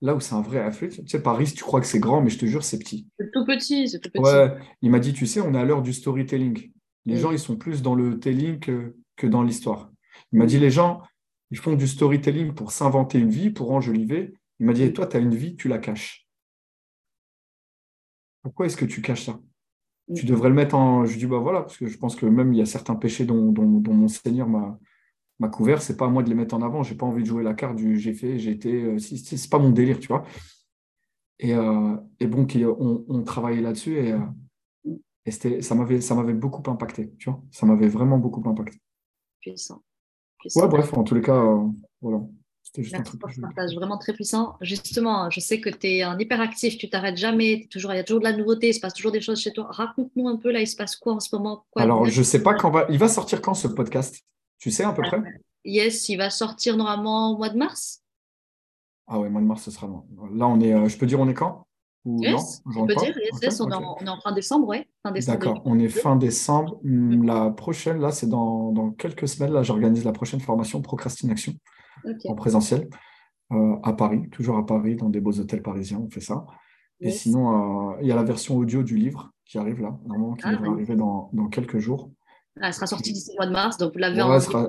[0.00, 2.30] Là où c'est un vrai afflux, tu sais, Paris, tu crois que c'est grand, mais
[2.30, 3.08] je te jure, c'est petit.
[3.18, 4.22] C'est tout petit, c'est tout petit.
[4.22, 6.70] Ouais, il m'a dit, tu sais, on est à l'heure du storytelling.
[7.04, 8.94] Les gens, ils sont plus dans le telling que,
[9.26, 9.90] dans l'histoire.
[10.32, 11.02] Il m'a dit, les gens,
[11.50, 14.34] ils font du storytelling pour s'inventer une vie, pour enjoliver.
[14.60, 16.28] Il m'a dit, et toi, tu as une vie, tu la caches.
[18.42, 19.40] Pourquoi est-ce que tu caches ça?
[20.14, 21.04] Tu devrais le mettre en.
[21.06, 23.24] Je dis, bah voilà, parce que je pense que même il y a certains péchés
[23.24, 24.78] dont, dont mon Seigneur m'a
[25.38, 26.82] ma couvert, c'est pas à moi de les mettre en avant.
[26.82, 28.82] J'ai pas envie de jouer la carte du j'ai fait, j'ai été.
[28.82, 30.24] Euh, c'est pas mon délire, tu vois.
[31.38, 32.46] Et, euh, et bon,
[32.80, 34.18] on, on travaillait là-dessus et, euh,
[35.24, 37.40] et ça m'avait ça m'avait beaucoup impacté, tu vois.
[37.50, 38.78] Ça m'avait vraiment beaucoup impacté.
[39.40, 39.82] Puissant.
[40.56, 41.44] Ouais, bref, en tous les cas,
[42.00, 42.20] voilà.
[42.62, 43.20] C'était juste un truc.
[43.40, 44.56] partage vraiment très puissant.
[44.60, 48.04] Justement, je sais que tu es un hyperactif, tu t'arrêtes jamais, toujours, il y a
[48.04, 49.68] toujours de la nouveauté, il se passe toujours des choses chez toi.
[49.70, 51.64] Raconte-nous un peu là, il se passe quoi en ce moment?
[51.76, 52.86] Alors, je sais pas quand va.
[52.90, 54.22] Il va sortir quand ce podcast?
[54.58, 55.20] Tu sais à peu près?
[55.64, 58.02] Yes, il va sortir normalement au mois de mars?
[59.06, 60.04] Ah ouais, mois de mars, ce sera loin.
[60.32, 61.66] Là, on est, euh, je peux dire, on est quand?
[62.04, 64.86] Yes, on peut dire, yes, on, est en, fin décembre, oui.
[65.26, 66.80] D'accord, on est fin décembre.
[66.82, 69.52] Hmm, la prochaine, là, c'est dans, quelques semaines.
[69.52, 71.52] Là, j'organise la prochaine formation Procrastination
[72.26, 72.88] en présentiel
[73.52, 76.46] euh, à Paris, toujours à Paris, dans des beaux hôtels parisiens, on fait ça.
[77.00, 80.34] Et sinon, euh, il y a la version audio du livre qui arrive là, normalement,
[80.34, 82.10] qui ah, va arriver dans, dans quelques jours.
[82.62, 84.68] Elle sera sortie d'ici le mois de mars, donc vous l'avez ouais, Elle sera,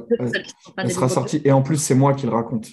[0.77, 2.67] elle, sera sortie, et en plus, c'est moi qui le raconte.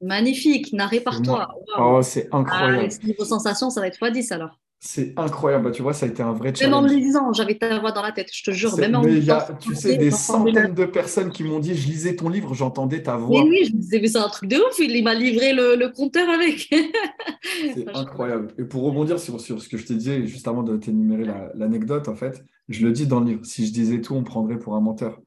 [0.00, 1.48] Magnifique, narré par toi.
[1.78, 2.88] Oh, c'est incroyable.
[2.90, 4.58] Ah, niveau sensation, ça va être x10 alors.
[4.86, 6.74] C'est incroyable, bah, tu vois, ça a été un vrai challenge.
[6.74, 8.76] Même en le lisant, j'avais ta voix dans la tête, je te jure.
[8.76, 11.74] Même en mais il y a, tu sais, des centaines de personnes qui m'ont dit,
[11.74, 13.42] je lisais ton livre, j'entendais ta voix.
[13.44, 15.74] Mais oui, je me disais, mais c'est un truc de ouf, il m'a livré le,
[15.76, 16.68] le, compteur avec.
[17.74, 18.48] c'est incroyable.
[18.58, 22.08] Et pour rebondir sur, sur ce que je t'ai dit juste avant de t'énumérer l'anecdote,
[22.08, 24.74] en fait, je le dis dans le livre, si je disais tout, on prendrait pour
[24.74, 25.20] un menteur.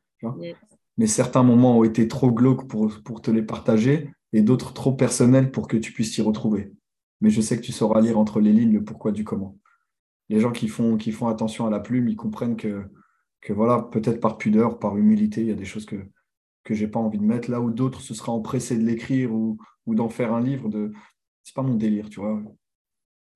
[0.97, 4.93] Mais certains moments ont été trop glauques pour, pour te les partager et d'autres trop
[4.93, 6.73] personnels pour que tu puisses t'y retrouver
[7.21, 9.57] mais je sais que tu sauras lire entre les lignes le pourquoi du comment.
[10.29, 12.85] Les gens qui font, qui font attention à la plume, ils comprennent que,
[13.41, 15.95] que voilà, peut-être par pudeur, par humilité, il y a des choses que,
[16.63, 19.33] que je n'ai pas envie de mettre, là où d'autres se seraient empressés de l'écrire
[19.33, 20.69] ou, ou d'en faire un livre.
[20.69, 20.91] De...
[21.43, 22.41] Ce n'est pas mon délire, tu vois.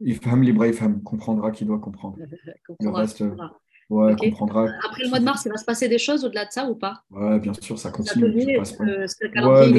[0.02, 2.18] Ifham libre Ifham, comprendra qui doit comprendre.
[2.80, 3.24] le reste,
[3.92, 4.68] Ouais, comprendra.
[4.86, 6.76] Après le mois de mars, il va se passer des choses au-delà de ça ou
[6.76, 7.04] pas?
[7.12, 8.30] Ouais, bien sûr, ça continue.
[8.30, 8.58] Les ateliers,
[9.44, 9.70] ouais,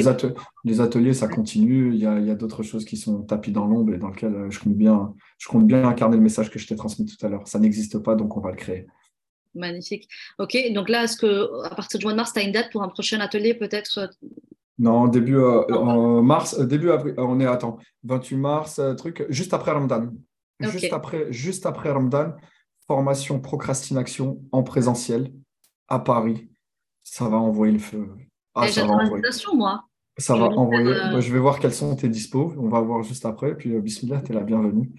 [0.63, 1.91] les, ateliers, ça continue.
[1.91, 4.51] Il y a, a d'autres choses qui sont tapis dans l'ombre et dans lesquelles euh,
[4.51, 7.29] je compte, bien, je compte bien incarner le message que je t'ai transmis tout à
[7.29, 7.47] l'heure.
[7.47, 8.85] Ça n'existe pas, donc on va le créer.
[9.55, 10.07] Magnifique.
[10.37, 12.71] Ok, donc là, est-ce que à partir du mois de mars, tu as une date
[12.71, 13.97] pour un prochain atelier peut-être?
[13.97, 14.29] Euh?
[14.77, 19.71] Non, début euh, en mars, début avril, on est, attends, 28 mars, truc, juste après
[19.71, 20.09] Ramadan.
[20.59, 22.33] Juste, après, juste après Ramadan,
[22.87, 25.31] formation procrastination en présentiel
[25.87, 26.49] à Paris.
[27.03, 28.09] Ça va envoyer le feu.
[28.55, 29.23] Ah, ça va envoyer.
[29.55, 29.85] moi.
[30.17, 30.87] Ça va envoyer.
[30.87, 32.53] Euh, je vais voir quels sont tes dispos.
[32.57, 33.55] On va voir juste après.
[33.55, 34.91] Puis, euh, Bismillah, tu es la bienvenue.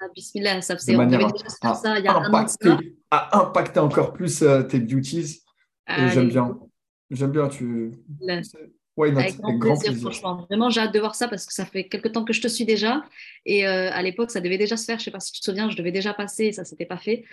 [0.00, 1.28] Ah, bismillah, ça faisait on déjà
[1.62, 2.78] à, ça il y a impacter, un
[3.10, 5.42] à impacter encore plus euh, tes beauties.
[5.88, 6.58] Et j'aime bien.
[7.10, 7.48] J'aime bien.
[7.48, 7.92] Tu...
[8.98, 10.46] Avec grand, plaisir, franchement.
[10.48, 12.48] Vraiment, j'ai hâte de voir ça parce que ça fait quelques temps que je te
[12.48, 13.02] suis déjà.
[13.44, 14.98] Et euh, à l'époque, ça devait déjà se faire.
[14.98, 16.66] Je ne sais pas si tu te souviens, je devais déjà passer et ça ne
[16.66, 17.24] s'était pas fait.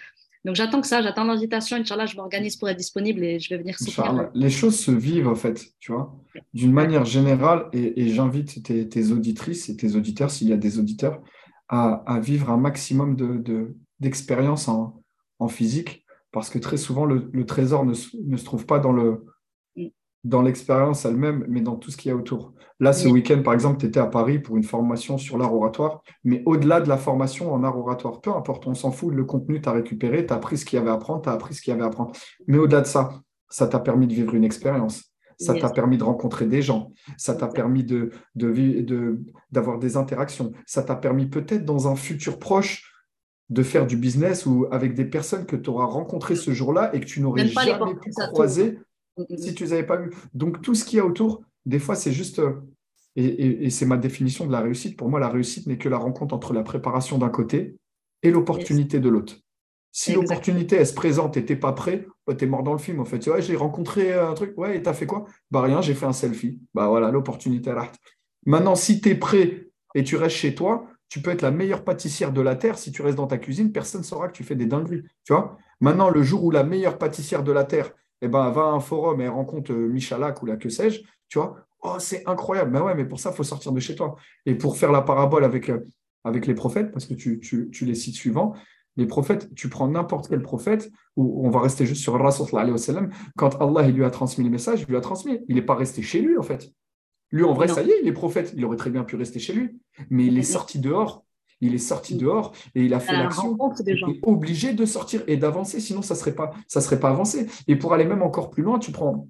[0.43, 1.77] Donc j'attends que ça, j'attends l'invitation.
[1.77, 4.29] Inch'Allah, je m'organise pour être disponible et je vais venir soutenir.
[4.33, 6.13] Les choses se vivent, en fait, tu vois,
[6.53, 7.69] d'une manière générale.
[7.71, 11.21] Et, j'invite tes, auditrices et tes auditeurs, s'il y a des auditeurs,
[11.69, 13.15] à, vivre un maximum
[14.01, 15.01] d'expérience de, en,
[15.39, 16.03] en, physique
[16.33, 17.93] parce que très souvent, le, trésor ne,
[18.25, 19.23] ne se trouve pas dans le
[20.23, 22.53] dans l'expérience elle-même, mais dans tout ce qu'il y a autour.
[22.79, 26.01] Là, ce week-end, par exemple, tu étais à Paris pour une formation sur l'art oratoire,
[26.23, 29.61] mais au-delà de la formation en art oratoire, peu importe, on s'en fout, le contenu,
[29.61, 31.53] tu as récupéré, tu as appris ce qu'il y avait à apprendre, tu as appris
[31.53, 32.13] ce qu'il y avait à apprendre.
[32.47, 35.13] Mais au-delà de ça, ça t'a permis de vivre une expérience.
[35.39, 39.19] Ça t'a permis de rencontrer des gens, ça t'a permis de, de,
[39.51, 42.93] d'avoir des interactions, ça t'a permis peut-être dans un futur proche
[43.49, 46.99] de faire du business ou avec des personnes que tu auras rencontrées ce jour-là et
[46.99, 48.79] que tu n'aurais jamais pu croiser
[49.37, 50.11] si tu ne les avais pas vu.
[50.33, 52.39] Donc, tout ce qu'il y a autour, des fois, c'est juste.
[52.39, 52.61] Euh,
[53.15, 54.97] et, c'est ma définition de la réussite.
[54.97, 57.77] Pour moi, la réussite n'est que la rencontre entre la préparation d'un côté
[58.23, 59.35] et l'opportunité de l'autre.
[59.91, 62.71] Si l'opportunité, elle se présente et tu n'es pas prêt, bah, tu es mort dans
[62.71, 62.99] le film.
[62.99, 65.25] En fait, tu vois, j'ai rencontré un truc, ouais, et tu as fait quoi?
[65.51, 66.59] Bah rien, j'ai fait un selfie.
[66.73, 67.95] Bah voilà, l'opportunité rate.
[68.47, 71.83] Maintenant, si tu es prêt et tu restes chez toi, tu peux être la meilleure
[71.83, 72.79] pâtissière de la Terre.
[72.79, 75.03] Si tu restes dans ta cuisine, personne ne saura que tu fais des dingueries.
[75.23, 75.59] Tu vois?
[75.79, 77.91] Maintenant, le jour où la meilleure pâtissière de la Terre,
[78.23, 81.39] eh ben, va à un forum et rencontre euh, Michalak ou la que sais-je, tu
[81.39, 82.71] vois, oh, c'est incroyable.
[82.71, 84.15] Mais ouais, mais pour ça, il faut sortir de chez toi.
[84.45, 85.79] Et pour faire la parabole avec, euh,
[86.23, 88.53] avec les prophètes, parce que tu, tu, les cites suivants,
[88.95, 92.47] les prophètes, tu prends n'importe quel prophète, ou on va rester juste sur Rasul
[93.35, 95.39] quand Allah il lui a transmis les messages, il lui a transmis.
[95.49, 96.69] Il n'est pas resté chez lui, en fait.
[97.31, 98.53] Lui, en vrai, ça y est, il est prophète.
[98.55, 99.81] Il aurait très bien pu rester chez lui.
[100.09, 101.25] Mais il est sorti dehors
[101.61, 103.57] il est sorti dehors et il a fait l'action.
[103.85, 107.09] Il est obligé de sortir et d'avancer, sinon ça ne serait, pas, ça serait pas
[107.09, 107.47] avancé.
[107.67, 109.27] Et pour aller même encore plus loin, tu prends,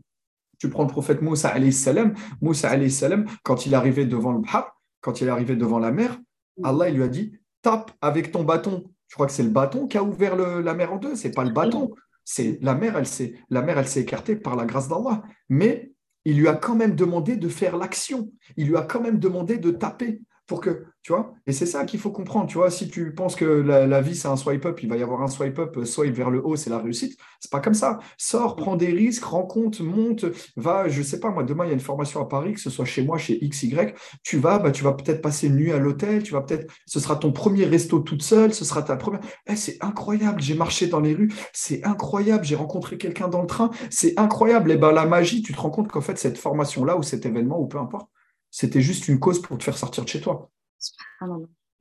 [0.59, 2.13] tu prends le prophète Moussa alayhi salam.
[2.41, 5.91] Moussa alayhi salam, quand il arrivé devant le Bahar, quand il est arrivé devant la
[5.91, 6.19] mer.
[6.63, 8.83] Allah il lui a dit tape avec ton bâton.
[9.07, 11.43] Je crois que c'est le bâton qui a ouvert la mer en deux, c'est pas
[11.43, 11.91] le bâton.
[12.25, 15.23] C'est la mer, elle s'est la mer, elle s'est écartée par la grâce d'Allah.
[15.49, 15.91] Mais
[16.25, 18.31] il lui a quand même demandé de faire l'action.
[18.55, 21.85] Il lui a quand même demandé de taper pour que, tu vois, et c'est ça
[21.85, 24.81] qu'il faut comprendre, tu vois, si tu penses que la, vie c'est un swipe up,
[24.83, 27.17] il va y avoir un swipe up, euh, swipe vers le haut, c'est la réussite,
[27.39, 27.99] c'est pas comme ça.
[28.17, 30.25] Sors, prends des risques, rencontre, monte,
[30.57, 32.69] va, je sais pas, moi demain il y a une formation à Paris, que ce
[32.69, 33.93] soit chez moi, chez XY,
[34.23, 36.99] tu vas, bah, tu vas peut-être passer une nuit à l'hôtel, tu vas peut-être, ce
[36.99, 40.87] sera ton premier resto toute seule, ce sera ta première, eh, c'est incroyable, j'ai marché
[40.87, 44.91] dans les rues, c'est incroyable, j'ai rencontré quelqu'un dans le train, c'est incroyable, et ben
[44.91, 47.77] la magie, tu te rends compte qu'en fait cette formation-là ou cet événement ou peu
[47.77, 48.09] importe,
[48.53, 50.51] c'était juste une cause pour te faire sortir de chez toi.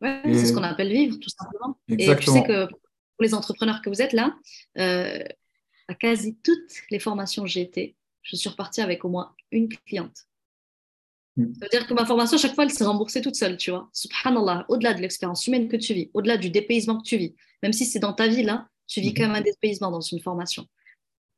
[0.00, 1.78] c'est ce qu'on appelle vivre, tout simplement.
[1.86, 4.34] Et tu sais que pour les entrepreneurs que vous êtes là,
[4.78, 5.22] euh,
[5.88, 10.16] à quasi toutes les formations été, je suis repartie avec au moins une cliente.
[11.36, 11.52] Mm.
[11.52, 13.70] Ça veut dire que ma formation, à chaque fois, elle s'est remboursée toute seule, tu
[13.70, 13.90] vois.
[13.92, 17.74] Subhanallah, au-delà de l'expérience humaine que tu vis, au-delà du dépaysement que tu vis, même
[17.74, 19.14] si c'est dans ta vie, là, tu vis mm-hmm.
[19.14, 20.66] quand même un dépaysement dans une formation.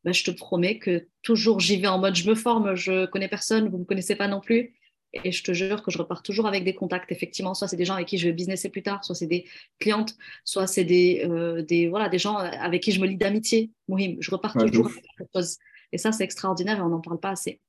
[0.04, 3.28] ben, je te promets que toujours j'y vais en mode je me forme, je connais
[3.28, 4.74] personne, vous ne me connaissez pas non plus.
[5.22, 7.12] Et je te jure que je repars toujours avec des contacts.
[7.12, 9.46] Effectivement, soit c'est des gens avec qui je vais businesser plus tard, soit c'est des
[9.78, 13.70] clientes, soit c'est des, euh, des, voilà, des gens avec qui je me lie d'amitié.
[13.88, 15.58] Mohim, je repars toujours avec quelque chose.
[15.92, 17.60] Et ça, c'est extraordinaire et on n'en parle pas assez.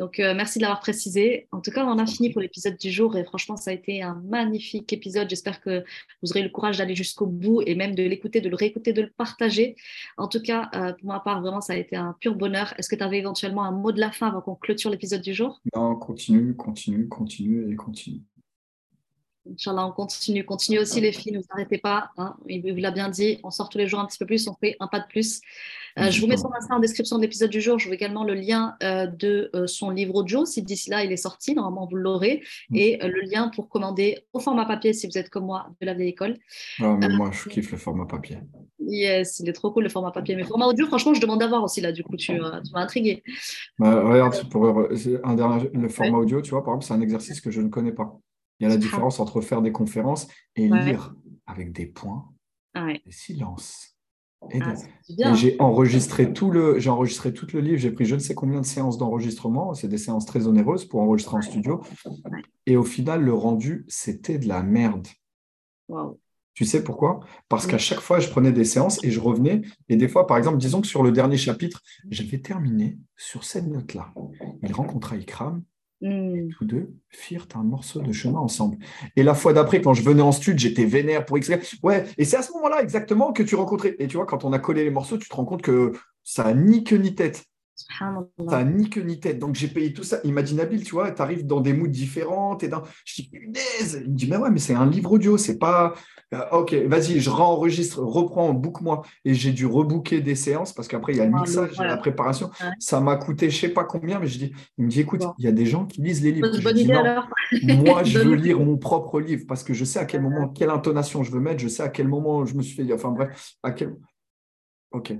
[0.00, 1.46] Donc, euh, merci de l'avoir précisé.
[1.52, 4.02] En tout cas, on a fini pour l'épisode du jour et franchement, ça a été
[4.02, 5.28] un magnifique épisode.
[5.28, 5.84] J'espère que
[6.22, 9.02] vous aurez le courage d'aller jusqu'au bout et même de l'écouter, de le réécouter, de
[9.02, 9.76] le partager.
[10.16, 12.72] En tout cas, euh, pour ma part, vraiment, ça a été un pur bonheur.
[12.78, 15.34] Est-ce que tu avais éventuellement un mot de la fin avant qu'on clôture l'épisode du
[15.34, 15.60] jour?
[15.76, 18.22] Non, continue, continue, continue et continue.
[19.48, 20.44] Inch'Allah, on continue.
[20.44, 22.10] Continue aussi, les filles, ne vous arrêtez pas.
[22.18, 22.36] Hein.
[22.46, 24.54] Il vous l'a bien dit, on sort tous les jours un petit peu plus, on
[24.54, 25.40] fait un pas de plus.
[25.98, 27.78] Euh, je vous mets son Insta en description de l'épisode du jour.
[27.78, 30.44] Je vous également le lien euh, de euh, son livre audio.
[30.44, 32.42] Si d'ici là, il est sorti, normalement, vous l'aurez.
[32.70, 32.76] Mm.
[32.76, 35.94] Et le lien pour commander au format papier, si vous êtes comme moi, de la
[35.94, 36.36] vieille école.
[36.80, 38.38] Ah, mais moi, je kiffe le format papier.
[38.78, 40.36] Yes, il est trop cool le format papier.
[40.36, 41.92] Mais format audio, franchement, je demande d'avoir aussi là.
[41.92, 43.22] Du coup, tu, tu m'as intrigué.
[43.78, 44.88] Bah, regarde, pour
[45.24, 47.68] un dernier, le format audio, tu vois, par exemple, c'est un exercice que je ne
[47.68, 48.20] connais pas.
[48.60, 51.14] Il y a la différence entre faire des conférences et lire
[51.46, 52.28] avec des points,
[52.76, 53.96] des silences.
[54.50, 57.76] Et, ah, j'ai enregistré tout le, j'ai enregistré tout le livre.
[57.78, 59.74] J'ai pris je ne sais combien de séances d'enregistrement.
[59.74, 61.82] C'est des séances très onéreuses pour enregistrer en studio.
[62.66, 65.08] Et au final, le rendu, c'était de la merde.
[66.54, 67.20] Tu sais pourquoi?
[67.48, 69.62] Parce qu'à chaque fois, je prenais des séances et je revenais.
[69.88, 73.66] Et des fois, par exemple, disons que sur le dernier chapitre, j'avais terminé sur cette
[73.66, 74.12] note-là.
[74.62, 75.62] Il rencontra Ikram
[76.02, 76.48] Hmm.
[76.56, 78.78] tous deux firent un morceau de chemin ensemble.
[79.16, 81.60] Et la fois d'après, quand je venais en studio, j'étais vénère pour extraire.
[81.82, 83.96] Ouais, et c'est à ce moment-là exactement que tu rencontrais.
[83.98, 85.92] Et tu vois, quand on a collé les morceaux, tu te rends compte que
[86.24, 87.44] ça a ni queue ni tête.
[88.48, 89.38] Ça a ni queue ni tête.
[89.38, 90.18] Donc j'ai payé tout ça.
[90.24, 92.56] Il m'a dit Nabil, tu vois, tu arrives dans des moods différents.
[92.56, 92.82] Dans...
[93.04, 94.02] Je dis punaise.
[94.04, 95.94] Il me dit mais ouais, mais c'est un livre audio, c'est pas.
[96.32, 99.02] Euh, ok, vas-y, je réenregistre, reprends, book-moi.
[99.24, 102.50] Et j'ai dû rebooker des séances parce qu'après, il y a le mixage, la préparation.
[102.78, 105.44] Ça m'a coûté je sais pas combien, mais je dis, il me dit écoute, il
[105.44, 106.48] y a des gens qui lisent les livres.
[107.84, 110.70] moi, je veux lire mon propre livre parce que je sais à quel moment, quelle
[110.70, 112.92] intonation je veux mettre, je sais à quel moment je me suis fait.
[112.92, 113.96] Enfin bref, à quel.
[114.92, 115.12] Ok.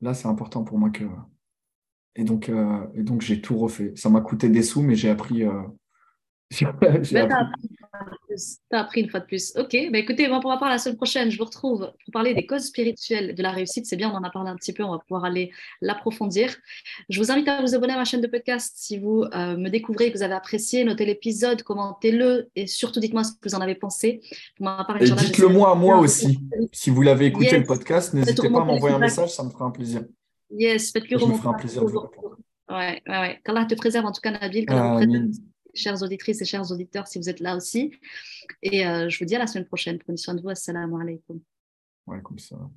[0.00, 1.04] Là, c'est important pour moi que.
[2.16, 3.92] Et donc, euh, et donc j'ai tout refait.
[3.96, 5.44] Ça m'a coûté des sous, mais j'ai appris.
[5.44, 5.62] Euh,
[6.50, 7.68] j'ai appris
[8.36, 9.52] tu as appris une fois de plus.
[9.56, 11.30] Ok, bah écoutez, on pourra parler la semaine prochaine.
[11.30, 13.86] Je vous retrouve pour parler des causes spirituelles de la réussite.
[13.86, 16.54] C'est bien, on en a parlé un petit peu, on va pouvoir aller l'approfondir.
[17.08, 19.68] Je vous invite à vous abonner à ma chaîne de podcast si vous euh, me
[19.68, 23.60] découvrez, que vous avez apprécié, notez l'épisode, commentez-le et surtout dites-moi ce que vous en
[23.60, 24.20] avez pensé.
[24.58, 26.40] dites-le moi à moi aussi.
[26.72, 29.66] Si vous l'avez écouté le podcast, n'hésitez pas à m'envoyer un message, ça me fera
[29.66, 30.02] un plaisir.
[30.52, 31.48] Yes, faites-le remonter.
[31.48, 32.36] Un plaisir de vous répondre.
[32.68, 33.40] Ouais, ouais, ouais.
[33.44, 34.66] Qu'Allah te préserve en tout cas, Nabil.
[34.66, 35.00] Qu'Allah
[35.74, 37.92] chères auditrices et chers auditeurs, si vous êtes là aussi.
[38.62, 39.98] Et euh, je vous dis à la semaine prochaine.
[39.98, 40.50] Prenez soin de vous.
[40.50, 41.40] Assalamu alaikum.
[42.06, 42.70] Wa alaikum salam.